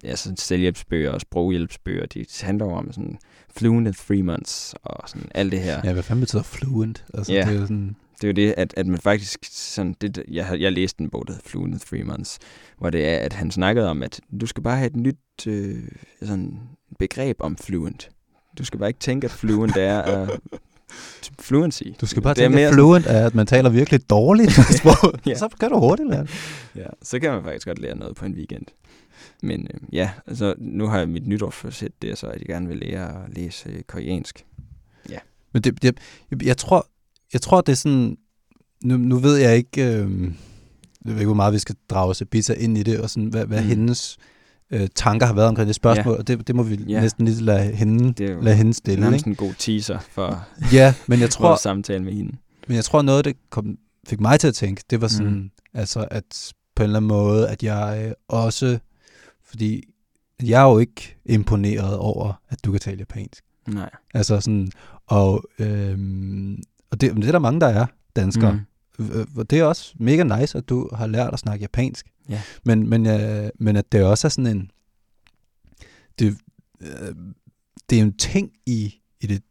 ja, 0.05 0.17
sådan 0.17 0.37
selvhjælpsbøger 0.37 1.11
og 1.11 1.21
sproghjælpsbøger, 1.21 2.07
de 2.07 2.25
handler 2.41 2.67
om 2.67 2.93
sådan 2.93 3.19
fluent 3.57 3.87
in 3.89 3.95
three 3.95 4.23
months 4.23 4.75
og 4.83 5.09
sådan 5.09 5.29
alt 5.35 5.53
det 5.53 5.61
her. 5.61 5.81
ja, 5.85 5.93
hvad 5.93 6.03
fanden 6.03 6.21
betyder 6.21 6.43
fluent? 6.43 7.05
Altså, 7.15 7.33
Ja. 7.33 7.41
det 7.41 7.49
er 7.49 7.53
jo 7.55 7.61
sådan, 7.61 7.97
Det 8.21 8.25
er 8.25 8.29
jo 8.29 8.33
det, 8.49 8.55
at, 8.57 8.75
at 8.77 8.87
man 8.87 8.99
faktisk 9.01 9.39
sådan, 9.53 9.97
det, 10.01 10.23
jeg, 10.31 10.47
har- 10.47 10.57
jeg 10.57 10.73
læste 10.73 11.01
en 11.01 11.11
bog, 11.11 11.27
der 11.27 11.33
hedder 11.33 11.49
Fluent 11.49 11.75
in 11.75 11.81
Three 11.81 12.03
Months, 12.05 12.39
hvor 12.79 12.91
det 12.91 13.09
er, 13.09 13.17
at 13.17 13.33
han 13.33 13.51
snakkede 13.51 13.89
om, 13.91 14.03
at 14.03 14.21
du 14.41 14.47
skal 14.47 14.63
bare 14.63 14.77
have 14.77 14.87
et 14.87 14.97
nyt 14.97 15.17
øh, 15.47 15.77
sådan 16.23 16.59
begreb 16.99 17.37
om 17.41 17.57
fluent. 17.57 18.11
Du 18.59 18.65
skal 18.65 18.79
bare 18.81 18.89
ikke 18.91 19.01
tænke, 19.01 19.25
at 19.25 19.31
fluent 19.31 19.77
er 19.77 20.23
uh, 20.23 20.29
fluency. 21.41 21.83
du 22.01 22.07
skal 22.07 22.23
bare 22.23 22.35
Det 22.35 22.41
er 22.41 22.45
tænke, 22.45 22.57
mere 22.57 22.69
at 22.69 22.75
fluent 22.75 23.07
er, 23.07 23.27
at 23.27 23.35
man 23.35 23.47
taler 23.47 23.71
virkelig 23.71 24.11
dårligt 24.11 24.53
sprog. 24.79 25.13
Ja. 25.27 25.31
ja. 25.31 25.37
Så 25.39 25.49
kan 25.61 25.69
du 25.71 25.79
hurtigt 25.79 26.09
lære 26.11 26.23
det. 26.23 26.31
Ja, 26.77 26.87
så 27.03 27.19
kan 27.19 27.31
man 27.33 27.43
faktisk 27.43 27.67
godt 27.67 27.79
lære 27.79 27.97
noget 27.97 28.17
på 28.17 28.25
en 28.25 28.35
weekend. 28.35 28.67
Men 29.43 29.67
øh, 29.75 29.81
ja, 29.93 30.11
altså 30.27 30.55
nu 30.59 30.87
har 30.87 30.99
jeg 30.99 31.09
mit 31.09 31.27
nytårsforsæt, 31.27 31.93
det 32.03 32.11
er 32.11 32.15
så, 32.17 32.27
at 32.27 32.39
jeg 32.39 32.47
gerne 32.47 32.69
vil 32.69 32.77
lære 32.77 33.25
at 33.25 33.35
læse 33.37 33.69
øh, 33.69 33.83
koreansk. 33.83 34.45
Men 35.53 35.63
det, 35.63 35.83
det, 35.83 35.99
jeg, 36.31 36.47
jeg, 36.47 36.57
tror, 36.57 36.87
jeg 37.33 37.41
tror, 37.41 37.61
det 37.61 37.73
er 37.73 37.77
sådan... 37.77 38.17
Nu, 38.85 38.97
nu 38.97 39.17
ved 39.17 39.37
jeg 39.37 39.57
ikke... 39.57 39.83
Øh, 39.85 40.23
jeg 41.05 41.13
ved 41.13 41.15
ikke, 41.15 41.25
hvor 41.27 41.35
meget 41.35 41.53
vi 41.55 41.59
skal 41.59 41.75
drage 41.91 42.15
Sabita 42.15 42.53
ind 42.53 42.79
i 42.79 42.83
det, 42.83 43.01
og 43.01 43.11
sådan, 43.11 43.29
hvad, 43.29 43.47
hvad 43.47 43.63
Mm. 43.63 43.67
hendes 43.69 44.19
øh, 44.71 44.89
tanker 44.95 45.27
har 45.27 45.35
været 45.35 45.49
omkring 45.49 45.67
det 45.67 45.75
spørgsmål, 45.75 46.13
Ja. 46.15 46.19
og 46.19 46.29
det, 46.29 46.47
det 46.47 46.55
må 46.57 46.63
vi 46.63 46.75
Ja. 46.75 46.93
ja. 46.93 47.01
næsten 47.01 47.25
lige 47.25 47.43
lade 47.43 47.63
hende, 47.75 48.13
Det 48.13 48.31
er 48.31 48.35
jo 48.35 48.41
lade 48.41 48.57
hende 48.57 48.69
Det 48.73 48.77
er 48.79 48.79
stille. 48.79 49.01
nærmest 49.01 49.27
Ikke? 49.27 49.29
en 49.43 49.49
god 49.49 49.55
teaser 49.59 49.99
for 49.99 50.47
Ja, 50.77 50.95
men 51.07 51.21
jeg 51.21 51.31
tror, 51.37 51.57
samtale 51.57 52.05
med 52.05 52.13
hende. 52.13 52.37
Men 52.67 52.75
jeg 52.77 52.85
tror, 52.85 53.03
noget, 53.03 53.25
det 53.25 53.37
kom, 53.51 53.77
fik 54.09 54.21
mig 54.21 54.41
til 54.41 54.49
at 54.49 54.55
tænke, 54.55 54.83
det 54.91 55.01
var 55.01 55.09
sådan, 55.09 55.33
Mm. 55.33 55.39
mm. 55.39 55.51
altså 55.75 56.09
at 56.11 56.53
på 56.77 56.83
en 56.83 56.85
eller 56.85 56.97
anden 56.97 57.09
måde, 57.09 57.49
at 57.49 57.63
jeg 57.63 58.05
øh, 58.07 58.13
også, 58.29 58.79
fordi 59.49 59.85
jeg 60.43 60.63
er 60.63 60.71
jo 60.71 60.79
ikke 60.79 61.17
imponeret 61.25 61.97
over, 61.97 62.43
at 62.49 62.65
du 62.65 62.71
kan 62.71 62.81
tale 62.81 62.99
japansk. 62.99 63.45
Nej. 63.67 63.91
Altså 64.15 64.41
sådan, 64.41 64.71
og, 65.07 65.45
øhm, 65.59 66.63
og 66.91 67.01
det, 67.01 67.17
det 67.17 67.27
er 67.27 67.33
der 67.33 67.39
mange, 67.39 67.61
der 67.61 67.67
er 67.67 67.87
danskere. 68.17 68.53
Mm. 68.53 69.29
Og 69.37 69.51
det 69.51 69.59
er 69.59 69.65
også 69.65 69.95
mega 69.99 70.41
nice, 70.41 70.59
at 70.59 70.69
du 70.69 70.89
har 70.95 71.07
lært 71.07 71.33
at 71.33 71.39
snakke 71.39 71.63
japansk. 71.63 72.07
Ja. 72.29 72.43
Men, 72.65 72.89
men, 72.89 73.07
øh, 73.07 73.51
men 73.59 73.77
at 73.77 73.93
det 73.93 74.05
også 74.05 74.27
er 74.27 74.29
sådan 74.29 74.57
en, 74.57 74.71
det, 76.19 76.39
øh, 76.81 77.15
det 77.91 77.99
er 77.99 78.03
en 78.03 78.17
ting 78.17 78.53
i, 78.67 78.95
i 79.21 79.27
det 79.27 79.43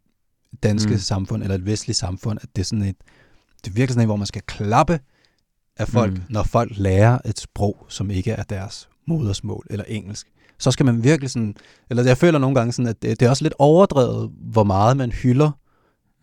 danske 0.63 0.91
Mm. 0.91 0.97
samfund, 0.97 1.43
eller 1.43 1.55
et 1.55 1.65
vestligt 1.65 1.97
samfund, 1.97 2.39
at 2.41 2.49
det 2.55 2.61
er 2.61 2.65
sådan 2.65 2.85
et, 2.85 2.95
det 3.63 3.69
er 3.69 3.73
virkelig 3.73 3.93
sådan 3.93 4.01
en, 4.01 4.07
hvor 4.07 4.15
man 4.15 4.27
skal 4.27 4.41
klappe 4.41 4.99
af 5.77 5.87
folk, 5.87 6.13
mm. 6.13 6.23
når 6.29 6.43
folk 6.43 6.71
lærer 6.77 7.19
et 7.25 7.39
sprog, 7.39 7.85
som 7.89 8.11
ikke 8.11 8.31
er 8.31 8.43
deres 8.43 8.89
modersmål 9.07 9.65
eller 9.69 9.85
engelsk. 9.87 10.27
Så 10.59 10.71
skal 10.71 10.85
man 10.85 11.03
virkelig 11.03 11.29
sådan, 11.29 11.55
eller 11.89 12.03
jeg 12.03 12.17
føler 12.17 12.39
nogle 12.39 12.55
gange 12.55 12.71
sådan, 12.73 12.89
at 12.89 13.01
det, 13.01 13.19
det 13.19 13.25
er 13.25 13.29
også 13.29 13.43
lidt 13.43 13.53
overdrevet, 13.59 14.31
hvor 14.51 14.63
meget 14.63 14.97
man 14.97 15.11
hylder 15.11 15.51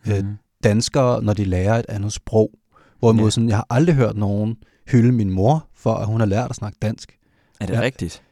øh, 0.08 0.24
Mm. 0.24 0.34
danskere, 0.64 1.22
når 1.22 1.32
de 1.32 1.44
lærer 1.44 1.78
et 1.78 1.86
andet 1.88 2.12
sprog. 2.12 2.50
Hvorimod 2.98 3.24
Ja. 3.24 3.30
sådan, 3.30 3.48
jeg 3.48 3.56
har 3.56 3.66
aldrig 3.70 3.94
hørt 3.96 4.16
nogen 4.16 4.56
hylde 4.88 5.12
min 5.12 5.30
mor, 5.30 5.66
for 5.74 5.94
at 5.94 6.06
hun 6.06 6.20
har 6.20 6.26
lært 6.26 6.50
at 6.50 6.56
snakke 6.56 6.78
dansk. 6.82 7.18
Er 7.60 7.66
det 7.66 7.74
Ja. 7.74 7.80
rigtigt? 7.80 8.22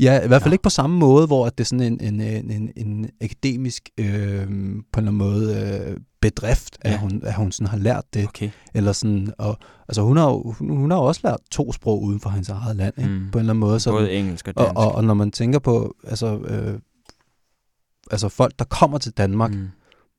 Ja, 0.00 0.24
i 0.24 0.28
hvert 0.28 0.42
fald 0.42 0.52
Ja. 0.52 0.54
ikke 0.54 0.62
på 0.62 0.70
samme 0.70 0.98
måde, 0.98 1.26
hvor 1.26 1.46
at 1.46 1.58
det 1.58 1.64
er 1.64 1.66
sådan 1.66 2.00
en, 2.00 2.14
en, 2.14 2.50
en, 2.50 2.72
en, 2.76 3.10
akademisk 3.20 3.88
øh, 3.98 4.06
på 4.06 4.10
en 4.10 4.48
eller 4.48 4.82
anden 4.96 5.12
måde 5.16 5.80
øh, 5.90 5.96
bedrift, 6.20 6.78
at, 6.80 6.90
Ja. 6.92 6.98
hun, 6.98 7.20
at 7.24 7.34
hun 7.34 7.52
sådan 7.52 7.66
har 7.66 7.78
lært 7.78 8.04
det. 8.14 8.28
Okay. 8.28 8.50
Eller 8.74 8.92
sådan, 8.92 9.32
og, 9.38 9.58
altså 9.88 10.02
hun 10.02 10.16
har, 10.16 10.28
hun, 10.52 10.70
hun 10.76 10.90
har 10.90 10.98
også 10.98 11.20
lært 11.24 11.40
to 11.50 11.72
sprog 11.72 12.02
uden 12.02 12.20
for 12.20 12.30
hendes 12.30 12.48
eget 12.48 12.76
land, 12.76 12.94
ikke? 12.98 13.10
Mm. 13.10 13.30
på 13.30 13.38
en 13.38 13.40
eller 13.40 13.52
anden 13.52 13.60
måde. 13.60 13.80
Så, 13.80 13.90
Både 13.90 14.12
engelsk 14.12 14.48
og 14.48 14.54
og, 14.56 14.64
dansk. 14.64 14.78
og, 14.78 14.92
og 14.92 15.04
når 15.04 15.14
man 15.14 15.30
tænker 15.30 15.58
på 15.58 15.94
altså, 16.04 16.38
øh, 16.38 16.78
altså 18.10 18.28
folk, 18.28 18.58
der 18.58 18.64
kommer 18.64 18.98
til 18.98 19.12
Danmark. 19.12 19.50
Mm. 19.54 19.68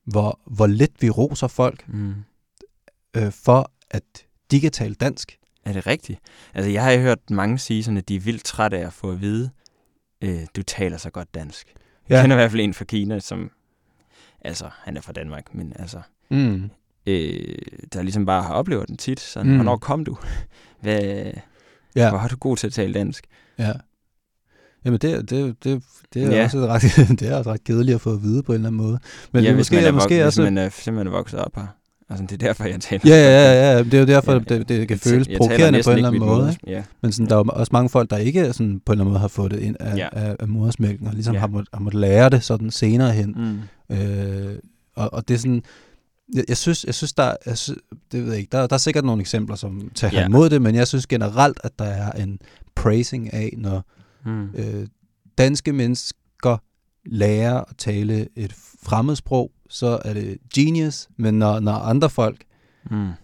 hvor, 0.05 0.39
hvor 0.45 0.67
lidt 0.67 0.91
vi 1.01 1.09
roser 1.09 1.47
folk 1.47 1.83
Mm. 1.87 2.13
øh, 3.17 3.31
for, 3.31 3.71
at 3.91 4.03
de 4.51 4.59
kan 4.61 4.71
tale 4.71 4.93
dansk. 4.95 5.37
Er 5.65 5.73
det 5.73 5.87
rigtigt? 5.87 6.19
Altså, 6.53 6.71
jeg 6.71 6.83
har 6.83 6.97
hørt 6.97 7.29
mange 7.29 7.57
sige 7.57 7.83
sådan, 7.83 7.97
at 7.97 8.09
de 8.09 8.15
er 8.15 8.19
vildt 8.19 8.43
trætte 8.43 8.77
af 8.77 8.85
at 8.87 8.93
få 8.93 9.11
at 9.11 9.21
vide, 9.21 9.49
øh, 10.21 10.39
du 10.55 10.63
taler 10.63 10.97
så 10.97 11.09
godt 11.09 11.33
dansk. 11.35 11.73
Ja. 12.09 12.15
Jeg 12.15 12.23
kender 12.23 12.35
i 12.35 12.39
hvert 12.39 12.51
fald 12.51 12.61
en 12.61 12.73
fra 12.73 12.85
Kina, 12.85 13.19
som, 13.19 13.51
altså, 14.41 14.69
han 14.83 14.97
er 14.97 15.01
fra 15.01 15.13
Danmark, 15.13 15.55
men 15.55 15.73
altså, 15.79 16.01
Mm. 16.29 16.69
øh, 17.07 17.57
der 17.93 18.01
ligesom 18.01 18.25
bare 18.25 18.43
har 18.43 18.53
oplevet 18.53 18.87
den 18.87 18.97
tit. 18.97 19.19
Sådan, 19.19 19.49
Mm. 19.51 19.55
hvornår 19.57 19.77
kom 19.77 20.05
du? 20.05 20.17
Hvad, 20.81 21.31
Ja. 21.95 22.09
Hvor 22.09 22.17
har 22.17 22.27
du 22.27 22.35
god 22.35 22.57
til 22.57 22.67
at 22.67 22.73
tale 22.73 22.93
dansk? 22.93 23.25
Ja. 23.57 23.71
Jamen, 24.85 24.99
det, 24.99 25.29
det, 25.29 25.63
det, 25.63 25.83
det 26.13 26.23
er 26.23 26.35
Ja. 26.37 26.43
også 26.43 26.57
ret, 26.67 26.81
det 27.19 27.21
er 27.29 27.35
også 27.37 27.51
ret 27.51 27.63
kedeligt 27.63 27.95
at 27.95 28.01
få 28.01 28.13
at 28.13 28.21
vide 28.23 28.43
på 28.43 28.51
en 28.51 28.55
eller 28.55 28.67
anden 28.69 28.77
måde. 28.81 28.99
Men 29.31 29.43
ja, 29.43 29.47
det 29.47 29.51
er 29.51 29.55
hvis 29.55 29.59
måske, 29.71 29.75
man 29.75 29.85
er, 29.85 29.91
måske 29.91 30.21
vok- 30.21 30.25
også... 30.25 30.41
hvis 30.41 30.45
man 30.47 30.57
er 30.57 30.69
simpelthen 30.69 31.07
er 31.07 31.11
vokset 31.11 31.39
op 31.39 31.55
her. 31.55 31.67
Altså, 32.11 32.25
det 32.25 32.31
er 32.43 32.47
derfor, 32.47 32.63
jeg 32.65 32.81
taler. 32.81 33.01
Ja, 33.05 33.15
ja, 33.15 33.53
ja, 33.53 33.71
ja, 33.77 33.83
det 33.83 33.93
er 33.93 33.99
jo 33.99 34.05
derfor, 34.05 34.31
Ja, 34.33 34.39
det, 34.39 34.49
det 34.69 34.87
kan 34.87 34.89
Jeg 34.89 34.99
føles 34.99 35.27
provokerende 35.37 35.81
på 35.83 35.89
en 35.91 35.95
eller 35.97 36.07
anden 36.09 36.19
måde. 36.25 36.41
moders-? 36.41 36.57
Ja. 36.67 36.83
Men 37.01 37.11
sådan, 37.11 37.29
der 37.29 37.35
er 37.35 37.39
jo 37.39 37.45
også 37.47 37.69
mange 37.73 37.89
folk, 37.89 38.09
der 38.09 38.17
ikke 38.17 38.53
sådan, 38.53 38.81
på 38.85 38.91
en 38.91 38.95
eller 38.95 39.03
anden 39.03 39.11
måde 39.11 39.19
har 39.19 39.27
fået 39.27 39.51
det 39.51 39.59
ind 39.59 39.75
af, 39.79 39.97
Ja. 39.97 40.07
af, 40.11 40.35
af 40.39 40.47
modersmælken, 40.47 41.07
og 41.07 41.13
ligesom 41.13 41.33
Ja. 41.33 41.39
har, 41.39 41.47
måttet, 41.47 41.69
har 41.73 41.79
måttet 41.81 41.99
lære 42.01 42.29
det 42.29 42.43
sådan 42.43 42.71
senere 42.71 43.11
hen. 43.11 43.35
Mm. 43.89 43.95
Øh, 43.97 44.55
og, 44.95 45.13
og 45.13 45.27
det 45.27 45.33
er 45.33 45.37
sådan, 45.37 45.63
jeg, 46.33 46.43
jeg 46.47 46.57
synes, 46.57 46.83
jeg 46.85 46.93
synes, 46.95 47.13
der, 47.13 47.33
jeg 47.45 47.57
synes, 47.57 47.79
det 48.11 48.23
ved 48.23 48.31
jeg 48.31 48.39
ikke, 48.39 48.49
der, 48.51 48.67
der 48.67 48.73
er 48.73 48.77
sikkert 48.77 49.05
nogle 49.05 49.21
eksempler, 49.21 49.55
som 49.55 49.91
tager 49.95 50.19
Ja. 50.19 50.25
imod 50.25 50.49
det, 50.49 50.61
men 50.61 50.75
jeg 50.75 50.87
synes 50.87 51.07
generelt, 51.07 51.59
at 51.63 51.71
der 51.79 51.85
er 51.85 52.11
en 52.11 52.39
praising 52.75 53.33
af, 53.33 53.53
når 53.57 53.85
Mm. 54.25 54.45
øh, 54.55 54.87
danske 55.37 55.73
mennesker 55.73 56.17
lærer 57.05 57.61
at 57.61 57.77
tale 57.77 58.27
et 58.35 58.53
fremmedsprog, 58.83 59.51
så 59.69 59.99
er 60.05 60.13
det 60.13 60.37
genius, 60.55 61.09
men 61.17 61.39
når, 61.39 61.59
når 61.59 61.71
andre 61.73 62.09
folk 62.09 62.43
Mm. 62.89 62.95
Men 62.97 63.15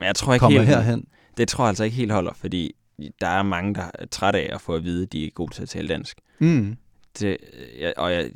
jeg 0.00 0.14
tror 0.14 0.34
ikke 0.34 0.42
kommer 0.42 0.60
helt, 0.62 0.76
herhen, 0.76 1.06
det 1.36 1.48
tror 1.48 1.64
jeg 1.64 1.68
altså 1.68 1.84
ikke 1.84 1.96
helt 1.96 2.12
holder, 2.12 2.32
fordi 2.34 2.72
der 3.20 3.26
er 3.26 3.42
mange, 3.42 3.74
der 3.74 3.90
er 3.94 4.06
trætte 4.06 4.38
af 4.40 4.54
at 4.54 4.60
få 4.60 4.74
at 4.74 4.84
vide, 4.84 5.02
at 5.02 5.12
de 5.12 5.26
er 5.26 5.30
gode 5.30 5.54
til 5.54 5.62
at 5.62 5.68
tale 5.68 5.88
dansk. 5.88 6.18
mm, 6.38 6.76
Det, 7.20 7.36
og 7.96 8.12
jeg, 8.12 8.30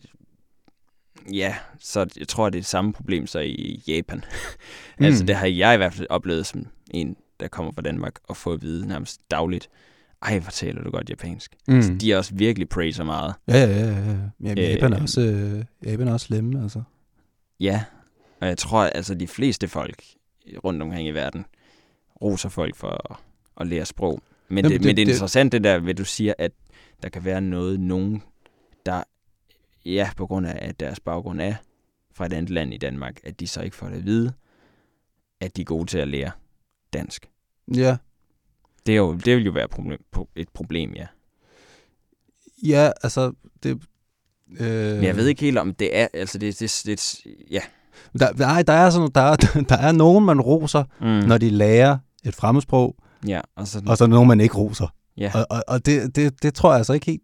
ja, 1.33 1.57
så 1.81 2.07
jeg 2.19 2.29
tror, 2.29 2.51
det 2.51 2.59
er 2.59 2.61
det 2.61 2.67
samme 2.67 2.93
problem 2.93 3.27
så 3.27 3.39
i 3.39 3.83
Japan. 3.89 4.25
Altså, 5.01 5.23
Mm. 5.23 5.27
det 5.27 5.37
har 5.37 5.47
jeg 5.47 5.75
i 5.75 5.77
hvert 5.77 5.95
fald 5.95 6.07
oplevet 6.11 6.47
som 6.47 6.67
en, 6.91 7.17
der 7.41 7.49
kommer 7.49 7.73
fra 7.73 7.83
Danmark, 7.83 8.15
og 8.29 8.37
få 8.37 8.53
at 8.53 8.63
vide 8.63 8.87
nærmest 8.89 9.21
dagligt, 9.31 9.69
ej, 10.27 10.39
hvor 10.39 10.51
taler 10.51 10.83
du 10.83 10.91
godt 10.91 11.11
japansk. 11.11 11.57
Mm. 11.69 11.83
Så 11.83 11.93
mm. 11.93 11.99
de 11.99 12.13
er 12.13 12.17
også 12.17 12.35
virkelig 12.35 12.69
praiser 12.69 13.05
meget. 13.05 13.35
Ja, 13.49 13.65
ja, 13.65 13.67
ja. 13.67 13.87
ja. 13.87 14.17
Jamen, 14.41 14.59
Øh, 14.59 14.71
Japan, 14.71 14.93
er 14.93 15.01
også, 15.03 15.21
øh, 15.21 15.65
Japan 15.93 16.09
er 16.09 16.13
også 16.13 16.27
slemme, 16.27 16.63
altså. 16.63 16.83
Ja, 17.61 17.85
og 18.41 18.47
jeg 18.49 18.59
tror, 18.59 18.83
altså 18.83 19.15
de 19.15 19.27
fleste 19.27 19.69
folk 19.69 20.03
rundt 20.65 20.83
omkring 20.83 21.09
i 21.09 21.11
verden 21.11 21.45
roser 22.23 22.49
folk 22.49 22.77
for 22.77 23.11
at, 23.11 23.17
at 23.61 23.67
lære 23.67 23.85
sprog. 23.85 24.21
Men, 24.49 24.57
Jamen, 24.65 24.73
det, 24.73 24.81
det- 24.81 24.87
men 24.89 24.97
det 24.97 25.03
er 25.03 25.07
interessant 25.13 25.53
det 25.53 25.65
der, 25.65 25.79
ved 25.79 25.95
du 25.95 26.05
siger, 26.05 26.35
at 26.39 26.53
der 27.03 27.09
kan 27.09 27.25
være 27.25 27.41
noget, 27.41 27.81
nogen, 27.81 28.23
der, 28.87 29.03
ja, 29.85 30.11
på 30.17 30.27
grund 30.27 30.47
af, 30.47 30.59
at 30.69 30.81
deres 30.81 31.01
baggrund 31.01 31.41
er 31.41 31.55
fra 32.15 32.27
et 32.27 32.33
andet 32.33 32.51
land 32.51 32.75
i 32.75 32.77
Danmark, 32.79 33.21
at 33.25 33.41
de 33.41 33.47
så 33.47 33.63
ikke 33.63 33.77
får 33.77 33.87
det 33.89 33.97
at 33.97 34.05
vide, 34.07 34.33
at 35.41 35.57
de 35.57 35.61
er 35.61 35.65
gode 35.65 35.87
til 35.87 35.99
at 35.99 36.09
lære 36.09 36.31
dansk. 36.93 37.29
Ja, 37.75 37.97
Det, 38.87 38.93
er 38.93 38.97
jo, 38.97 39.15
det 39.15 39.37
vil 39.37 39.45
jo 39.45 39.53
være 39.53 39.65
et 39.65 39.71
problem, 39.71 39.99
et 40.37 40.49
problem, 40.55 40.93
ja. 40.97 41.07
ja 42.63 42.91
altså, 43.03 43.33
det... 43.63 43.79
Øh, 44.61 44.95
Men 44.95 45.05
jeg 45.05 45.17
ved 45.17 45.27
ikke 45.27 45.41
helt 45.41 45.59
om 45.59 45.75
det 45.75 45.99
er, 45.99 46.09
altså 46.15 46.39
det, 46.39 46.61
det, 46.61 46.83
det 46.87 47.27
ja. 47.51 47.61
Der, 48.19 48.33
nej, 48.39 48.63
der 48.63 48.73
er, 48.73 48.91
sådan, 48.91 49.11
der, 49.15 49.21
er, 49.21 49.37
der 49.69 49.77
er 49.77 49.93
nogen, 49.93 50.25
man 50.25 50.41
roser, 50.41 50.85
Mm. 51.01 51.29
når 51.29 51.39
de 51.39 51.51
lærer 51.51 51.99
et 52.25 52.35
fremmedsprog, 52.35 52.97
ja, 53.27 53.41
og 53.57 53.67
så, 53.67 53.83
og 53.87 53.99
så 53.99 54.05
er 54.05 54.09
nogen, 54.09 54.29
man 54.29 54.41
ikke 54.41 54.55
roser. 54.57 54.95
ja. 55.19 55.31
Og, 55.35 55.47
og, 55.51 55.63
og 55.69 55.87
det, 55.87 56.17
det, 56.17 56.43
det 56.43 56.55
tror 56.55 56.71
jeg 56.71 56.77
altså 56.79 56.93
ikke 56.93 57.07
helt... 57.07 57.23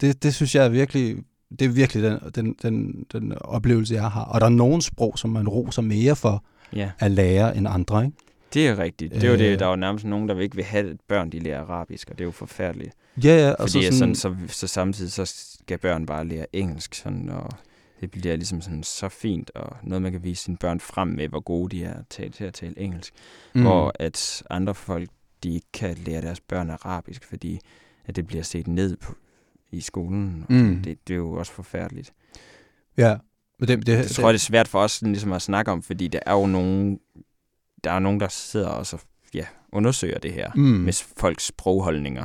Det, 0.00 0.22
det 0.22 0.34
synes 0.34 0.54
jeg 0.54 0.64
er 0.64 0.68
virkelig... 0.68 1.16
Det 1.58 1.64
er 1.64 1.68
virkelig 1.68 2.02
den, 2.02 2.18
den, 2.34 2.54
den, 2.62 3.04
den 3.12 3.32
oplevelse, 3.40 3.94
jeg 3.94 4.10
har. 4.10 4.24
Og 4.24 4.40
der 4.40 4.46
er 4.46 4.50
nogle 4.50 4.82
sprog, 4.82 5.18
som 5.18 5.30
man 5.30 5.48
roser 5.48 5.82
mere 5.82 6.16
for 6.16 6.44
ja. 6.72 6.90
at 6.98 7.10
lære 7.10 7.56
end 7.56 7.68
andre, 7.68 8.04
ikke? 8.04 8.16
Det 8.54 8.68
er 8.68 8.78
rigtigt. 8.78 9.14
Det 9.14 9.24
er 9.24 9.30
jo 9.30 9.36
det, 9.38 9.58
der 9.58 9.66
er 9.66 9.70
jo 9.70 9.76
nærmest 9.76 10.04
nogen, 10.04 10.28
der 10.28 10.40
ikke 10.40 10.56
vil 10.56 10.64
have, 10.64 10.90
at 10.90 10.96
børn 11.08 11.30
de 11.32 11.38
lærer 11.38 11.60
arabisk, 11.60 12.10
og 12.10 12.18
det 12.18 12.24
er 12.24 12.28
jo 12.28 12.30
forfærdeligt. 12.32 12.94
Ja, 13.24 13.36
ja. 13.46 13.50
Og 13.50 13.56
Fordi 13.70 13.84
så 13.84 13.98
sådan, 13.98 14.14
sådan, 14.14 14.38
så, 14.48 14.54
så 14.54 14.66
samtidig 14.66 15.12
så 15.12 15.24
skal 15.60 15.78
børn 15.78 16.06
bare 16.06 16.24
lære 16.24 16.46
engelsk, 16.52 16.94
sådan, 16.94 17.28
og 17.28 17.50
det 18.00 18.10
bliver 18.10 18.36
ligesom 18.36 18.60
sådan 18.60 18.82
så 18.82 19.08
fint, 19.08 19.50
og 19.54 19.76
noget, 19.82 20.02
man 20.02 20.12
kan 20.12 20.24
vise 20.24 20.42
sine 20.44 20.56
børn 20.56 20.80
frem 20.80 21.08
med, 21.08 21.28
hvor 21.28 21.40
gode 21.40 21.76
de 21.76 21.84
er 21.84 22.02
til, 22.10 22.32
til 22.32 22.44
at 22.44 22.54
tale 22.54 22.78
engelsk. 22.78 23.12
Mm. 23.54 23.62
Hvor 23.62 23.92
at 23.98 24.42
andre 24.50 24.74
folk, 24.74 25.08
de 25.42 25.54
ikke 25.54 25.66
kan 25.72 25.96
lære 26.06 26.20
deres 26.22 26.40
børn 26.40 26.70
arabisk, 26.70 27.24
fordi 27.24 27.60
at 28.06 28.16
det 28.16 28.26
bliver 28.26 28.42
set 28.42 28.66
ned 28.68 28.96
på, 28.96 29.14
i 29.72 29.80
skolen. 29.80 30.44
Og 30.48 30.52
Mm. 30.54 30.82
det, 30.82 30.98
det 31.08 31.14
er 31.14 31.18
jo 31.18 31.32
også 31.32 31.52
forfærdeligt. 31.52 32.12
Ja. 32.96 33.16
Men 33.58 33.68
det, 33.68 33.86
det, 33.86 33.98
Det 33.98 34.10
tror 34.10 34.28
jeg, 34.28 34.32
det 34.34 34.38
er 34.38 34.44
svært 34.44 34.68
for 34.68 34.78
os 34.78 35.02
ligesom 35.02 35.32
at 35.32 35.42
snakke 35.42 35.70
om, 35.72 35.82
fordi 35.82 36.08
der 36.08 36.18
er 36.26 36.32
jo 36.32 36.46
nogen, 36.46 36.98
der 37.84 37.90
er 37.90 37.98
nogen, 37.98 38.20
der 38.20 38.28
sidder 38.28 38.68
og 38.68 38.86
så, 38.86 38.98
ja, 39.34 39.44
undersøger 39.72 40.18
det 40.18 40.32
her 40.32 40.50
mm. 40.54 40.60
med 40.62 40.92
folks 41.16 41.44
sprogholdninger. 41.46 42.24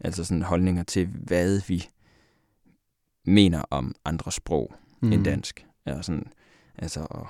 Altså 0.00 0.24
sådan 0.24 0.42
holdninger 0.42 0.82
til, 0.82 1.08
hvad 1.12 1.60
vi 1.68 1.88
mener 3.26 3.62
om 3.70 3.94
andre 4.04 4.32
sprog 4.32 4.74
mm. 5.00 5.12
end 5.12 5.24
dansk. 5.24 5.66
Ja, 5.86 6.02
sådan, 6.02 6.26
altså, 6.78 7.06
og, 7.10 7.26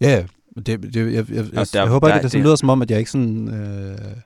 Ja, 0.00 0.26
Det, 0.56 0.66
det, 0.66 0.96
jeg, 0.96 1.12
jeg, 1.14 1.30
jeg, 1.30 1.44
der- 1.52 1.66
jeg 1.74 1.86
håber 1.88 2.08
ikke, 2.08 2.16
at 2.16 2.22
det, 2.22 2.30
sådan 2.30 2.40
det- 2.42 2.46
lyder 2.46 2.56
som 2.56 2.68
om, 2.68 2.82
at 2.82 2.90
jeg 2.90 2.98
ikke 2.98 3.10
sådan 3.10 3.48
øh, 3.54 4.16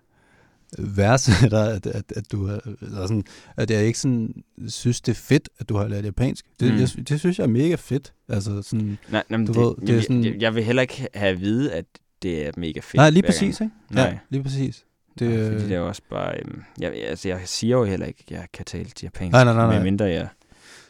værdsætter, 0.78 1.62
at, 1.64 1.86
at, 1.86 2.12
at 2.16 2.32
du 2.32 2.46
er, 2.46 2.58
eller 2.82 3.06
sådan, 3.06 3.24
at 3.56 3.70
jeg 3.70 3.84
ikke 3.86 3.98
sådan 3.98 4.42
synes, 4.68 5.00
det 5.00 5.12
er 5.12 5.16
fedt, 5.16 5.48
at 5.58 5.68
du 5.68 5.76
har 5.76 5.88
lært 5.88 6.04
japansk. 6.04 6.44
Det, 6.60 6.72
Mm. 6.72 6.78
jeg, 6.80 7.08
det 7.08 7.20
synes 7.20 7.38
jeg 7.38 7.44
er 7.44 7.48
mega 7.48 7.74
fedt. 7.74 8.12
Altså 8.28 8.62
sådan, 8.62 8.98
nej, 9.10 9.22
nej, 9.28 9.38
Du 9.44 9.52
det, 9.52 9.56
ved, 9.56 9.86
det 9.86 9.96
er 9.98 10.00
sådan- 10.02 10.24
jeg, 10.24 10.34
jeg 10.40 10.54
vil 10.54 10.64
heller 10.64 10.82
ikke 10.82 11.08
have 11.14 11.30
at 11.32 11.40
vide, 11.40 11.72
at 11.72 11.84
det 12.22 12.46
er 12.46 12.52
mega 12.56 12.80
fedt. 12.80 12.94
nej, 12.94 13.10
lige 13.10 13.22
præcis, 13.22 13.60
ikke? 13.60 13.72
Ja, 13.90 13.94
Nej. 13.94 14.18
lige 14.30 14.42
præcis. 14.42 14.84
Det, 15.18 15.30
Det, 15.30 15.38
ja, 15.38 15.52
fordi 15.52 15.68
det 15.68 15.72
er 15.76 15.80
også 15.80 16.02
bare... 16.10 16.38
Øhm, 16.38 16.62
jeg, 16.80 16.92
altså, 16.94 17.28
jeg 17.28 17.40
siger 17.44 17.76
jo 17.76 17.84
heller 17.84 18.06
ikke, 18.06 18.24
at 18.26 18.30
jeg 18.30 18.46
kan 18.52 18.64
tale 18.64 18.90
japansk. 19.02 19.32
Nej, 19.32 19.44
nej, 19.44 19.54
nej, 19.54 19.66
nej. 19.66 19.74
Medmindre 19.74 20.04
jeg 20.04 20.28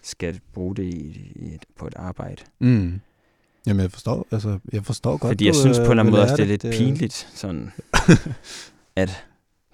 skal 0.03 0.41
bruge 0.55 0.76
det 0.76 0.83
i, 0.83 1.33
i 1.37 1.55
et, 1.55 1.64
på 1.76 1.87
et 1.87 1.95
arbejde. 1.97 2.43
mm. 2.59 3.01
Jamen, 3.66 3.81
jeg 3.83 3.91
forstår, 3.93 4.26
altså, 4.31 4.59
jeg 4.72 4.85
forstår 4.85 5.11
godt, 5.16 5.31
Fordi 5.31 5.47
jeg 5.47 5.55
du, 5.55 5.61
synes 5.61 5.79
på 5.79 5.83
en 5.83 5.87
øh, 5.87 5.91
eller 5.91 6.03
anden 6.03 6.12
måde 6.12 6.22
også, 6.22 6.37
lære 6.37 6.47
det 6.49 6.64
er 6.64 6.68
lidt 6.68 6.76
pinligt, 6.79 7.29
sådan, 7.35 7.72
at 8.97 9.24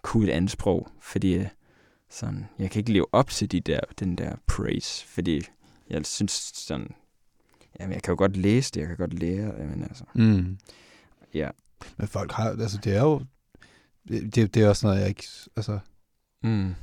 kunne 0.03 0.29
et 0.29 0.33
andet 0.33 0.51
sprog. 0.51 0.89
Fordi 1.01 1.35
øh, 1.35 1.47
sådan, 2.11 2.49
jeg 2.59 2.71
kan 2.71 2.81
ikke 2.81 2.93
leve 2.93 3.07
op 3.13 3.31
til 3.31 3.53
de 3.53 3.61
der, 3.61 3.81
den 4.01 4.19
der 4.19 4.37
praise. 4.47 5.07
Fordi 5.07 5.43
jeg 5.91 6.07
synes 6.07 6.53
sådan... 6.55 6.91
Jamen, 7.81 7.93
jeg 7.95 8.03
kan 8.03 8.13
jo 8.13 8.19
godt 8.19 8.37
læse 8.37 8.71
det, 8.75 8.81
jeg 8.81 8.89
kan 8.89 8.97
godt 8.97 9.15
lære 9.19 9.47
det, 9.59 9.69
men 9.69 9.83
altså... 9.83 10.05
Mm. 10.15 10.59
Ja. 11.35 11.51
Men 11.99 12.09
folk 12.09 12.33
har, 12.33 12.51
altså 12.51 12.79
det 12.85 12.97
er 12.97 13.03
jo, 13.03 13.23
det, 14.09 14.55
det 14.55 14.57
er 14.57 14.69
også 14.69 14.87
noget, 14.87 15.01
jeg 15.01 15.09
ikke, 15.09 15.25
altså, 15.57 15.79
Mm. 16.43 16.75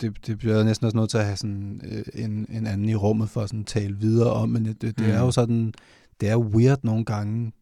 det, 0.00 0.26
det 0.26 0.38
bliver 0.38 0.64
næsten 0.64 0.84
også 0.84 0.96
nødt 0.96 1.10
til 1.10 1.18
at 1.18 1.24
have 1.24 1.36
sådan 1.36 1.80
øh, 1.84 2.24
en, 2.24 2.46
en 2.50 2.66
anden 2.66 2.88
i 2.88 2.94
rummet 2.94 3.30
for 3.30 3.40
at 3.42 3.48
sådan 3.48 3.64
tale 3.64 3.96
videre 3.96 4.32
om, 4.32 4.48
men 4.48 4.64
det, 4.64 4.82
det, 4.82 4.98
det 4.98 5.06
er 5.08 5.18
Mm. 5.20 5.24
jo 5.24 5.30
sådan, 5.30 5.74
det 6.20 6.28
er 6.28 6.36
weird 6.36 6.78
nogle 6.82 7.04
gange, 7.04 7.52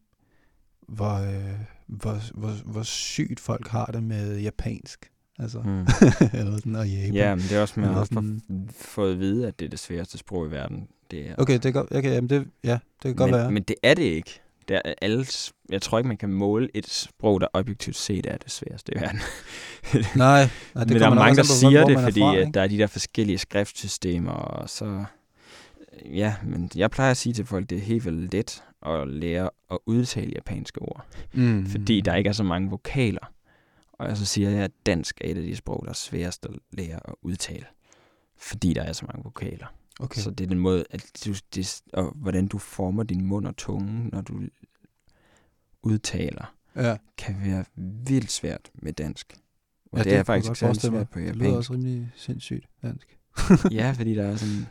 hvor, 0.87 1.13
øh, 1.13 1.55
hvor, 1.87 2.39
hvor, 2.39 2.71
hvor 2.71 2.83
sygt 2.83 3.39
folk 3.39 3.67
har 3.67 3.85
det 3.85 4.03
med 4.03 4.39
japansk, 4.39 5.11
altså, 5.39 5.59
Mm. 5.59 5.79
eller 6.39 6.55
sådan, 6.57 6.75
og 6.75 6.89
Japan. 6.89 7.13
Ja, 7.13 7.35
men 7.35 7.43
det 7.43 7.51
er 7.51 7.61
også, 7.61 7.79
man 7.79 7.89
har 7.93 7.99
også 7.99 8.13
sådan- 8.13 8.69
fået 8.71 9.11
at 9.13 9.19
vide, 9.19 9.47
at 9.47 9.59
det 9.59 9.65
er 9.65 9.69
det 9.69 9.79
sværeste 9.79 10.17
sprog 10.17 10.47
i 10.47 10.51
verden. 10.51 10.87
Det 11.11 11.29
er, 11.29 11.35
Okay, 11.37 11.53
det 11.53 11.61
kan, 11.61 11.73
godt- 11.73 11.91
okay, 11.91 12.09
jamen 12.13 12.29
det, 12.29 12.47
ja, 12.63 12.71
det 12.73 12.79
kan 13.03 13.15
godt 13.15 13.31
men, 13.31 13.39
være. 13.39 13.51
Men 13.51 13.63
det 13.63 13.75
er 13.83 13.93
det 13.93 14.03
ikke. 14.03 14.41
Det 14.67 14.81
er 14.85 14.93
alle, 15.01 15.25
jeg 15.69 15.81
tror 15.81 15.97
ikke, 15.97 16.07
man 16.07 16.17
kan 16.17 16.29
måle 16.29 16.69
et 16.73 16.89
sprog, 16.89 17.41
der 17.41 17.47
objektivt 17.53 17.95
set 17.95 18.25
er 18.25 18.37
det 18.37 18.51
sværeste 18.51 18.91
i 18.95 18.99
verden. 18.99 19.19
nej, 19.93 20.03
nej, 20.75 20.83
det 20.83 20.93
men 20.93 20.99
der 20.99 21.09
er 21.09 21.13
mange, 21.13 21.37
der 21.37 21.43
siger 21.43 21.79
hvor 21.79 21.89
det, 21.89 21.99
fordi 21.99 22.19
fra, 22.19 22.37
at 22.37 22.53
der 22.53 22.61
er 22.61 22.67
de 22.67 22.77
der 22.77 22.87
forskellige 22.87 23.37
skriftsystemer, 23.37 24.31
og 24.31 24.69
så... 24.69 25.03
Ja, 26.05 26.35
men 26.43 26.71
jeg 26.75 26.91
plejer 26.91 27.11
at 27.11 27.17
sige 27.17 27.33
til 27.33 27.45
folk, 27.45 27.69
det 27.69 27.77
er 27.77 27.81
helt 27.81 28.05
vildt 28.05 28.33
let 28.33 28.63
at 28.85 29.07
lære 29.07 29.49
at 29.71 29.77
udtale 29.85 30.31
japanske 30.35 30.81
ord, 30.81 31.05
mm. 31.33 31.65
fordi 31.65 32.01
der 32.01 32.15
ikke 32.15 32.27
er 32.27 32.33
så 32.33 32.43
mange 32.43 32.69
vokaler. 32.69 33.31
Og 33.93 34.17
så 34.17 34.25
siger 34.25 34.49
jeg, 34.49 34.63
at 34.63 34.71
dansk 34.85 35.21
er 35.21 35.31
et 35.31 35.37
af 35.37 35.43
de 35.43 35.55
sprog, 35.55 35.81
der 35.83 35.89
er 35.89 35.93
sværest 35.93 36.45
at 36.45 36.51
lære 36.71 36.99
at 37.05 37.13
udtale, 37.21 37.65
fordi 38.37 38.73
der 38.73 38.83
er 38.83 38.93
så 38.93 39.05
mange 39.05 39.23
vokaler. 39.23 39.67
Okay. 39.99 40.21
Så 40.21 40.29
det 40.31 40.43
er 40.43 40.47
den 40.47 40.59
måde, 40.59 40.85
at 40.89 41.21
du, 41.25 41.33
det, 41.55 41.81
og 41.93 42.11
hvordan 42.15 42.47
du 42.47 42.57
former 42.57 43.03
din 43.03 43.25
mund 43.25 43.47
og 43.47 43.57
tunge, 43.57 44.09
når 44.09 44.21
du 44.21 44.41
udtaler, 45.83 46.55
ja. 46.75 46.97
kan 47.17 47.35
være 47.43 47.65
vildt 47.75 48.31
svært 48.31 48.71
med 48.73 48.93
dansk. 48.93 49.33
Og 49.91 49.97
Ja, 49.97 50.03
det, 50.03 50.07
er 50.07 50.11
kunne 50.11 50.17
jeg 50.17 50.25
faktisk 50.25 50.47
godt 50.49 50.57
særlig 50.57 50.81
svært 50.81 51.09
på 51.09 51.19
Det 51.19 51.35
lyder 51.35 51.45
japansk. 51.45 51.57
også 51.57 51.73
rimelig 51.73 52.11
sindssygt 52.15 52.69
dansk. 52.83 53.17
ja, 53.71 53.91
fordi 53.97 54.15
der 54.15 54.23
er 54.23 54.35
sådan, 54.35 54.65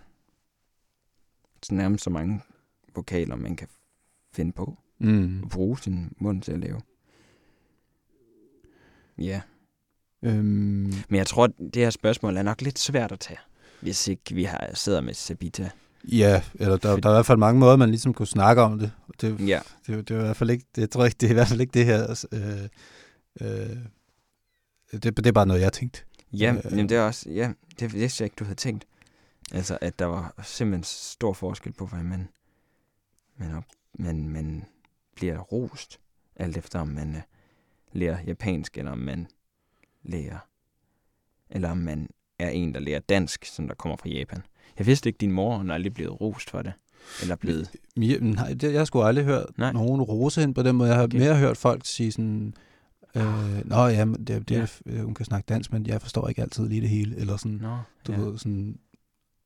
sådan 1.63 1.79
nærmest 1.79 2.05
så 2.05 2.11
mange 2.11 2.41
vokaler, 2.95 3.37
man 3.37 3.57
kan 3.57 3.69
finde 4.33 4.53
på 4.53 4.79
Mm. 4.99 5.43
og 5.43 5.51
bruge 5.51 5.79
sin 5.79 6.13
mund 6.19 6.43
til 6.43 6.53
at 6.53 6.61
lave. 6.61 6.81
Ja, 9.19 9.41
Øhm, 10.23 10.93
men 11.09 11.17
jeg 11.19 11.27
tror, 11.27 11.45
at 11.45 11.51
det 11.59 11.77
her 11.77 11.91
spørgsmål 11.91 12.37
er 12.37 12.43
nok 12.43 12.61
lidt 12.63 12.79
svært 12.79 13.13
at 13.13 13.21
tage. 13.21 13.39
Hvis 13.85 14.09
ikke 14.09 14.35
vi 14.35 14.45
har 14.45 14.71
sidder 14.75 15.01
med 15.01 15.15
Sabita. 15.15 15.71
Ja, 16.05 16.43
eller 16.55 16.77
der, 16.77 16.97
der 16.97 17.09
er 17.09 17.13
i 17.13 17.17
hvert 17.17 17.27
fald 17.27 17.39
mange 17.39 17.61
måder, 17.61 17.77
man 17.77 17.89
ligesom 17.89 18.15
kunne 18.15 18.27
snakke 18.27 18.63
om 18.63 18.79
det. 18.79 18.93
Det, 19.21 19.49
Ja. 19.49 19.61
det, 19.87 20.09
det 20.09 20.15
er 20.17 20.21
i 20.21 20.25
hvert 20.25 20.37
fald 20.37 20.51
ikke, 20.51 20.65
det, 20.75 20.81
jeg 20.81 20.91
tror 20.91 21.05
ikke, 21.05 21.17
det 21.21 21.27
er 21.27 21.31
i 21.31 21.35
hvert 21.35 21.49
fald 21.49 21.61
ikke 21.61 21.75
det 21.75 21.85
her. 21.87 22.27
Øh, 22.33 22.69
øh, 23.41 23.77
det, 24.93 25.17
det 25.17 25.27
er 25.27 25.33
bare 25.33 25.47
noget, 25.47 25.61
jeg 25.61 25.73
tænkte. 25.73 26.03
Ja, 26.33 26.51
Øh. 26.53 26.57
øh, 26.57 26.63
jamen 26.71 26.89
det 26.89 26.97
er 26.97 27.03
også, 27.03 27.31
ja, 27.31 27.53
det 27.81 27.93
vidste 27.93 28.23
jeg 28.23 28.27
ikke, 28.27 28.37
du 28.39 28.45
havde 28.45 28.57
tænkt. 28.57 28.87
Altså, 29.53 29.79
at 29.81 29.99
der 29.99 30.05
var 30.05 30.35
simpelthen 30.43 30.85
stor 30.85 31.33
forskel 31.33 31.73
på, 31.73 31.87
hvordan 31.87 32.07
man, 32.07 32.29
man, 33.37 33.55
op, 33.55 33.65
man, 33.99 34.29
man 34.29 34.65
bliver 35.17 35.39
rost, 35.39 36.01
alt 36.37 36.57
efter 36.57 36.79
om 36.81 36.89
man 36.89 37.15
uh, 37.15 37.21
lærer 37.93 38.19
japansk, 38.27 38.79
eller 38.79 38.93
om 38.93 38.99
man 38.99 39.27
lærer, 40.03 40.39
eller 41.51 41.71
om 41.71 41.79
man 41.79 42.09
er 42.39 42.49
en, 42.49 42.75
der 42.75 42.81
lærer 42.81 43.01
dansk, 43.01 43.45
som 43.45 43.69
der 43.69 43.75
kommer 43.75 43.97
fra 43.97 44.09
Japan. 44.09 44.43
Jeg 44.79 44.87
vidste 44.87 45.09
ikke, 45.09 45.17
din 45.19 45.33
mor 45.33 45.57
hun 45.57 45.71
er 45.71 45.75
aldrig 45.75 45.95
blevet 45.95 46.21
rost 46.21 46.51
for 46.51 46.63
det. 46.63 46.73
Eller 47.23 47.37
blevet... 47.37 47.71
Ja, 47.97 48.17
nej, 48.21 48.53
det, 48.55 48.73
jeg 48.73 48.87
sgu 48.87 49.03
aldrig 49.03 49.25
hørt 49.25 49.47
Nej. 49.59 49.73
nogen 49.73 50.03
rose 50.03 50.41
hende 50.41 50.55
på 50.55 50.63
den 50.63 50.77
måde. 50.77 50.89
Jeg 50.89 50.97
har 50.97 51.05
Okay. 51.05 51.19
mere 51.19 51.37
hørt 51.37 51.57
folk 51.57 51.81
sige 51.87 52.13
sådan, 52.13 52.55
øh, 53.15 53.25
nå 53.65 53.87
ja, 53.87 54.05
det, 54.05 54.49
det, 54.49 54.51
Ja. 54.51 54.67
ja. 54.93 55.01
hun 55.03 55.15
kan 55.15 55.25
snakke 55.27 55.47
dansk, 55.47 55.73
men 55.73 55.87
jeg 55.87 56.01
forstår 56.03 56.29
ikke 56.29 56.43
altid 56.43 56.69
lige 56.69 56.81
det 56.81 56.89
hele. 56.89 57.17
Eller 57.17 57.37
sådan, 57.37 57.59
Nå, 57.63 57.79
du 58.07 58.13
ja. 58.13 58.19
ved, 58.19 58.39
sådan, 58.39 58.79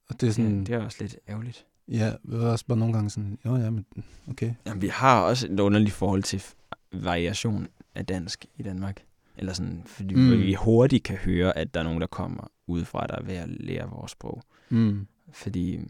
og 0.09 0.21
det 0.21 0.29
er 0.29 0.33
sådan, 0.33 0.59
ja, 0.59 0.65
det 0.65 0.75
er 0.75 0.85
også 0.85 0.99
lidt 1.01 1.17
ærgerligt. 1.29 1.67
ja, 1.89 2.13
det 2.31 2.43
er 2.43 2.47
også 2.49 2.67
bare 2.67 2.79
nogle 2.79 2.95
gange 2.95 3.11
sådan, 3.11 3.39
jo 3.47 3.57
ja, 3.57 3.71
men 3.71 3.87
okay. 4.31 4.55
Jamen, 4.67 4.83
vi 4.83 4.89
har 4.89 5.21
også 5.23 5.47
et 5.47 5.61
underligt 5.61 5.95
forhold 5.95 6.23
til 6.23 6.45
variation 6.93 7.67
af 7.95 8.07
dansk 8.07 8.47
i 8.57 8.63
Danmark. 8.63 9.03
Eller 9.39 9.53
sådan, 9.53 9.83
fordi 9.87 10.15
mm. 10.15 10.31
Vi 10.31 10.55
hurtigt 10.55 11.05
kan 11.05 11.17
høre, 11.17 11.59
at 11.59 11.75
der 11.75 11.81
er 11.81 11.85
nogen, 11.85 12.01
der 12.01 12.07
kommer 12.07 12.51
udefra, 12.67 13.07
der 13.07 13.15
er 13.15 13.23
ved 13.23 13.35
at 13.35 13.49
lære 13.49 13.91
vores 13.91 14.11
sprog. 14.11 14.43
Mm. 14.69 15.07
Fordi, 15.33 15.81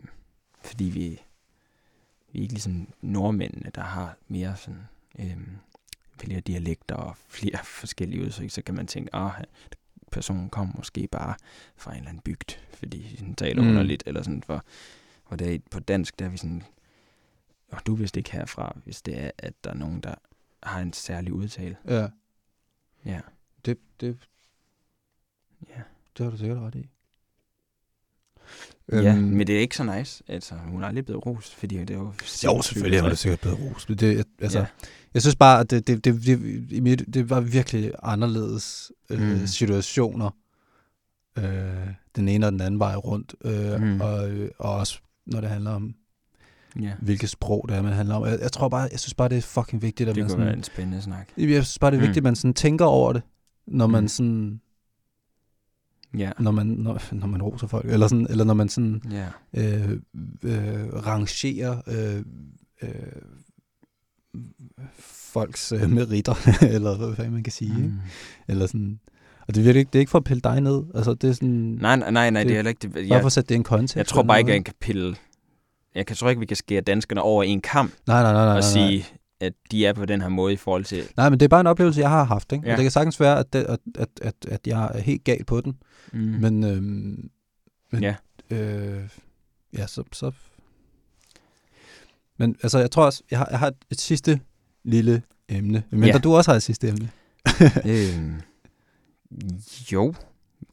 fordi 0.62 0.84
vi, 0.84 1.20
vi 2.32 2.38
er 2.38 2.42
ikke 2.42 2.54
ligesom 2.54 2.88
nordmændene, 3.00 3.70
der 3.74 3.82
har 3.82 4.16
mere 4.28 4.56
sådan, 4.56 4.88
øhm, 5.18 5.56
flere 6.16 6.40
dialekter 6.40 6.94
og 6.94 7.16
flere 7.28 7.58
forskellige 7.80 8.24
udtryk, 8.24 8.50
så 8.50 8.62
kan 8.62 8.74
man 8.74 8.86
tænke, 8.86 9.16
at 9.16 9.48
personen 10.12 10.50
kommer 10.50 10.74
måske 10.76 11.08
bare 11.12 11.34
fra 11.76 11.92
en 11.92 11.98
eller 11.98 12.08
anden 12.08 12.22
bygd, 12.22 12.58
fordi 12.72 13.16
den 13.20 13.34
taler 13.34 13.62
mm. 13.62 13.68
Underligt, 13.68 14.02
eller 14.06 14.22
sådan, 14.22 14.42
for, 14.42 14.64
hvor 15.28 15.36
det 15.36 15.54
er 15.54 15.58
på 15.70 15.80
dansk, 15.80 16.18
der 16.18 16.24
er 16.24 16.28
vi 16.28 16.36
sådan, 16.36 16.62
og 17.72 17.86
du 17.86 17.94
vidste 17.94 18.20
ikke 18.20 18.32
herfra, 18.32 18.78
hvis 18.84 19.02
det 19.02 19.18
er, 19.18 19.30
at 19.38 19.64
der 19.64 19.70
er 19.70 19.74
nogen, 19.74 20.00
der 20.00 20.14
har 20.62 20.80
en 20.80 20.92
særlig 20.92 21.32
udtale. 21.32 21.76
Ja, 21.88 22.08
Ja. 23.04 23.20
Det, 23.66 23.78
det, 24.00 24.16
Ja. 25.68 25.80
det 26.18 26.24
har 26.24 26.30
du 26.30 26.36
sikkert 26.36 26.58
ret 26.58 26.74
i. 26.74 26.88
ja, 28.92 29.14
Øhm, 29.16 29.22
men 29.22 29.46
det 29.46 29.56
er 29.56 29.60
ikke 29.60 29.76
så 29.76 29.84
nice. 29.98 30.22
Altså, 30.28 30.54
hun 30.54 30.82
er 30.82 30.86
aldrig 30.86 31.04
blevet 31.04 31.26
rost, 31.26 31.54
fordi 31.54 31.76
det 31.78 31.90
er 31.90 31.94
jo... 31.94 32.12
Jo, 32.44 32.62
selvfølgelig 32.62 33.00
har 33.02 33.08
det 33.08 33.18
sikkert 33.18 33.40
blevet 33.40 33.58
rost. 33.60 33.88
men 33.88 33.98
Det, 33.98 34.16
jeg- 34.16 34.24
altså, 34.40 34.58
Ja. 34.58 34.66
Jeg 35.14 35.22
synes 35.22 35.36
bare, 35.36 35.60
at 35.60 35.70
det, 35.70 35.86
det, 35.86 36.04
det, 36.04 36.26
det, 36.26 36.70
i 36.70 36.80
mit, 36.80 37.04
det 37.14 37.30
var 37.30 37.40
virkelig 37.40 37.92
anderledes 38.02 38.92
øh, 39.10 39.20
Mm. 39.20 39.26
mm. 39.26 39.46
situationer. 39.46 40.30
Øh, 41.38 41.88
den 42.16 42.28
ene 42.28 42.46
og 42.46 42.52
den 42.52 42.60
anden 42.60 42.80
vej 42.80 42.94
rundt. 42.94 43.34
Øh, 43.44 43.80
Mm. 43.80 43.86
mm. 43.86 44.00
og, 44.00 44.30
øh, 44.30 44.50
og 44.58 44.72
også 44.76 44.98
når 45.26 45.40
det 45.40 45.50
handler 45.50 45.70
om, 45.70 45.94
Ja, 46.80 46.92
hvilket 47.00 47.28
sprog 47.30 47.66
det 47.68 47.76
er, 47.76 47.82
man 47.82 47.92
handler 47.92 48.14
om. 48.14 48.26
Jeg, 48.26 48.38
jeg 48.40 48.52
tror 48.52 48.68
bare, 48.68 48.88
jeg 48.92 49.00
synes 49.00 49.14
bare, 49.14 49.28
det 49.28 49.38
er 49.38 49.42
fucking 49.42 49.82
vigtigt, 49.82 50.08
at 50.08 50.14
det 50.16 50.22
man 50.24 50.30
kunne 50.30 50.38
være 50.38 50.46
sådan, 50.46 50.58
en 50.58 50.64
spændende 50.64 51.02
snak. 51.02 51.28
jeg 51.36 51.46
synes 51.64 51.78
bare, 51.78 51.90
det 51.90 51.96
er 51.96 52.00
Mm. 52.00 52.06
vigtigt, 52.06 52.16
at 52.16 52.22
man 52.22 52.36
sådan 52.36 52.54
tænker 52.54 52.84
over 52.84 53.12
det, 53.12 53.22
når 53.70 53.86
man 53.86 54.02
Mm. 54.04 54.08
sådan, 54.08 54.60
Ja. 56.18 56.30
når 56.38 56.50
man, 56.50 56.66
når, 56.66 57.14
når 57.14 57.26
man 57.26 57.42
roser 57.42 57.66
folk, 57.66 57.84
eller, 57.92 58.08
sådan, 58.08 58.26
eller 58.30 58.44
når 58.44 58.54
man 58.54 58.68
sådan 58.68 59.02
Ja. 59.10 59.26
øh, 59.54 59.90
øh, 60.44 61.06
rangerer 61.06 61.80
øh, 61.86 62.22
øh, 62.82 63.22
folks 65.32 65.72
øh, 65.72 65.90
meritter, 65.90 66.34
eller 66.74 66.96
hvad 66.96 67.16
fanden 67.16 67.34
man 67.34 67.42
kan 67.42 67.52
sige. 67.52 67.74
Mm. 67.78 67.82
Mm. 67.82 67.92
Eller 68.48 68.66
sådan. 68.66 69.00
Og 69.48 69.54
det 69.54 69.60
er 69.60 69.64
virkelig 69.64 69.80
ikke, 69.80 69.88
det 69.92 69.98
er 69.98 70.00
ikke 70.00 70.10
for 70.10 70.18
at 70.18 70.24
pille 70.24 70.40
dig 70.40 70.60
ned. 70.60 70.82
Altså, 70.94 71.14
det 71.14 71.30
er 71.30 71.32
sådan, 71.32 71.48
Nej, 71.80 71.96
nej, 71.96 72.10
nej, 72.10 72.30
nej, 72.30 72.40
det, 72.42 72.48
Det- 72.48 72.52
er 72.54 72.58
heller 72.58 72.68
ikke 72.68 72.78
det. 72.82 72.92
bare 72.92 73.04
Jeg, 73.08 73.20
for 73.20 73.26
at 73.26 73.32
sætte 73.32 73.48
det 73.48 73.54
i 73.54 73.56
en 73.58 73.64
kontekst. 73.64 73.96
jeg 73.96 74.06
tror 74.06 74.22
bare 74.22 74.38
ikke, 74.38 74.50
at 74.52 74.56
jeg 74.56 74.64
kan 74.64 74.74
pille... 74.80 75.16
Jeg 75.94 76.06
kan, 76.06 76.16
tror 76.16 76.28
ikke, 76.28 76.40
vi 76.40 76.46
kan 76.46 76.56
skære 76.56 76.80
danskerne 76.80 77.22
over 77.22 77.42
en 77.42 77.60
kamp 77.60 77.92
Nej, 78.06 78.22
nej, 78.22 78.32
nej, 78.32 78.44
nej. 78.44 78.56
og 78.56 78.64
sige, 78.64 79.06
at 79.40 79.52
de 79.70 79.86
er 79.86 79.92
på 79.92 80.04
den 80.06 80.20
her 80.20 80.28
måde 80.28 80.52
i 80.52 80.56
forhold 80.56 80.84
til... 80.84 81.04
Nej, 81.16 81.28
men 81.30 81.40
det 81.40 81.44
er 81.46 81.48
bare 81.48 81.60
en 81.60 81.66
oplevelse, 81.66 82.00
jeg 82.00 82.10
har 82.10 82.24
haft. 82.24 82.52
Ikke? 82.52 82.66
Ja. 82.66 82.72
Og 82.72 82.76
det 82.78 82.84
kan 82.84 82.90
sagtens 82.90 83.20
være, 83.20 83.38
at, 83.38 83.52
det, 83.52 83.58
at, 83.64 83.78
at, 83.94 84.08
at, 84.22 84.34
at 84.48 84.66
jeg 84.66 84.90
er 84.94 84.98
helt 85.00 85.24
gal 85.24 85.44
på 85.44 85.60
den. 85.60 85.78
Mm. 86.12 86.18
Men, 86.18 86.64
øhm, 86.64 87.30
men 87.90 88.02
Ja. 88.02 88.14
øh, 88.50 89.08
ja, 89.76 89.86
så, 89.86 90.02
så... 90.12 90.32
Men 92.36 92.56
altså, 92.62 92.78
jeg 92.78 92.90
tror 92.90 93.04
også, 93.04 93.22
jeg 93.30 93.38
har, 93.38 93.48
jeg 93.50 93.58
har 93.58 93.72
et, 93.90 94.00
sidste 94.00 94.40
lille 94.84 95.22
emne. 95.48 95.82
Men 95.90 96.04
Ja. 96.04 96.18
du 96.18 96.34
også 96.36 96.50
har 96.50 96.56
et 96.56 96.62
sidste 96.62 96.88
emne. 96.88 97.10
øhm, 97.92 98.40
jo, 99.92 100.14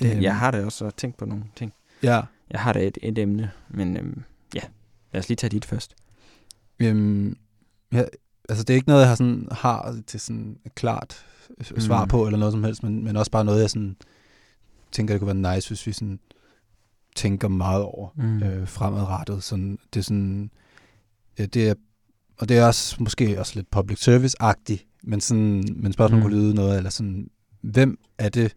Øhm. 0.04 0.22
jeg 0.22 0.38
har 0.38 0.52
da 0.52 0.66
også 0.66 0.92
tænkt 0.98 1.18
på 1.18 1.26
nogle 1.26 1.44
ting. 1.56 1.74
Ja. 2.04 2.22
Jeg 2.52 2.60
har 2.60 2.74
da 2.74 2.80
et, 2.88 2.98
et 3.02 3.18
emne, 3.18 3.52
men 3.70 3.98
øhm, 3.98 4.24
ja, 4.56 4.62
lad 5.14 5.20
os 5.20 5.28
lige 5.30 5.36
tage 5.36 5.50
dit 5.52 5.66
først. 5.66 5.96
Øhm, 6.80 7.38
ja, 7.94 8.04
altså 8.50 8.64
det 8.64 8.74
er 8.74 8.76
ikke 8.76 8.88
noget, 8.88 9.02
jeg 9.02 9.10
har, 9.10 9.16
sådan, 9.16 9.48
har 9.52 10.00
til 10.08 10.20
sådan 10.20 10.58
et 10.66 10.76
klart 10.76 11.26
svar 11.78 12.02
Mm. 12.04 12.08
på, 12.10 12.26
eller 12.26 12.40
noget 12.40 12.52
som 12.52 12.64
helst, 12.64 12.84
men, 12.84 13.04
men 13.04 13.16
også 13.16 13.32
bare 13.32 13.46
noget, 13.46 13.62
jeg 13.62 13.70
sådan, 13.70 13.96
tænker, 14.92 15.14
det 15.14 15.22
kunne 15.22 15.44
være 15.44 15.56
nice, 15.56 15.70
hvis 15.70 15.88
vi 15.88 15.92
sådan, 15.92 16.20
tænker 17.16 17.48
meget 17.48 17.82
over 17.84 18.10
Mm. 18.16 18.44
øh, 18.44 18.68
fremadrettet. 18.68 19.44
Sådan, 19.44 19.80
det 19.94 20.00
er 20.00 20.04
sådan, 20.04 20.52
ja, 21.40 21.46
det 21.46 21.70
er, 21.70 21.74
og 22.38 22.50
det 22.50 22.58
er 22.58 22.66
også 22.66 22.96
måske 23.00 23.40
også 23.40 23.52
lidt 23.56 23.72
public 23.72 24.08
service-agtigt, 24.08 24.86
men, 25.04 25.22
sådan, 25.22 25.66
men 25.76 25.94
spørgsmålet 25.94 26.26
Mm. 26.26 26.30
kunne 26.32 26.42
lyde 26.42 26.54
noget, 26.54 26.78
eller 26.78 26.90
sådan, 26.90 27.30
hvem 27.62 27.98
er 28.18 28.30
det, 28.30 28.56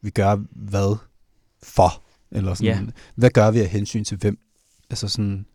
vi 0.00 0.10
gør 0.10 0.36
hvad 0.50 0.96
for? 1.62 2.02
Eller 2.30 2.54
sådan, 2.54 2.84
Ja. 2.84 2.90
hvad 3.14 3.30
gør 3.30 3.50
vi 3.50 3.60
af 3.60 3.66
hensyn 3.68 4.04
til 4.04 4.16
hvem? 4.18 4.38
Altså 4.90 5.08
sådan, 5.08 5.46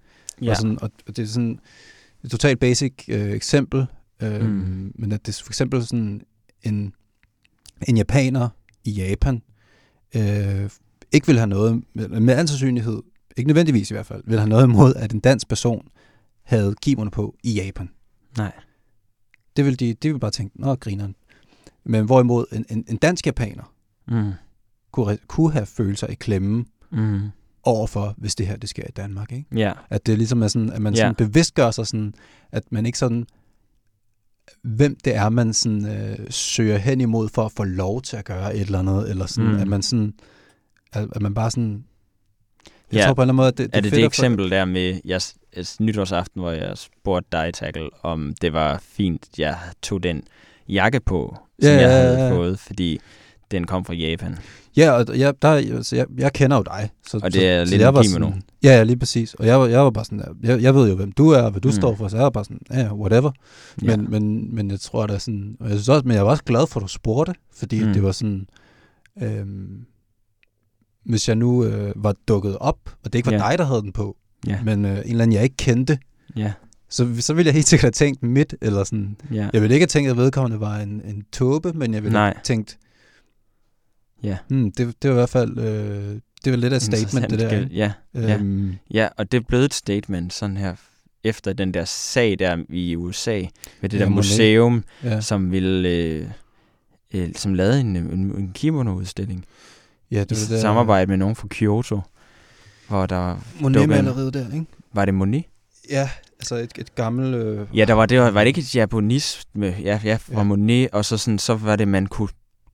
ja. 0.41 0.51
og, 0.51 0.57
sådan, 0.57 0.77
og 0.81 0.91
det 1.07 1.19
er 1.19 1.25
sådan 1.25 1.59
et 2.23 2.31
totalt 2.31 2.59
basic 2.59 2.93
øh, 3.09 3.31
eksempel, 3.31 3.85
øh, 4.23 4.41
Mm. 4.45 4.91
men 4.95 5.11
at 5.11 5.25
det 5.25 5.39
er 5.39 5.43
for 5.43 5.49
eksempel 5.49 5.85
sådan 5.85 6.21
en, 6.63 6.93
en 7.87 7.97
japaner 7.97 8.49
i 8.83 8.91
Japan 8.91 9.41
øh, 10.15 10.69
ikke 11.11 11.27
vil 11.27 11.37
have 11.37 11.47
noget, 11.47 11.83
med, 11.93 12.33
al 12.35 12.47
sandsynlighed, 12.47 13.03
ikke 13.37 13.47
nødvendigvis 13.47 13.91
i 13.91 13.93
hvert 13.93 14.05
fald, 14.05 14.23
vil 14.25 14.39
have 14.39 14.49
noget 14.49 14.63
imod, 14.63 14.95
at 14.95 15.13
en 15.13 15.19
dansk 15.19 15.47
person 15.47 15.87
havde 16.43 16.75
kimono 16.81 17.09
på 17.09 17.35
i 17.43 17.53
Japan. 17.53 17.89
Nej. 18.37 18.51
Det 19.57 19.65
vil 19.65 19.79
de, 19.79 19.93
de 19.93 20.11
vil 20.11 20.19
bare 20.19 20.31
tænke, 20.31 20.61
nå, 20.61 20.75
grineren. 20.75 21.15
Men 21.83 22.05
hvorimod 22.05 22.45
en, 22.51 22.65
en, 22.69 22.85
en 22.87 22.97
dansk 22.97 23.25
japaner 23.25 23.73
Mm. 24.07 24.31
kunne, 24.91 25.17
kunne 25.27 25.51
have 25.51 25.65
følelser 25.65 26.07
i 26.07 26.13
klemme 26.13 26.65
Mm. 26.91 27.21
Overfor, 27.67 28.13
hvis 28.17 28.35
det 28.35 28.47
her 28.47 28.57
det 28.57 28.69
sker 28.69 28.83
i 28.83 28.91
Danmark. 28.91 29.31
Ikke? 29.31 29.45
Ja. 29.55 29.71
At 29.89 30.05
det 30.05 30.17
ligesom 30.17 30.41
er 30.43 30.47
sådan, 30.47 30.69
at 30.71 30.81
man 30.81 30.93
Ja. 30.93 30.97
sådan 30.99 31.15
bevidst 31.15 31.53
gør 31.53 31.71
sig 31.71 31.87
sådan, 31.87 32.13
at 32.51 32.63
man 32.71 32.85
ikke 32.85 32.97
sådan, 32.97 33.25
hvem 34.63 34.97
det 35.05 35.15
er, 35.15 35.29
man 35.29 35.53
sådan 35.53 35.85
øh, 35.85 36.17
søger 36.29 36.77
hen 36.77 37.01
imod 37.01 37.29
for 37.29 37.45
at 37.45 37.51
få 37.51 37.63
lov 37.63 38.01
til 38.01 38.17
at 38.17 38.25
gøre 38.25 38.55
et 38.55 38.61
eller 38.61 38.79
andet, 38.79 39.09
eller 39.09 39.25
sådan, 39.25 39.51
Mm. 39.51 39.57
at 39.59 39.67
man 39.67 39.81
sådan, 39.81 40.13
at, 40.93 41.07
at 41.15 41.21
man 41.21 41.33
bare 41.33 41.51
sådan, 41.51 41.83
jeg 42.91 42.99
Ja. 42.99 43.05
tror 43.05 43.13
på 43.13 43.21
en 43.21 43.23
eller 43.23 43.31
anden 43.33 43.35
måde, 43.35 43.47
at 43.47 43.57
det, 43.57 43.63
er 43.63 43.81
det 43.81 43.83
fedt 43.83 43.91
det 43.91 43.97
at 43.97 44.03
få- 44.03 44.07
eksempel 44.07 44.49
der 44.51 44.65
med 44.65 44.99
jeres, 45.05 45.35
nytårsaften, 45.79 46.41
hvor 46.41 46.51
jeg 46.51 46.77
spurgte 46.77 47.27
dig, 47.31 47.53
Tackle, 47.53 47.89
om 48.03 48.33
det 48.41 48.53
var 48.53 48.77
fint, 48.83 49.27
jeg 49.37 49.57
tog 49.81 50.03
den 50.03 50.23
jakke 50.69 50.99
på, 50.99 51.37
som 51.61 51.69
Ja, 51.69 51.73
jeg 51.73 51.81
ja, 51.81 51.87
havde 51.89 52.17
ja, 52.19 52.25
ja. 52.27 52.31
fået, 52.35 52.59
fordi 52.59 52.99
den 53.51 53.63
kom 53.67 53.85
fra 53.85 53.93
Japan. 53.93 54.37
Ja, 54.77 54.91
og 54.91 55.19
jeg, 55.19 55.33
der, 55.41 55.47
altså, 55.49 55.95
jeg, 55.95 56.05
jeg 56.17 56.33
kender 56.33 56.57
jo 56.57 56.63
dig. 56.63 56.89
Så, 57.07 57.19
Og 57.23 57.33
det 57.33 57.47
er 57.49 57.65
så, 57.65 57.69
lidt 57.71 57.81
så 57.81 57.91
jeg. 57.95 58.05
Sådan, 58.05 58.41
ja, 58.63 58.69
ja, 58.77 58.83
lige 58.83 58.97
præcis. 58.99 59.33
Og 59.33 59.45
jeg, 59.45 59.59
var- 59.59 59.67
jeg 59.67 59.79
var 59.83 59.89
bare 59.89 60.05
sådan, 60.05 60.23
jeg, 60.43 60.61
jeg 60.61 60.75
ved 60.75 60.89
jo, 60.89 60.95
hvem 60.95 61.11
du 61.11 61.29
er, 61.29 61.41
og 61.41 61.51
hvad 61.51 61.61
du 61.61 61.67
Mm. 61.67 61.71
står 61.71 61.95
for, 61.95 62.07
så 62.07 62.15
jeg 62.17 62.23
var 62.23 62.29
bare 62.29 62.43
sådan, 62.45 62.59
ja, 62.71 62.93
whatever. 62.93 63.31
Ja. 63.83 63.97
Men, 63.97 64.11
men, 64.11 64.55
men 64.55 64.71
jeg 64.71 64.79
tror, 64.79 65.03
at 65.03 65.11
er 65.11 65.17
sådan, 65.17 65.57
og 65.59 65.65
jeg 65.69 65.77
synes 65.77 65.89
også, 65.89 66.07
men 66.07 66.15
jeg 66.15 66.25
var 66.25 66.31
også 66.31 66.43
glad 66.43 66.67
for, 66.67 66.79
at 66.79 66.83
du 66.83 66.87
spurgte, 66.87 67.33
fordi 67.55 67.85
Mm. 67.85 67.93
det 67.93 68.03
var 68.03 68.11
sådan, 68.11 68.47
øhm, 69.21 69.85
hvis 71.05 71.27
jeg 71.27 71.35
nu 71.35 71.65
øh, 71.65 71.91
var 71.95 72.15
dukket 72.27 72.57
op, 72.57 72.77
og 72.85 73.13
det 73.13 73.15
ikke 73.15 73.25
var 73.31 73.37
ja. 73.37 73.49
dig, 73.49 73.57
der 73.57 73.65
havde 73.65 73.81
den 73.81 73.91
på, 73.91 74.17
ja. 74.47 74.59
men 74.63 74.85
øh, 74.85 74.91
en 74.91 74.97
eller 74.97 75.23
anden, 75.23 75.35
jeg 75.35 75.43
ikke 75.43 75.57
kendte, 75.57 75.97
ja. 76.35 76.53
så, 76.89 77.07
så 77.19 77.33
ville 77.33 77.47
jeg 77.47 77.53
helt 77.53 77.67
sikkert 77.67 77.83
have 77.85 77.91
tænkt 77.91 78.23
midt, 78.23 78.55
eller 78.61 78.83
sådan, 78.83 79.15
Ja. 79.33 79.49
jeg 79.53 79.61
ville 79.61 79.73
ikke 79.75 79.81
have 79.83 79.87
tænkt, 79.87 80.09
at 80.11 80.17
vedkommende 80.17 80.59
var 80.59 80.77
en, 80.77 81.01
en 81.05 81.23
tåbe, 81.31 81.73
men 81.73 81.93
jeg 81.93 82.03
ville 82.03 82.13
Nej. 82.19 82.25
have 82.25 82.41
tænkt, 82.43 82.77
Ja. 84.23 84.37
hmm, 84.47 84.71
det, 84.71 84.95
det 85.01 85.09
var 85.09 85.15
i 85.15 85.19
hvert 85.19 85.29
fald, 85.29 85.57
øh, 85.57 86.19
det 86.43 86.51
var 86.51 86.55
lidt 86.57 86.73
af 86.73 86.77
et 86.77 86.83
statement, 86.83 87.29
det 87.29 87.39
der. 87.39 87.65
Ja. 87.71 87.91
ja. 88.13 88.35
Øhm, 88.37 88.75
ja, 88.91 89.07
og 89.17 89.31
det 89.31 89.37
er 89.37 89.41
blevet 89.47 89.65
et 89.65 89.73
statement 89.73 90.33
sådan 90.33 90.57
her, 90.57 90.75
efter 91.23 91.53
den 91.53 91.73
der 91.73 91.85
sag 91.85 92.39
der 92.39 92.57
i 92.69 92.95
USA, 92.95 93.41
med 93.81 93.89
det 93.89 93.97
Ja, 93.97 94.03
der 94.03 94.09
Monet. 94.09 94.15
museum, 94.17 94.83
ja. 95.03 95.21
som 95.21 95.51
ville... 95.51 95.89
Øh, 95.89 96.27
øh, 97.13 97.29
som 97.35 97.53
lavede 97.53 97.79
en, 97.79 97.95
en, 97.95 98.07
en 98.19 98.51
kimono-udstilling 98.53 99.45
ja, 100.11 100.21
i 100.21 100.23
det 100.23 100.31
var 100.31 100.35
det 100.37 100.49
der, 100.49 100.59
samarbejde 100.61 101.09
med 101.09 101.17
nogen 101.17 101.35
fra 101.35 101.47
Kyoto. 101.49 102.01
hvor 102.87 103.05
der 103.05 103.37
Monet-maleriet 103.59 104.33
der, 104.33 104.53
ikke? 104.53 104.65
var 104.93 105.05
det 105.05 105.13
Monet? 105.13 105.43
Ja, 105.89 106.09
altså 106.39 106.55
et, 106.55 106.71
et 106.77 106.95
gammelt... 106.95 107.35
Øh, 107.35 107.67
Ja, 107.73 107.85
der 107.85 107.93
var 107.93 108.05
det, 108.05 108.19
var, 108.19 108.31
var 108.31 108.39
det 108.39 108.47
ikke 108.47 108.59
et 108.61 108.75
japonisme, 108.75 109.75
ja, 109.83 109.99
ja, 110.03 110.15
fra 110.15 110.31
Ja. 110.33 110.37
ja. 110.37 110.43
Monet, 110.43 110.89
og 110.91 111.05
så, 111.05 111.17
sådan, 111.17 111.39
så 111.39 111.55
var 111.55 111.75
det, 111.75 111.87
man 111.87 112.05
kunne 112.05 112.29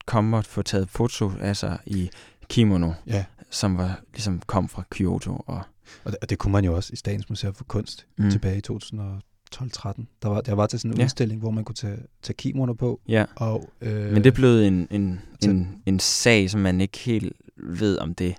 komme 0.06 0.38
og 0.38 0.46
få 0.46 0.62
taget 0.62 0.90
foto 0.90 1.32
af 1.40 1.58
sig 1.58 1.78
i 1.86 2.10
kimono, 2.50 2.92
ja. 3.08 3.26
som 3.50 3.78
var, 3.78 4.00
ligesom 4.14 4.42
kom 4.46 4.70
fra 4.70 4.84
Kyoto. 4.90 5.32
Og, 5.48 5.62
Og 6.04 6.12
det, 6.12 6.16
og 6.22 6.30
det 6.30 6.38
kunne 6.38 6.52
man 6.52 6.66
jo 6.66 6.76
også 6.76 6.90
i 6.94 6.96
Statens 6.96 7.30
Museum 7.30 7.54
for 7.54 7.64
Kunst 7.64 8.06
mm. 8.18 8.32
tilbage 8.32 8.58
i 8.58 8.62
2012-13. 8.72 10.04
Der 10.22 10.28
var, 10.30 10.42
der 10.42 10.54
var 10.54 10.68
til 10.68 10.80
sådan 10.80 10.92
en 10.92 10.98
Ja. 10.98 11.04
udstilling, 11.06 11.40
hvor 11.42 11.52
man 11.52 11.64
kunne 11.64 11.76
tage, 11.76 11.98
tage 12.24 12.36
kimono 12.36 12.74
på. 12.74 13.02
Ja, 13.08 13.26
Og, 13.36 13.70
øh, 13.82 14.12
men 14.14 14.24
det 14.24 14.34
blev 14.34 14.60
en, 14.60 14.88
en, 14.92 15.22
så- 15.42 15.50
en, 15.50 15.82
en 15.86 16.00
sag, 16.00 16.50
som 16.50 16.62
man 16.62 16.82
ikke 16.82 16.98
helt 17.00 17.34
ved 17.58 17.98
om 17.98 18.16
det, 18.16 18.36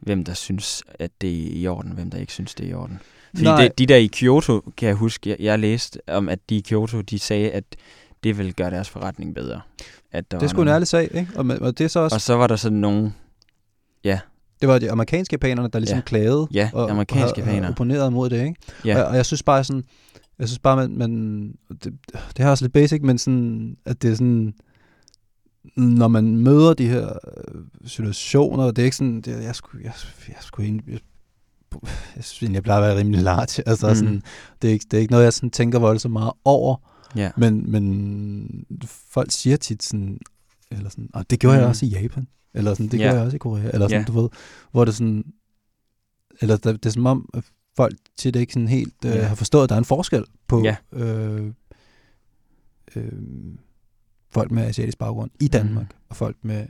hvem 0.00 0.24
der 0.24 0.34
synes, 0.34 0.82
at 0.98 1.10
det 1.20 1.30
er 1.46 1.60
i 1.60 1.66
orden, 1.66 1.92
hvem 1.92 2.10
der 2.10 2.18
ikke 2.18 2.32
synes, 2.32 2.54
det 2.54 2.66
er 2.66 2.70
i 2.70 2.74
orden. 2.74 2.98
Fordi 3.34 3.44
Nej. 3.44 3.62
det, 3.62 3.78
de 3.78 3.86
der 3.86 3.96
i 3.96 4.06
Kyoto, 4.12 4.60
kan 4.76 4.88
jeg 4.88 4.96
huske, 4.96 5.30
jeg, 5.30 5.36
jeg 5.40 5.58
læste 5.58 6.00
om, 6.08 6.28
at 6.28 6.38
de 6.50 6.56
i 6.56 6.60
Kyoto, 6.68 7.00
de 7.00 7.18
sagde, 7.18 7.50
at 7.50 7.64
det 8.24 8.38
ville 8.38 8.52
gøre 8.52 8.70
deres 8.70 8.88
forretning 8.88 9.34
bedre. 9.34 9.60
At 10.12 10.30
der 10.30 10.38
det 10.38 10.46
er 10.46 10.50
sgu 10.50 10.62
en 10.62 10.68
ærlig 10.68 10.88
sag, 10.88 11.08
ikke? 11.14 11.28
Og, 11.36 11.46
og 11.60 11.78
det 11.78 11.84
er 11.84 11.88
så 11.88 12.00
også, 12.00 12.14
Og 12.14 12.20
så 12.20 12.34
var 12.34 12.46
der 12.46 12.56
sådan 12.56 12.78
nogle, 12.78 13.12
det 14.60 14.68
var 14.68 14.78
de 14.78 14.90
amerikanske 14.90 15.34
japanerne, 15.34 15.68
der 15.68 15.78
ligesom 15.78 15.96
Ja. 15.98 16.02
klagede 16.02 16.48
Ja, 16.54 16.70
og, 16.72 16.90
amerikanske 16.90 17.42
og, 17.42 17.58
og 17.58 17.68
opponerede 17.68 18.10
mod 18.10 18.30
det, 18.30 18.44
ikke? 18.44 18.54
ja, 18.84 19.02
Og, 19.02 19.08
og 19.08 19.16
jeg 19.16 19.26
synes 19.26 19.42
bare 19.42 19.64
sådan, 19.64 19.84
jeg 20.38 20.48
synes 20.48 20.58
bare, 20.58 20.76
man, 20.76 20.96
man 20.98 21.10
det, 21.84 21.92
det 22.36 22.44
er 22.44 22.48
også 22.48 22.64
lidt 22.64 22.72
basic, 22.72 23.00
men 23.02 23.18
sådan, 23.18 23.76
at 23.84 24.02
det 24.02 24.10
er 24.10 24.14
sådan, 24.14 24.54
når 25.76 26.08
man 26.08 26.36
møder 26.36 26.74
de 26.74 26.88
her 26.88 27.08
øh, 27.08 27.62
situationer, 27.86 28.66
det 28.70 28.78
er 28.78 28.84
ikke 28.84 28.96
sådan, 28.96 29.20
det, 29.20 29.42
jeg 29.44 29.54
skulle, 29.54 29.84
jeg, 29.84 29.92
jeg 30.28 30.36
skulle 30.40 30.66
egentlig, 30.66 30.92
jeg, 30.92 31.00
jeg 32.16 32.24
synes 32.24 32.42
egentlig, 32.42 32.54
jeg 32.54 32.62
plejer 32.62 32.80
at 32.80 32.88
være 32.88 32.98
rimelig 32.98 33.22
large. 33.22 33.62
Altså 33.68 33.88
mm. 33.88 33.94
sådan, 33.94 34.22
det, 34.62 34.68
er 34.68 34.72
ikke, 34.72 34.86
det 34.90 34.96
er 34.96 35.00
ikke 35.00 35.10
noget, 35.12 35.24
jeg 35.24 35.32
sådan 35.32 35.50
tænker 35.50 35.78
voldsomt 35.78 36.12
meget 36.12 36.32
over, 36.44 36.76
ja. 37.16 37.30
men, 37.36 37.70
men 37.70 38.66
folk 38.88 39.30
siger 39.30 39.56
tit 39.56 39.82
sådan, 39.82 40.18
eller 40.70 40.90
sådan, 40.90 41.10
og 41.14 41.30
det 41.30 41.40
gjorde 41.40 41.56
mm. 41.56 41.60
jeg 41.60 41.66
Mm. 41.66 41.70
også 41.70 41.86
i 41.86 41.88
Japan, 41.88 42.28
eller 42.54 42.74
sådan, 42.74 42.86
det 42.88 42.98
Ja. 42.98 43.02
gjorde 43.04 43.16
jeg 43.16 43.24
også 43.24 43.34
i 43.34 43.38
Korea, 43.38 43.70
eller 43.72 43.88
sådan, 43.88 44.00
Ja. 44.00 44.04
du 44.04 44.20
ved, 44.20 44.28
hvor 44.72 44.84
det 44.84 44.94
sådan, 44.94 45.24
eller 46.40 46.56
det, 46.56 46.64
det 46.84 46.86
er 46.86 46.90
som 46.90 47.06
om, 47.06 47.28
at 47.34 47.44
folk 47.76 47.96
tit 48.16 48.36
ikke 48.36 48.52
sådan 48.52 48.68
helt 48.68 49.04
øh, 49.06 49.10
Ja. 49.12 49.22
har 49.22 49.34
forstået, 49.34 49.62
at 49.62 49.68
der 49.68 49.74
er 49.74 49.78
en 49.78 49.84
forskel 49.84 50.24
på 50.46 50.62
Ja. 50.64 50.76
øh, 50.92 51.52
øh, 52.96 53.12
folk 54.30 54.50
med 54.50 54.62
asiatisk 54.62 54.98
baggrund 54.98 55.30
i 55.40 55.48
Danmark, 55.48 55.84
Mhm. 55.86 55.96
og 56.08 56.16
folk 56.16 56.36
med 56.42 56.66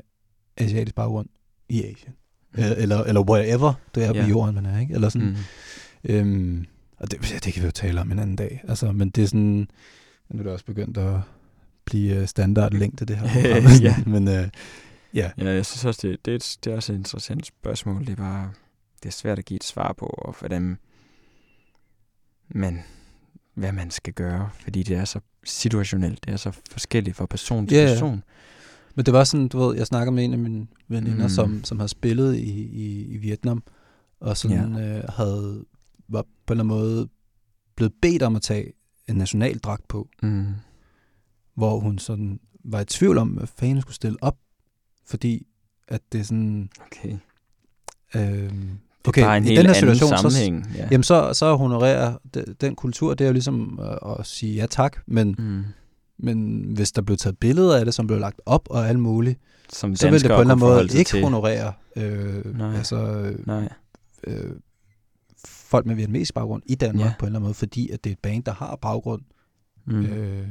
asiatisk 0.56 0.94
baggrund 0.94 1.28
i 1.68 1.82
Asien. 1.84 2.12
Eller, 2.54 2.74
eller, 2.76 3.04
eller 3.04 3.20
wherever 3.30 3.72
det 3.94 4.04
er 4.04 4.12
på 4.22 4.28
jorden, 4.28 4.54
man 4.54 4.66
er, 4.66 4.80
ikke? 4.80 4.94
Eller 4.94 5.08
sådan, 5.08 5.28
Mm. 5.28 5.36
Øhm, 6.10 6.66
og 6.96 7.10
det, 7.10 7.32
ja, 7.32 7.38
det 7.38 7.52
kan 7.52 7.62
vi 7.62 7.66
jo 7.66 7.70
tale 7.72 8.00
om 8.00 8.12
en 8.12 8.18
anden 8.18 8.36
dag. 8.36 8.64
Altså, 8.68 8.92
men 8.92 9.10
det 9.10 9.22
er 9.22 9.26
sådan, 9.28 9.68
nu 10.30 10.38
er 10.38 10.42
det 10.42 10.52
også 10.52 10.64
begyndt 10.64 10.98
at 10.98 11.20
blive 11.84 12.16
øh, 12.16 12.28
standardlængde, 12.28 13.04
det 13.04 13.16
her. 13.16 13.28
Ja. 13.82 13.96
men 14.12 14.28
øh, 14.28 14.48
ja, 15.14 15.30
Ja, 15.38 15.50
jeg 15.50 15.66
synes 15.66 15.84
også, 15.84 16.08
det, 16.08 16.24
det, 16.24 16.30
er, 16.30 16.36
et, 16.36 16.56
det 16.64 16.72
er 16.72 16.76
også 16.76 16.92
et 16.92 16.96
interessant 16.96 17.46
spørgsmål. 17.46 18.00
Det 18.00 18.12
er 18.12 18.16
bare, 18.16 18.50
det 19.02 19.08
er 19.08 19.12
svært 19.12 19.38
at 19.38 19.44
give 19.44 19.56
et 19.56 19.64
svar 19.64 19.92
på, 19.92 20.06
og 20.06 20.36
hvordan 20.38 20.78
man, 22.48 22.82
hvad 23.54 23.72
man 23.72 23.90
skal 23.90 24.12
gøre, 24.12 24.50
fordi 24.60 24.82
det 24.82 24.96
er 24.96 25.04
så 25.04 25.20
situationelt, 25.44 26.24
det 26.24 26.32
er 26.32 26.36
så 26.36 26.58
forskelligt 26.70 27.16
fra 27.16 27.26
person 27.26 27.66
til 27.66 27.78
ja. 27.78 27.86
person. 27.86 28.22
men 28.94 29.06
det 29.06 29.14
var 29.14 29.24
sådan, 29.24 29.48
du 29.48 29.58
ved, 29.58 29.76
jeg 29.76 29.86
snakker 29.86 30.12
med 30.12 30.24
en 30.24 30.32
af 30.32 30.38
mine 30.38 30.66
veninder, 30.88 31.22
Mm. 31.22 31.28
som, 31.28 31.64
som 31.64 31.80
har 31.80 31.86
spillet 31.86 32.36
i, 32.36 32.62
i, 32.62 33.04
i 33.04 33.16
Vietnam, 33.16 33.62
og 34.20 34.36
sådan 34.36 34.74
ja. 34.74 34.98
øh, 34.98 35.04
havde, 35.08 35.64
var 36.08 36.22
på 36.22 36.52
en 36.54 36.60
eller 36.60 36.64
anden 36.64 36.78
måde 36.78 37.08
blevet 37.76 37.92
bedt 38.02 38.22
om 38.22 38.36
at 38.36 38.42
tage 38.42 38.72
en 39.08 39.16
nationaldragt 39.16 39.88
på, 39.88 40.08
Mm. 40.22 40.46
hvor 41.54 41.78
hun 41.78 41.98
sådan 41.98 42.40
var 42.64 42.80
i 42.80 42.84
tvivl 42.84 43.18
om, 43.18 43.28
hvad 43.28 43.46
fanden 43.46 43.76
hun 43.76 43.82
skulle 43.82 43.94
stille 43.94 44.18
op, 44.20 44.36
fordi 45.06 45.46
at 45.88 46.00
det 46.12 46.20
er 46.20 46.24
sådan, 46.24 46.68
Okay. 46.86 47.16
øhm, 48.14 48.78
Okay, 49.08 49.22
bare 49.22 49.36
en 49.36 49.44
i 49.44 49.56
den 49.56 49.66
her 49.66 49.72
situation, 49.72 50.08
så, 50.10 50.16
sammenhæng. 50.30 50.66
Ja. 50.76 50.88
Jamen 50.90 51.02
så, 51.04 51.32
så 51.32 51.56
honorerer 51.56 52.16
de, 52.34 52.44
den 52.60 52.74
kultur, 52.74 53.14
det 53.14 53.24
er 53.24 53.28
jo 53.28 53.32
ligesom 53.32 53.80
at, 53.82 53.98
at 54.20 54.26
sige 54.26 54.54
ja 54.54 54.66
tak, 54.66 54.96
men, 55.06 55.34
Mm. 55.38 55.64
men 56.18 56.62
hvis 56.74 56.92
der 56.92 57.02
blev 57.02 57.16
taget 57.16 57.38
billeder 57.38 57.78
af 57.78 57.84
det, 57.84 57.94
som 57.94 58.06
blev 58.06 58.18
lagt 58.18 58.40
op 58.46 58.68
og 58.70 58.88
alt 58.88 58.98
muligt, 59.00 59.38
Som 59.72 59.96
så 59.96 60.10
vil 60.10 60.22
det 60.22 60.30
på 60.30 60.34
en 60.34 60.40
eller 60.40 60.54
anden 60.54 60.66
måde 60.68 60.98
ikke 60.98 61.08
til. 61.08 61.22
honorere 61.24 61.72
øh, 61.96 62.56
Nej. 62.58 62.76
altså, 62.76 63.32
Nej. 63.46 63.68
øh, 64.26 64.50
folk 65.68 65.86
med 65.86 65.94
vietnamesisk 65.94 66.34
baggrund 66.34 66.62
i 66.66 66.74
Danmark 66.74 67.06
Ja. 67.06 67.12
på 67.18 67.24
en 67.24 67.28
eller 67.28 67.38
anden 67.38 67.42
måde, 67.46 67.54
fordi 67.54 67.90
at 67.90 68.04
det 68.04 68.10
er 68.10 68.14
et 68.14 68.18
band, 68.18 68.44
der 68.44 68.52
har 68.52 68.76
baggrund 68.82 69.22
Mm. 69.84 70.04
øh, 70.04 70.46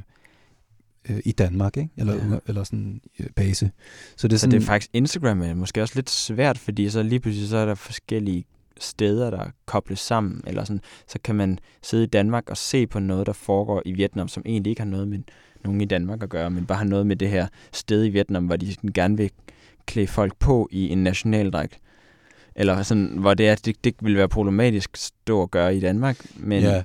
øh, 1.10 1.20
i 1.26 1.32
Danmark, 1.32 1.78
ikke? 1.78 1.90
Eller, 1.98 2.14
Ja. 2.14 2.40
eller 2.48 2.64
sådan 2.64 3.02
øh, 3.20 3.28
base. 3.36 3.72
Så 4.18 4.28
det 4.28 4.34
er 4.34 4.38
Så 4.38 4.42
sådan, 4.42 4.52
det 4.52 4.62
er 4.62 4.66
faktisk 4.66 4.90
Instagram 4.94 5.42
er 5.42 5.54
måske 5.54 5.82
også 5.82 5.96
lidt 5.96 6.10
svært, 6.10 6.58
fordi 6.58 6.90
så 6.90 7.04
lige 7.04 7.20
pludselig 7.20 7.50
så 7.50 7.58
er 7.58 7.66
der 7.66 7.76
forskellige 7.76 8.46
steder, 8.80 9.30
der 9.30 9.46
kobles 9.66 10.00
sammen, 10.00 10.42
eller 10.48 10.64
sådan, 10.64 10.82
så 11.08 11.20
kan 11.24 11.36
man 11.36 11.60
sidde 11.84 12.04
i 12.04 12.08
Danmark 12.08 12.50
og 12.50 12.58
se 12.58 12.88
på 12.88 13.00
noget, 13.00 13.28
der 13.28 13.34
foregår 13.34 13.82
i 13.86 13.92
Vietnam, 13.92 14.28
som 14.28 14.44
egentlig 14.46 14.70
ikke 14.70 14.82
har 14.82 14.90
noget 14.90 15.08
med 15.08 15.20
nogen 15.64 15.82
i 15.82 15.86
Danmark 15.86 16.24
at 16.24 16.30
gøre, 16.30 16.50
men 16.50 16.66
bare 16.66 16.78
har 16.78 16.86
noget 16.86 17.08
med 17.08 17.16
det 17.16 17.30
her 17.30 17.48
sted 17.74 18.06
i 18.06 18.10
Vietnam, 18.10 18.46
hvor 18.46 18.56
de 18.56 18.74
sådan 18.74 18.92
gerne 18.94 19.18
vil 19.18 19.32
klæde 19.86 20.08
folk 20.08 20.36
på 20.40 20.70
i 20.72 20.90
en 20.90 21.04
nationaldragt. 21.04 21.78
Eller 22.60 22.84
sådan, 22.84 23.06
hvor 23.20 23.34
det 23.34 23.48
er, 23.48 23.56
det, 23.56 23.84
det 23.84 23.94
vil 24.02 24.16
være 24.18 24.28
problematisk 24.30 24.98
stå 24.98 25.40
og 25.40 25.52
gøre 25.52 25.76
i 25.78 25.80
Danmark, 25.80 26.26
men, 26.36 26.62
ja, 26.64 26.84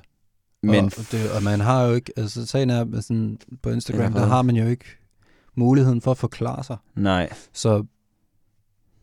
men 0.63 0.85
og, 0.85 0.91
og, 0.97 1.05
det, 1.11 1.31
og 1.31 1.43
man 1.43 1.59
har 1.59 1.83
jo 1.83 1.93
ikke, 1.93 2.11
altså 2.17 2.45
sagen 2.45 2.69
er, 2.69 3.01
sådan, 3.01 3.37
på 3.61 3.69
Instagram, 3.69 4.13
der 4.13 4.25
har 4.25 4.41
man 4.41 4.55
jo 4.55 4.67
ikke 4.67 4.85
muligheden 5.55 6.01
for 6.01 6.11
at 6.11 6.17
forklare 6.17 6.63
sig. 6.63 6.77
nej, 6.95 7.29
Så, 7.53 7.83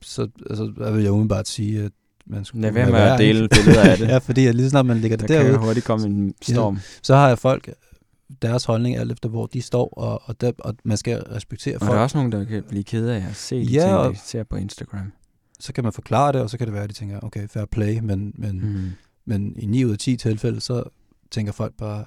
så 0.02 0.28
altså, 0.50 0.72
jeg 0.80 0.94
vil 0.94 1.02
jeg 1.02 1.12
umiddelbart 1.12 1.48
sige, 1.48 1.84
at 1.84 1.92
man 2.26 2.44
skulle 2.44 2.62
lad 2.62 2.72
være 2.72 2.90
med 2.90 2.98
at 3.00 3.18
dele 3.18 3.48
billeder 3.48 3.82
af 3.90 3.98
det. 3.98 4.08
ja, 4.12 4.18
fordi 4.18 4.46
at 4.46 4.54
lige 4.54 4.70
snart 4.70 4.86
man 4.86 4.98
lægger 4.98 5.16
der 5.16 5.26
det 5.26 5.36
kan 5.36 5.46
jo 5.46 5.52
derude, 5.52 5.66
hurtigt 5.66 5.86
komme 5.86 6.06
en 6.06 6.34
storm. 6.42 6.78
så 7.02 7.14
har 7.14 7.28
jeg 7.28 7.38
folk 7.38 7.70
deres 8.42 8.64
holdning 8.64 8.96
alt 8.96 9.12
efter, 9.12 9.28
hvor 9.28 9.46
de 9.46 9.62
står, 9.62 9.88
og, 9.88 10.22
og, 10.24 10.40
der, 10.40 10.52
og 10.58 10.74
man 10.84 10.96
skal 10.96 11.18
respektere 11.22 11.74
Og 11.76 11.80
folk. 11.80 11.90
der 11.92 11.98
er 11.98 12.02
også 12.02 12.16
nogen, 12.18 12.32
der 12.32 12.44
kan 12.44 12.62
blive 12.68 12.84
ked 12.84 13.08
af 13.08 13.16
at 13.30 13.36
se 13.36 13.56
de 13.56 13.62
Ja, 13.62 13.80
ting, 13.82 13.94
og- 13.94 14.12
de 14.12 14.18
ser 14.18 14.42
på 14.42 14.56
Instagram. 14.56 15.12
Så 15.60 15.72
kan 15.72 15.84
man 15.84 15.92
forklare 15.92 16.32
det, 16.32 16.40
og 16.40 16.50
så 16.50 16.58
kan 16.58 16.66
det 16.66 16.74
være, 16.74 16.82
at 16.84 16.88
de 16.90 16.94
tænker, 16.94 17.20
okay, 17.20 17.48
fair 17.48 17.64
play, 17.64 17.98
men, 17.98 18.32
men, 18.38 18.60
mm. 18.60 18.90
Men 19.24 19.56
i 19.58 19.66
9 19.66 19.84
ud 19.84 19.90
af 19.92 19.98
10 19.98 20.16
tilfælde, 20.16 20.60
så 20.60 20.84
tænker 21.30 21.52
folk 21.52 21.74
bare, 21.76 22.04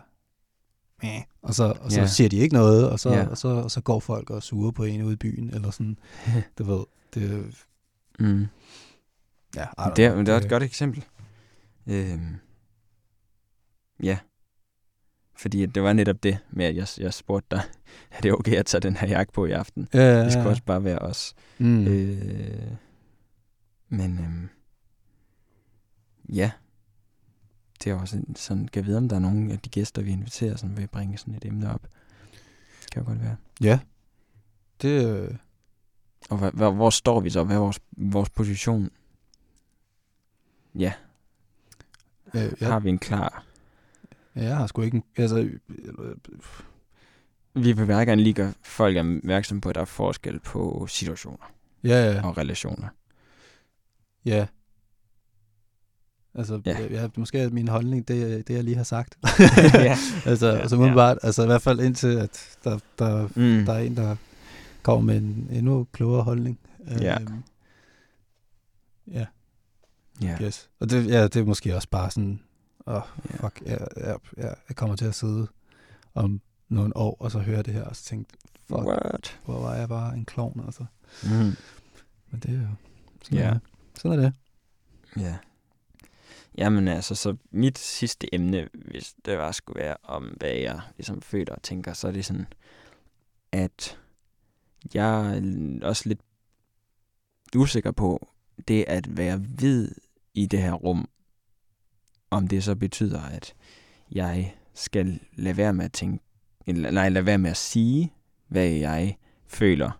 Meh. 1.03 1.21
og 1.41 1.53
så, 1.53 1.63
og 1.81 1.91
så 1.91 1.99
Ja. 2.01 2.07
siger 2.07 2.29
de 2.29 2.37
ikke 2.37 2.53
noget, 2.55 2.89
og 2.89 2.99
så, 2.99 3.09
Ja. 3.09 3.27
og, 3.27 3.37
så, 3.37 3.47
og 3.47 3.71
så 3.71 3.81
går 3.81 3.99
folk 3.99 4.29
og 4.29 4.43
suger 4.43 4.71
på 4.71 4.83
en 4.83 5.01
ude 5.01 5.13
i 5.13 5.17
byen, 5.17 5.49
eller 5.53 5.71
sådan, 5.71 5.97
du 6.57 6.63
ved, 6.63 6.83
det, 7.13 7.45
Mm. 8.19 8.47
ja, 9.55 9.65
Det, 9.95 10.05
er, 10.05 10.15
det 10.15 10.29
er 10.29 10.37
et 10.37 10.49
godt 10.49 10.63
eksempel. 10.63 11.05
Øhm, 11.87 12.35
ja. 14.03 14.17
Fordi 15.37 15.65
det 15.65 15.83
var 15.83 15.93
netop 15.93 16.23
det 16.23 16.37
med, 16.51 16.65
at 16.65 16.75
jeg, 16.75 16.87
jeg 16.97 17.13
spurgte 17.13 17.47
dig, 17.51 17.61
er 18.11 18.21
det 18.21 18.33
okay 18.33 18.53
at 18.55 18.65
tage 18.65 18.81
den 18.81 18.95
her 18.97 19.07
jakke 19.07 19.33
på 19.33 19.45
i 19.45 19.51
aften? 19.51 19.87
Ja, 19.93 19.99
ja, 19.99 20.23
Det 20.23 20.31
skal 20.31 20.41
ja. 20.43 20.49
også 20.49 20.63
bare 20.65 20.83
være 20.83 20.99
os. 20.99 21.33
Mm. 21.57 21.87
Øh, 21.87 22.71
men 23.97 24.19
øhm, 24.19 24.49
ja, 26.35 26.51
det 27.83 27.91
er 27.91 27.95
også 27.95 28.21
sådan, 28.35 28.67
kan 28.67 28.79
jeg 28.81 28.85
vide, 28.85 28.97
om 28.97 29.09
der 29.09 29.15
er 29.15 29.19
nogen 29.19 29.51
af 29.51 29.59
de 29.59 29.69
gæster, 29.69 30.01
vi 30.01 30.11
inviterer, 30.11 30.55
som 30.55 30.77
vil 30.77 30.87
bringe 30.87 31.17
sådan 31.17 31.35
et 31.35 31.45
emne 31.45 31.73
op. 31.73 31.81
Det 32.81 32.91
kan 32.91 33.01
jo 33.01 33.07
godt 33.07 33.21
være. 33.21 33.35
Ja. 33.61 33.79
Det, 34.81 35.07
øh, 35.17 35.35
Og 36.29 36.37
hvor, 36.37 36.49
hvor, 36.49 36.71
hvor 36.71 36.89
står 36.89 37.19
vi 37.19 37.29
så? 37.29 37.43
Hvad 37.43 37.55
er 37.55 37.59
vores, 37.59 37.79
vores 37.91 38.29
position? 38.29 38.89
Ja, 40.75 40.93
øh, 42.33 42.51
jeg, 42.59 42.67
har 42.67 42.79
vi 42.79 42.89
en 42.89 42.99
klar... 42.99 43.45
jeg 44.35 44.57
har 44.57 44.67
sgu 44.67 44.81
ikke, 44.81 44.97
en- 44.97 45.03
altså, 45.17 45.37
øh, 45.69 46.15
Vi 47.53 47.71
vil 47.71 47.87
gerne 47.87 48.21
lige 48.23 48.33
gøre 48.33 48.53
folk 48.61 48.97
opmærksom 48.97 49.61
på, 49.61 49.69
at 49.69 49.75
der 49.75 49.81
er 49.81 49.85
forskel 49.85 50.39
på 50.39 50.87
situationer 50.89 51.53
ja, 51.83 52.11
ja, 52.13 52.27
og 52.27 52.37
relationer. 52.37 52.87
Ja. 54.26 54.45
Altså, 56.36 56.61
Ja. 56.65 56.80
ja. 56.80 57.01
Ja, 57.01 57.07
måske 57.17 57.39
er 57.39 57.49
min 57.49 57.67
holdning, 57.67 58.07
det, 58.07 58.47
det 58.47 58.53
jeg 58.53 58.63
lige 58.63 58.78
har 58.78 58.84
sagt. 58.84 59.17
ja. 59.74 59.97
altså, 60.32 60.47
Ja, 60.47 60.57
altså 60.57 60.76
umiddelbart, 60.76 61.17
ja. 61.24 61.26
altså 61.28 61.43
i 61.43 61.45
hvert 61.45 61.61
fald 61.61 61.80
indtil, 61.80 62.07
at 62.17 62.57
der, 62.63 62.80
der, 62.99 63.21
Mm. 63.28 63.65
der 63.65 63.74
er 63.74 63.80
en, 63.80 63.97
der 63.97 64.15
kommer 64.84 65.01
med 65.01 65.17
en 65.17 65.47
endnu 65.51 65.88
klogere 65.91 66.24
holdning. 66.24 66.59
Ja. 67.01 67.21
Øhm, 67.21 67.43
ja, 69.11 69.26
ja. 70.21 70.38
yes. 70.41 70.69
Og 70.80 70.89
det, 70.89 71.07
ja, 71.07 71.24
det 71.24 71.36
er 71.36 71.43
måske 71.45 71.76
også 71.76 71.88
bare 71.89 72.11
sådan, 72.11 72.39
åh, 72.88 72.93
oh, 72.95 73.01
Ja. 73.32 73.47
fuck, 73.47 73.61
jeg, 73.65 73.88
jeg, 73.97 74.17
jeg, 74.38 74.55
jeg 74.69 74.76
kommer 74.76 74.95
til 74.95 75.05
at 75.05 75.15
sidde 75.15 75.47
om 76.13 76.41
nogle 76.69 76.97
år, 76.97 77.17
og 77.19 77.32
så 77.32 77.39
høre 77.39 77.61
det 77.61 77.74
her, 77.74 77.84
og 77.84 77.95
så 77.95 78.03
tænke, 78.03 78.30
fuck, 78.67 78.80
What? 78.80 79.39
hvor 79.45 79.61
var 79.61 79.76
jeg 79.76 79.89
bare 79.89 80.13
en 80.15 80.26
klovn, 80.26 80.61
altså. 80.65 80.86
Mm. 81.24 81.30
Men 82.32 82.39
det 82.43 82.49
er 82.49 82.53
jo, 82.61 82.67
sådan, 83.24 83.38
Ja. 83.39 83.49
det 83.53 83.59
sådan 83.95 84.19
er 84.19 84.23
det. 84.23 84.33
Ja. 85.17 85.37
Jamen 86.57 86.87
altså, 86.87 87.15
så 87.15 87.35
mit 87.51 87.79
sidste 87.79 88.35
emne, 88.35 88.69
hvis 88.73 89.15
det 89.25 89.37
var 89.37 89.51
skulle 89.51 89.79
være 89.79 89.97
om, 90.03 90.23
hvad 90.23 90.51
jeg 90.51 90.81
ligesom 90.97 91.21
føler 91.21 91.55
og 91.55 91.63
tænker, 91.63 91.93
så 91.93 92.07
er 92.07 92.11
det 92.11 92.25
sådan, 92.25 92.47
at 93.51 93.99
jeg 94.93 95.37
er 95.37 95.79
også 95.81 96.09
lidt 96.09 96.19
usikker 97.55 97.91
på 97.91 98.27
det 98.67 98.85
at 98.87 99.17
være 99.17 99.37
hvid 99.37 99.91
i 100.33 100.45
det 100.45 100.61
her 100.61 100.73
rum, 100.73 101.09
om 102.29 102.47
det 102.47 102.63
så 102.63 102.75
betyder, 102.75 103.21
at 103.21 103.53
jeg 104.11 104.55
skal 104.73 105.19
lade 105.33 105.57
være 105.57 105.73
med 105.73 105.85
at 105.85 105.93
tænke, 105.93 106.23
eller 106.65 106.91
nej, 106.91 107.09
lade 107.09 107.25
være 107.25 107.37
med 107.37 107.49
at 107.49 107.57
sige, 107.57 108.13
hvad 108.47 108.67
jeg 108.67 109.17
føler, 109.47 109.91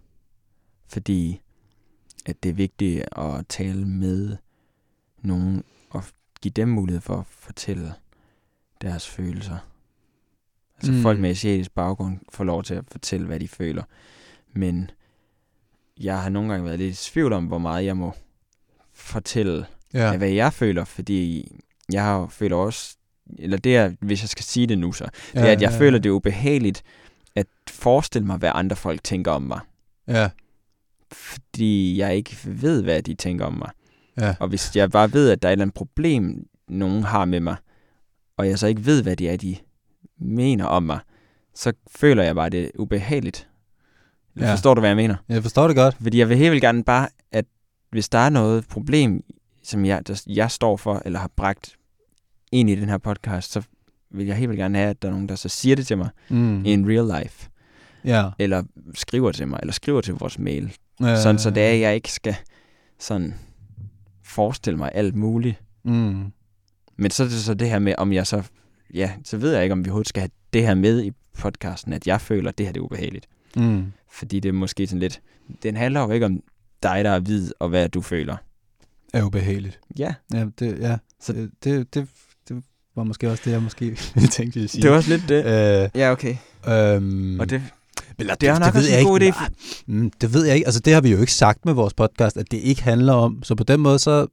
fordi 0.88 1.42
at 2.26 2.44
det 2.44 2.50
er 2.50 2.54
vigtigt 2.54 3.06
at 3.18 3.48
tale 3.50 3.86
med 3.86 4.38
nogen 5.22 5.64
og 5.90 6.04
give 6.42 6.52
dem 6.52 6.68
mulighed 6.68 7.02
for 7.02 7.18
at 7.18 7.26
fortælle 7.26 7.94
deres 8.82 9.10
følelser. 9.10 9.58
Altså 10.78 10.92
mm. 10.92 11.02
folk 11.02 11.20
med 11.20 11.30
asiatisk 11.30 11.72
baggrund 11.72 12.20
får 12.30 12.44
lov 12.44 12.64
til 12.64 12.74
at 12.74 12.84
fortælle, 12.92 13.28
hvad 13.28 13.40
de 13.40 13.48
føler. 13.48 13.84
Men 14.54 14.92
jeg 16.00 16.22
har 16.22 16.30
nogle 16.30 16.50
gange 16.50 16.66
været 16.66 16.80
lidt 16.80 17.00
i 17.00 17.12
tvivl 17.12 17.34
om, 17.34 17.46
hvor 17.46 17.58
meget 17.58 17.86
jeg 17.86 17.98
må 17.98 18.14
fortælle, 18.94 19.66
ja. 19.94 20.18
hvad 20.18 20.30
jeg 20.30 20.54
føler, 20.54 20.84
fordi 20.84 21.52
jeg 21.92 22.04
har, 22.04 22.28
føler 22.28 22.56
også, 22.56 22.98
eller 23.40 23.58
det 23.58 23.76
er, 23.76 23.92
hvis 24.00 24.22
jeg 24.22 24.30
skal 24.30 24.44
sige 24.44 24.68
det 24.68 24.78
nu 24.78 24.92
så, 24.92 25.04
det 25.06 25.36
ja, 25.36 25.48
er, 25.48 25.52
at 25.52 25.62
jeg 25.62 25.72
ja, 25.72 25.80
føler, 25.80 26.00
det 26.00 26.10
er 26.10 26.14
ubehageligt 26.14 26.84
at 27.36 27.48
forestille 27.70 28.28
mig, 28.28 28.38
hvad 28.38 28.52
andre 28.54 28.76
folk 28.76 29.04
tænker 29.04 29.32
om 29.32 29.42
mig. 29.42 29.60
Ja. 30.08 30.30
Fordi 31.14 31.98
jeg 31.98 32.16
ikke 32.16 32.38
ved, 32.46 32.84
hvad 32.84 33.04
de 33.04 33.14
tænker 33.14 33.46
om 33.46 33.54
mig. 33.54 33.70
Ja. 34.18 34.36
Og 34.40 34.48
hvis 34.48 34.76
jeg 34.76 34.92
bare 34.92 35.14
ved, 35.14 35.30
at 35.30 35.42
der 35.42 35.48
er 35.48 35.52
et 35.52 35.54
eller 35.54 35.64
andet 35.64 35.76
problem, 35.76 36.48
nogen 36.68 37.04
har 37.04 37.26
med 37.26 37.40
mig, 37.40 37.56
og 38.38 38.48
jeg 38.48 38.60
så 38.60 38.68
ikke 38.68 38.86
ved, 38.86 39.04
hvad 39.04 39.16
det 39.16 39.30
er, 39.30 39.38
de 39.38 39.56
mener 40.20 40.66
om 40.66 40.84
mig, 40.84 41.00
så 41.56 41.74
føler 41.96 42.24
jeg 42.24 42.36
bare, 42.36 42.50
det 42.50 42.64
er 42.64 42.70
ubehageligt. 42.80 43.50
Ja. 44.40 44.52
Forstår 44.52 44.74
du, 44.74 44.80
hvad 44.80 44.90
jeg 44.90 44.98
mener? 44.98 45.16
Jeg 45.30 45.42
forstår 45.42 45.68
det 45.68 45.76
godt. 45.76 45.98
Fordi 46.02 46.20
jeg 46.20 46.30
vil 46.30 46.38
helt 46.38 46.52
vildt 46.52 46.62
gerne 46.62 46.84
bare, 46.84 47.08
at 47.32 47.46
hvis 47.92 48.10
der 48.10 48.18
er 48.18 48.30
noget 48.30 48.68
problem, 48.68 49.24
som 49.64 49.86
jeg, 49.86 50.08
der, 50.08 50.24
jeg 50.28 50.52
står 50.52 50.78
for, 50.78 51.02
eller 51.06 51.20
har 51.20 51.32
bragt 51.36 51.76
ind 52.52 52.70
i 52.70 52.76
den 52.76 52.90
her 52.90 52.98
podcast, 52.98 53.52
så 53.52 53.62
vil 54.12 54.26
jeg 54.26 54.36
helt 54.36 54.50
vildt 54.50 54.60
gerne 54.60 54.78
have, 54.78 54.90
at 54.90 55.02
der 55.02 55.08
er 55.08 55.12
nogen, 55.12 55.30
der 55.30 55.36
så 55.36 55.50
siger 55.50 55.76
det 55.76 55.88
til 55.88 55.98
mig 55.98 56.10
mm. 56.30 56.66
in 56.66 56.90
real 56.90 57.24
life. 57.24 57.50
Ja. 58.06 58.30
Eller 58.40 58.64
skriver 58.96 59.32
til 59.32 59.48
mig, 59.48 59.60
eller 59.62 59.74
skriver 59.74 60.02
til 60.02 60.14
vores 60.14 60.40
mail. 60.40 60.74
Ja, 61.02 61.22
sådan, 61.22 61.40
så 61.40 61.50
det 61.50 61.64
er, 61.64 61.72
at 61.72 61.80
jeg 61.80 61.96
ikke 61.96 62.12
skal 62.12 62.36
sådan 63.00 63.34
forestille 64.24 64.78
mig 64.78 64.92
alt 64.94 65.16
muligt. 65.16 65.62
Mm. 65.84 66.32
Men 66.98 67.12
så 67.12 67.24
er 67.24 67.28
det 67.28 67.38
så 67.38 67.54
det 67.54 67.70
her 67.70 67.80
med, 67.80 67.96
om 67.98 68.14
jeg 68.14 68.28
så, 68.28 68.44
ja, 68.94 69.12
så 69.24 69.38
ved 69.38 69.54
jeg 69.54 69.64
ikke, 69.64 69.74
om 69.74 69.86
vi 69.86 69.90
overhovedet 69.90 70.10
skal 70.10 70.22
have 70.22 70.30
det 70.54 70.62
her 70.62 70.76
med 70.76 71.04
i 71.04 71.12
podcasten, 71.38 71.94
at 71.94 72.08
jeg 72.08 72.22
føler, 72.22 72.50
at 72.50 72.58
det 72.58 72.66
her 72.66 72.74
det 72.74 72.80
er 72.80 72.84
ubehageligt. 72.84 73.28
Mm. 73.56 73.86
Fordi 74.12 74.40
det 74.40 74.50
er 74.50 74.54
måske 74.54 74.88
sådan 74.88 75.00
lidt, 75.00 75.22
den 75.64 75.78
handler 75.78 76.02
jo 76.02 76.12
ikke 76.12 76.26
om 76.26 76.44
dig, 76.84 77.04
der 77.04 77.10
er 77.10 77.20
hvid, 77.20 77.52
og 77.60 77.70
hvad 77.70 77.90
du 77.90 78.02
føler. 78.02 78.38
Er 79.14 79.24
ubehageligt. 79.24 79.80
Ja. 80.00 80.14
Ja, 80.34 80.46
det, 80.60 80.80
ja. 80.80 80.98
Så 81.20 81.34
det, 81.34 81.52
det, 81.64 81.94
det, 81.94 82.08
det 82.50 82.64
var 82.96 83.04
måske 83.04 83.32
også 83.32 83.44
det, 83.46 83.52
jeg 83.52 83.62
måske 83.62 83.96
tænkte, 84.32 84.60
at 84.60 84.70
sige. 84.70 84.82
Det 84.82 84.90
var 84.90 84.96
også 84.96 85.10
lidt 85.10 85.30
det. 85.30 85.46
Øh, 85.46 85.90
ja, 85.96 86.12
okay. 86.12 86.36
Øhm, 86.68 87.40
og 87.40 87.50
det, 87.50 87.62
eller, 88.20 88.36
det, 88.36 88.50
er 88.50 88.60
nok 88.60 88.74
det 88.74 88.76
også 88.76 88.98
en 88.98 89.06
god 89.06 89.20
idé. 89.20 89.30
For... 89.30 89.48
Mm, 89.88 90.12
det 90.22 90.34
ved 90.34 90.46
jeg 90.46 90.56
ikke. 90.56 90.68
Altså, 90.68 90.80
det 90.80 90.94
har 90.94 91.02
vi 91.02 91.12
jo 91.12 91.20
ikke 91.20 91.34
sagt 91.34 91.66
med 91.66 91.74
vores 91.74 91.94
podcast, 91.94 92.38
at 92.38 92.52
det 92.52 92.58
ikke 92.58 92.84
handler 92.84 93.14
om. 93.14 93.44
Så 93.44 93.56
på 93.56 93.64
den 93.64 93.80
måde, 93.80 94.00
så, 94.00 94.28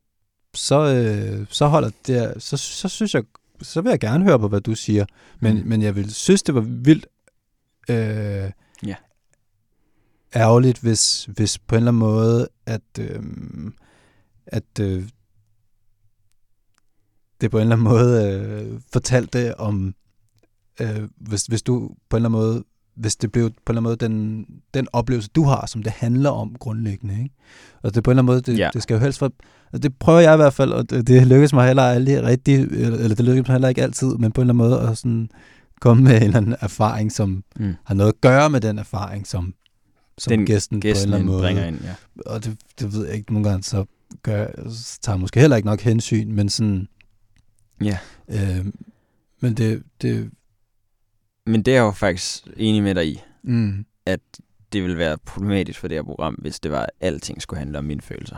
så, 0.54 0.94
øh, 0.94 1.46
så 1.50 1.66
holder 1.66 1.90
det, 2.06 2.42
så, 2.42 2.56
så 2.56 2.88
synes 2.88 3.14
jeg, 3.14 3.22
så 3.62 3.80
vil 3.80 3.90
jeg 3.90 4.00
gerne 4.00 4.24
høre 4.24 4.38
på, 4.38 4.48
hvad 4.48 4.60
du 4.60 4.74
siger. 4.74 5.04
Men, 5.40 5.56
mm. 5.56 5.68
men 5.68 5.82
jeg 5.82 5.96
vil 5.96 6.14
synes, 6.14 6.42
det 6.42 6.54
var 6.54 6.60
vildt 6.60 7.06
øh, 7.90 8.50
ja. 8.86 8.94
ærgerligt, 10.34 10.78
hvis, 10.78 11.24
hvis 11.24 11.58
på 11.58 11.74
en 11.74 11.76
eller 11.76 11.90
anden 11.90 11.98
måde, 11.98 12.48
at, 12.66 12.82
øh, 12.98 13.22
at 14.46 14.80
øh, 14.80 15.08
det 17.40 17.50
på 17.50 17.58
en 17.58 17.62
eller 17.62 17.76
anden 17.76 17.84
måde 17.84 18.34
øh, 18.34 18.80
fortalte 18.92 19.60
om, 19.60 19.94
øh, 20.80 21.08
hvis, 21.16 21.46
hvis 21.46 21.62
du 21.62 21.94
på 22.08 22.16
en 22.16 22.24
eller 22.24 22.28
anden 22.28 22.40
måde 22.40 22.64
hvis 22.94 23.16
det 23.16 23.32
blev 23.32 23.50
på 23.50 23.72
en 23.72 23.78
eller 23.78 23.80
anden 23.80 23.82
måde 23.82 23.96
den, 23.96 24.46
den 24.74 24.88
oplevelse, 24.92 25.30
du 25.34 25.44
har, 25.44 25.66
som 25.66 25.82
det 25.82 25.92
handler 25.92 26.30
om 26.30 26.56
grundlæggende. 26.58 27.14
Ikke? 27.22 27.34
Og 27.82 27.94
det 27.94 28.04
på 28.04 28.10
en 28.10 28.12
eller 28.12 28.22
anden 28.22 28.32
måde, 28.32 28.40
det, 28.40 28.58
ja. 28.58 28.70
det 28.72 28.82
skal 28.82 28.94
jo 28.94 29.00
helst 29.00 29.18
for... 29.18 29.32
Altså 29.72 29.88
det 29.88 29.98
prøver 29.98 30.20
jeg 30.20 30.34
i 30.34 30.36
hvert 30.36 30.54
fald, 30.54 30.72
og 30.72 30.90
det, 30.90 31.06
det 31.06 31.26
lykkes 31.26 31.52
mig 31.52 31.66
heller 31.66 31.82
aldrig 31.82 32.22
rigtigt, 32.22 32.72
eller 32.72 33.14
det 33.14 33.24
lykkes 33.24 33.48
mig 33.48 33.54
heller 33.54 33.68
ikke 33.68 33.82
altid, 33.82 34.08
men 34.08 34.32
på 34.32 34.40
en 34.40 34.50
eller 34.50 34.64
anden 34.64 34.78
måde 34.78 34.90
at 34.90 34.98
sådan 34.98 35.30
komme 35.80 36.02
med 36.02 36.16
en 36.16 36.22
eller 36.22 36.36
anden 36.36 36.56
erfaring, 36.60 37.12
som 37.12 37.44
mm. 37.56 37.74
har 37.84 37.94
noget 37.94 38.12
at 38.12 38.20
gøre 38.20 38.50
med 38.50 38.60
den 38.60 38.78
erfaring, 38.78 39.26
som, 39.26 39.54
som 40.18 40.30
den 40.30 40.46
gæsten, 40.46 40.80
gæsten 40.80 41.10
på 41.10 41.16
en 41.16 41.24
eller 41.24 41.40
anden 41.40 41.56
måde. 41.56 41.68
Ind, 41.68 41.78
ja. 41.84 41.94
Og 42.26 42.44
det, 42.44 42.56
det 42.80 42.92
ved 42.92 43.06
jeg 43.06 43.16
ikke, 43.16 43.32
nogle 43.32 43.48
gange 43.48 43.62
så, 43.62 43.84
gør, 44.22 44.46
så 44.70 44.98
tager 45.02 45.16
jeg 45.16 45.20
måske 45.20 45.40
heller 45.40 45.56
ikke 45.56 45.66
nok 45.66 45.80
hensyn, 45.80 46.32
men 46.32 46.48
sådan... 46.48 46.88
Ja. 47.84 47.98
Øh, 48.28 48.66
men 49.40 49.54
det, 49.54 49.82
det, 50.02 50.30
men 51.50 51.62
det 51.62 51.72
er 51.72 51.76
jeg 51.76 51.82
jo 51.82 51.90
faktisk 51.90 52.46
enig 52.56 52.82
med 52.82 52.94
dig 52.94 53.08
i, 53.08 53.20
mm. 53.42 53.84
at 54.06 54.20
det 54.72 54.82
vil 54.82 54.98
være 54.98 55.18
problematisk 55.18 55.80
for 55.80 55.88
det 55.88 55.96
her 55.96 56.02
program, 56.02 56.34
hvis 56.34 56.60
det 56.60 56.70
var, 56.70 56.82
at 56.82 56.90
alting 57.00 57.42
skulle 57.42 57.58
handle 57.58 57.78
om 57.78 57.84
mine 57.84 58.00
følelser. 58.00 58.36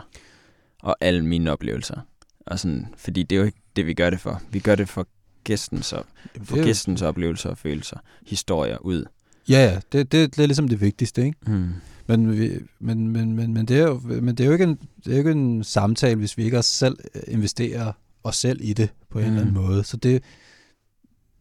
Og 0.79 0.95
alle 1.01 1.25
mine 1.25 1.51
oplevelser. 1.51 2.01
Og 2.45 2.59
sådan, 2.59 2.87
fordi 2.97 3.23
det 3.23 3.35
er 3.35 3.39
jo 3.39 3.45
ikke 3.45 3.61
det, 3.75 3.85
vi 3.85 3.93
gør 3.93 4.09
det 4.09 4.19
for. 4.19 4.41
Vi 4.51 4.59
gør 4.59 4.75
det 4.75 4.89
for 4.89 5.07
gæstens, 5.43 5.93
og, 5.93 6.05
for 6.43 6.55
det 6.55 6.65
gæstens 6.65 7.01
oplevelser 7.01 7.49
og 7.49 7.57
følelser, 7.57 7.97
historier 8.27 8.77
ud. 8.77 9.05
Ja, 9.49 9.65
ja. 9.65 9.79
Det, 9.91 10.11
det, 10.11 10.35
det 10.35 10.43
er 10.43 10.47
ligesom 10.47 10.67
det 10.67 10.81
vigtigste, 10.81 11.25
ikke? 11.25 11.37
Mm. 11.47 11.69
Men, 12.07 12.39
vi, 12.39 12.59
men, 12.79 13.07
men, 13.07 13.33
men, 13.33 13.53
men, 13.53 13.65
det 13.65 13.79
er 13.79 13.83
jo, 13.83 14.01
men 14.03 14.35
det 14.35 14.39
er 14.39 14.45
jo 14.45 14.51
ikke 14.51 14.63
en, 14.63 14.79
det 15.05 15.07
er 15.07 15.11
jo 15.11 15.17
ikke 15.17 15.31
en 15.31 15.63
samtale, 15.63 16.15
hvis 16.15 16.37
vi 16.37 16.43
ikke 16.43 16.57
også 16.57 16.71
selv 16.71 16.97
øh, 17.15 17.21
investerer 17.27 17.91
os 18.23 18.35
selv 18.35 18.59
i 18.61 18.73
det 18.73 18.89
på 19.09 19.19
en 19.19 19.25
mm. 19.25 19.29
eller 19.29 19.41
anden 19.41 19.55
mm. 19.55 19.61
måde. 19.61 19.83
Så 19.83 19.97
det, 19.97 20.23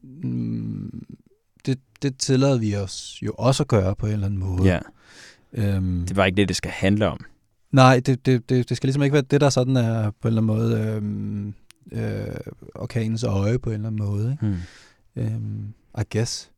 mm, 0.03 1.05
det, 1.67 1.79
det 2.03 2.19
tillader 2.19 2.59
vi 2.59 2.77
os 2.77 3.19
jo 3.23 3.33
også 3.39 3.63
at 3.63 3.69
gøre 3.69 3.97
på 3.97 4.07
en 4.07 4.13
eller 4.13 4.27
anden 4.27 4.41
måde. 4.41 4.63
Ja. 4.65 4.79
Øhm, 5.53 6.07
det 6.07 6.17
var 6.17 6.25
ikke 6.25 6.37
det, 6.37 6.49
det 6.49 6.57
skal 6.57 6.71
handle 6.71 7.09
om. 7.09 7.25
Nej, 7.71 8.01
det, 8.07 8.27
det, 8.27 8.49
det, 8.49 8.69
det 8.69 8.77
skal 8.77 8.87
ligesom 8.87 9.03
ikke 9.03 9.15
være 9.15 9.23
det, 9.23 9.41
der 9.41 9.51
sådan 9.51 9.77
er 9.77 10.11
på 10.11 10.29
en 10.29 10.37
eller 10.37 10.43
anden 10.43 10.57
måde 10.57 10.81
øhm, 10.81 11.55
øh, 11.93 12.37
orkanens 12.75 13.25
øje 13.25 13.59
på 13.59 13.71
en 13.71 13.75
eller 13.75 13.87
anden 13.89 14.07
måde. 14.07 14.33
Ikke? 14.33 14.57
Hmm. 15.17 15.25
Øhm, 15.35 15.75
I 15.99 16.03
guess. 16.17 16.51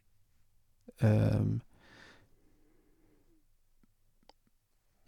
Øhm, 1.02 1.60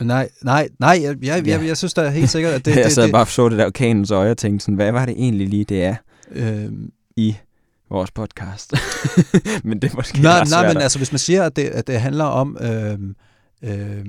Nej, 0.02 0.28
nej, 0.42 0.68
nej, 0.78 0.98
jeg, 1.02 1.16
jeg, 1.22 1.46
jeg, 1.46 1.66
jeg 1.66 1.76
synes 1.76 1.94
da 1.94 2.08
helt 2.08 2.30
sikkert, 2.30 2.52
at 2.52 2.64
det... 2.64 2.76
jeg 2.76 2.92
sad 2.92 3.02
det, 3.02 3.12
bare 3.12 3.22
og 3.22 3.28
så 3.28 3.48
det 3.48 3.58
der 3.58 3.66
orkanens 3.66 4.10
øje 4.10 4.30
og 4.30 4.38
tænkte 4.38 4.64
sådan, 4.64 4.74
hvad 4.74 4.92
var 4.92 5.06
det 5.06 5.14
egentlig 5.18 5.48
lige, 5.48 5.64
det 5.64 5.84
er 5.84 5.96
øhm, 6.30 6.92
i 7.16 7.36
vores 7.90 8.10
podcast. 8.10 8.74
men 9.64 9.82
det 9.82 9.92
er 9.92 9.96
måske 9.96 10.22
nej, 10.22 10.44
nej, 10.50 10.68
men 10.72 10.76
altså 10.82 10.98
hvis 10.98 11.12
man 11.12 11.18
siger, 11.18 11.44
at 11.44 11.56
det, 11.56 11.62
at 11.62 11.86
det 11.86 12.00
handler 12.00 12.24
om 12.24 12.56
øh, 12.60 12.98
øh, 13.62 14.06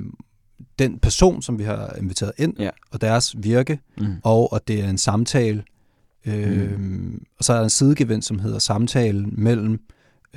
den 0.80 1.00
person, 1.00 1.42
som 1.42 1.60
vi 1.60 1.64
har 1.64 1.96
inviteret 1.98 2.32
ind, 2.38 2.54
ja. 2.60 2.70
og 2.92 3.02
deres 3.02 3.36
virke, 3.38 3.80
mm. 3.98 4.16
og 4.24 4.56
at 4.56 4.68
det 4.68 4.82
er 4.82 4.90
en 4.90 4.98
samtale, 4.98 5.64
øh, 6.26 6.80
mm. 6.80 7.22
og 7.40 7.46
så 7.46 7.54
er 7.54 7.58
der 7.58 7.64
en 7.64 7.70
sidegevind, 7.70 8.22
som 8.22 8.40
hedder 8.40 8.60
samtale 8.60 9.28
mellem 9.28 9.80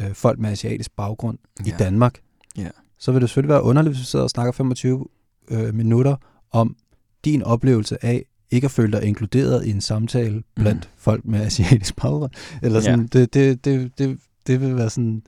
øh, 0.00 0.14
folk 0.14 0.38
med 0.38 0.50
asiatisk 0.50 0.96
baggrund 0.96 1.38
ja. 1.66 1.72
i 1.72 1.74
Danmark, 1.78 2.20
ja. 2.58 2.68
så 2.98 3.12
vil 3.12 3.20
det 3.20 3.30
selvfølgelig 3.30 3.52
være 3.52 3.62
underligt, 3.62 3.94
hvis 3.94 4.00
vi 4.00 4.06
sidder 4.06 4.22
og 4.22 4.30
snakker 4.30 4.52
25 4.52 5.06
øh, 5.50 5.74
minutter 5.74 6.16
om 6.52 6.76
din 7.24 7.42
oplevelse 7.42 8.04
af 8.04 8.24
ikke 8.50 8.64
at 8.64 8.70
føle 8.70 8.92
dig 8.92 9.04
inkluderet 9.04 9.66
i 9.66 9.70
en 9.70 9.80
samtale 9.80 10.42
blandt 10.54 10.80
mm. 10.80 10.90
folk 10.98 11.24
med 11.24 11.40
asiatisk 11.40 11.96
baggrund. 11.96 12.32
Eller 12.62 12.80
sådan, 12.80 13.08
ja. 13.14 13.18
det, 13.18 13.34
det, 13.34 13.64
det, 13.64 13.98
det, 13.98 14.18
det 14.46 14.60
vil 14.60 14.76
være 14.76 14.90
sådan... 14.90 15.22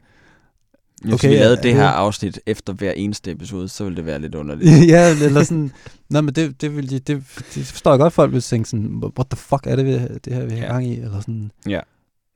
Okay, 1.04 1.10
Hvis 1.10 1.24
vi 1.24 1.28
lavede 1.28 1.56
ja, 1.56 1.62
det 1.62 1.74
her 1.74 1.86
afsnit 1.86 2.40
efter 2.46 2.72
hver 2.72 2.92
eneste 2.92 3.30
episode, 3.30 3.68
så 3.68 3.84
ville 3.84 3.96
det 3.96 4.06
være 4.06 4.18
lidt 4.18 4.34
underligt. 4.34 4.88
ja, 4.92 5.10
eller 5.22 5.42
sådan... 5.42 5.72
Nej, 6.10 6.20
men 6.20 6.34
det, 6.34 6.60
det, 6.60 6.76
vil 6.76 6.90
de, 6.90 6.98
det, 6.98 7.24
det 7.54 7.66
forstår 7.66 7.90
jeg 7.90 7.98
godt, 7.98 8.12
folk 8.12 8.32
vil 8.32 8.40
tænke 8.40 8.68
sådan, 8.68 9.02
what 9.18 9.26
the 9.30 9.36
fuck 9.36 9.66
er 9.66 9.76
det, 9.76 9.84
vi, 9.84 9.92
det 10.24 10.32
her, 10.34 10.44
vi 10.44 10.50
har 10.50 10.66
ja. 10.66 10.72
gang 10.72 10.86
i? 10.86 11.00
Eller 11.00 11.20
sådan... 11.20 11.50
Ja. 11.68 11.80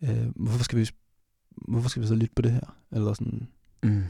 Øh, 0.03 0.27
hvorfor, 0.37 0.65
skal 0.65 0.79
vi, 0.79 0.89
hvorfor 1.69 1.89
skal 1.89 2.03
vi 2.03 2.07
så 2.07 2.15
lytte 2.15 2.35
på 2.37 2.43
det 2.43 2.53
her? 2.53 2.77
Eller 2.93 3.13
sådan... 3.13 3.49
Mm. 3.83 4.03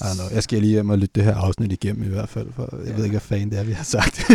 Know. 0.00 0.26
Jeg 0.34 0.42
skal 0.42 0.60
lige 0.60 0.70
hjem 0.70 0.90
og 0.90 0.98
lytte 0.98 1.12
det 1.14 1.24
her 1.24 1.34
afsnit 1.34 1.72
igennem 1.72 2.02
i 2.04 2.08
hvert 2.08 2.28
fald, 2.28 2.52
for 2.52 2.76
jeg 2.78 2.86
ja. 2.88 2.94
ved 2.96 3.04
ikke, 3.04 3.12
hvad 3.12 3.20
fanden 3.20 3.50
det 3.50 3.58
er, 3.58 3.64
vi 3.64 3.72
har 3.72 3.84
sagt. 3.84 4.30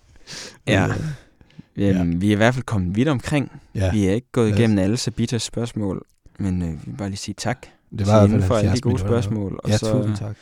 ja. 0.66 0.84
Øhm, 0.88 0.92
ja. 1.76 2.04
Vi 2.04 2.28
er 2.28 2.32
i 2.32 2.34
hvert 2.34 2.54
fald 2.54 2.64
kommet 2.64 2.96
vidt 2.96 3.08
omkring. 3.08 3.52
Ja. 3.74 3.92
Vi 3.92 4.06
er 4.06 4.12
ikke 4.12 4.32
gået 4.32 4.58
igennem 4.58 4.78
alle 4.78 4.96
Sabitas 4.96 5.42
spørgsmål, 5.42 6.06
men 6.38 6.62
øh, 6.62 6.68
vi 6.72 6.78
vil 6.90 6.96
bare 6.96 7.08
lige 7.08 7.18
sige 7.18 7.34
tak. 7.38 7.66
Det 7.98 8.06
var 8.06 8.24
i 8.26 8.28
hvert 8.28 8.44
fald 8.44 8.58
alle 8.58 8.74
de 8.76 8.80
gode 8.80 8.98
spørgsmål. 8.98 9.60
Og 9.64 9.70
ja, 9.70 9.76
så, 9.76 9.92
tusind 9.92 10.16
tak. 10.16 10.36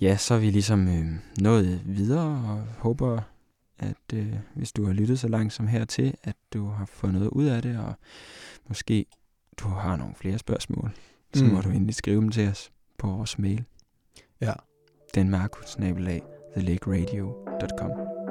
Ja, 0.00 0.16
så 0.16 0.34
er 0.34 0.38
vi 0.38 0.50
ligesom 0.50 0.88
øh, 0.88 1.06
nået 1.40 1.80
videre 1.84 2.26
og 2.50 2.62
håber, 2.78 3.20
at 3.78 3.96
øh, 4.14 4.26
hvis 4.54 4.72
du 4.72 4.86
har 4.86 4.92
lyttet 4.92 5.18
så 5.20 5.28
langt 5.28 5.52
som 5.52 5.66
hertil, 5.66 6.14
at 6.24 6.36
du 6.52 6.68
har 6.68 6.86
fået 6.92 7.12
noget 7.12 7.28
ud 7.28 7.44
af 7.44 7.62
det, 7.62 7.78
og 7.78 7.94
måske 8.68 9.06
du 9.56 9.68
har 9.68 9.96
nogle 9.96 10.14
flere 10.20 10.38
spørgsmål, 10.38 10.90
så 11.34 11.44
Mm. 11.44 11.50
må 11.50 11.60
du 11.60 11.68
endelig 11.70 11.94
skrive 11.94 12.20
dem 12.20 12.30
til 12.30 12.48
os 12.48 12.70
på 12.98 13.06
vores 13.06 13.38
mail. 13.38 13.64
Ja. 14.42 14.54
Den 15.14 15.30
markus-thelakeradio.com 15.30 18.21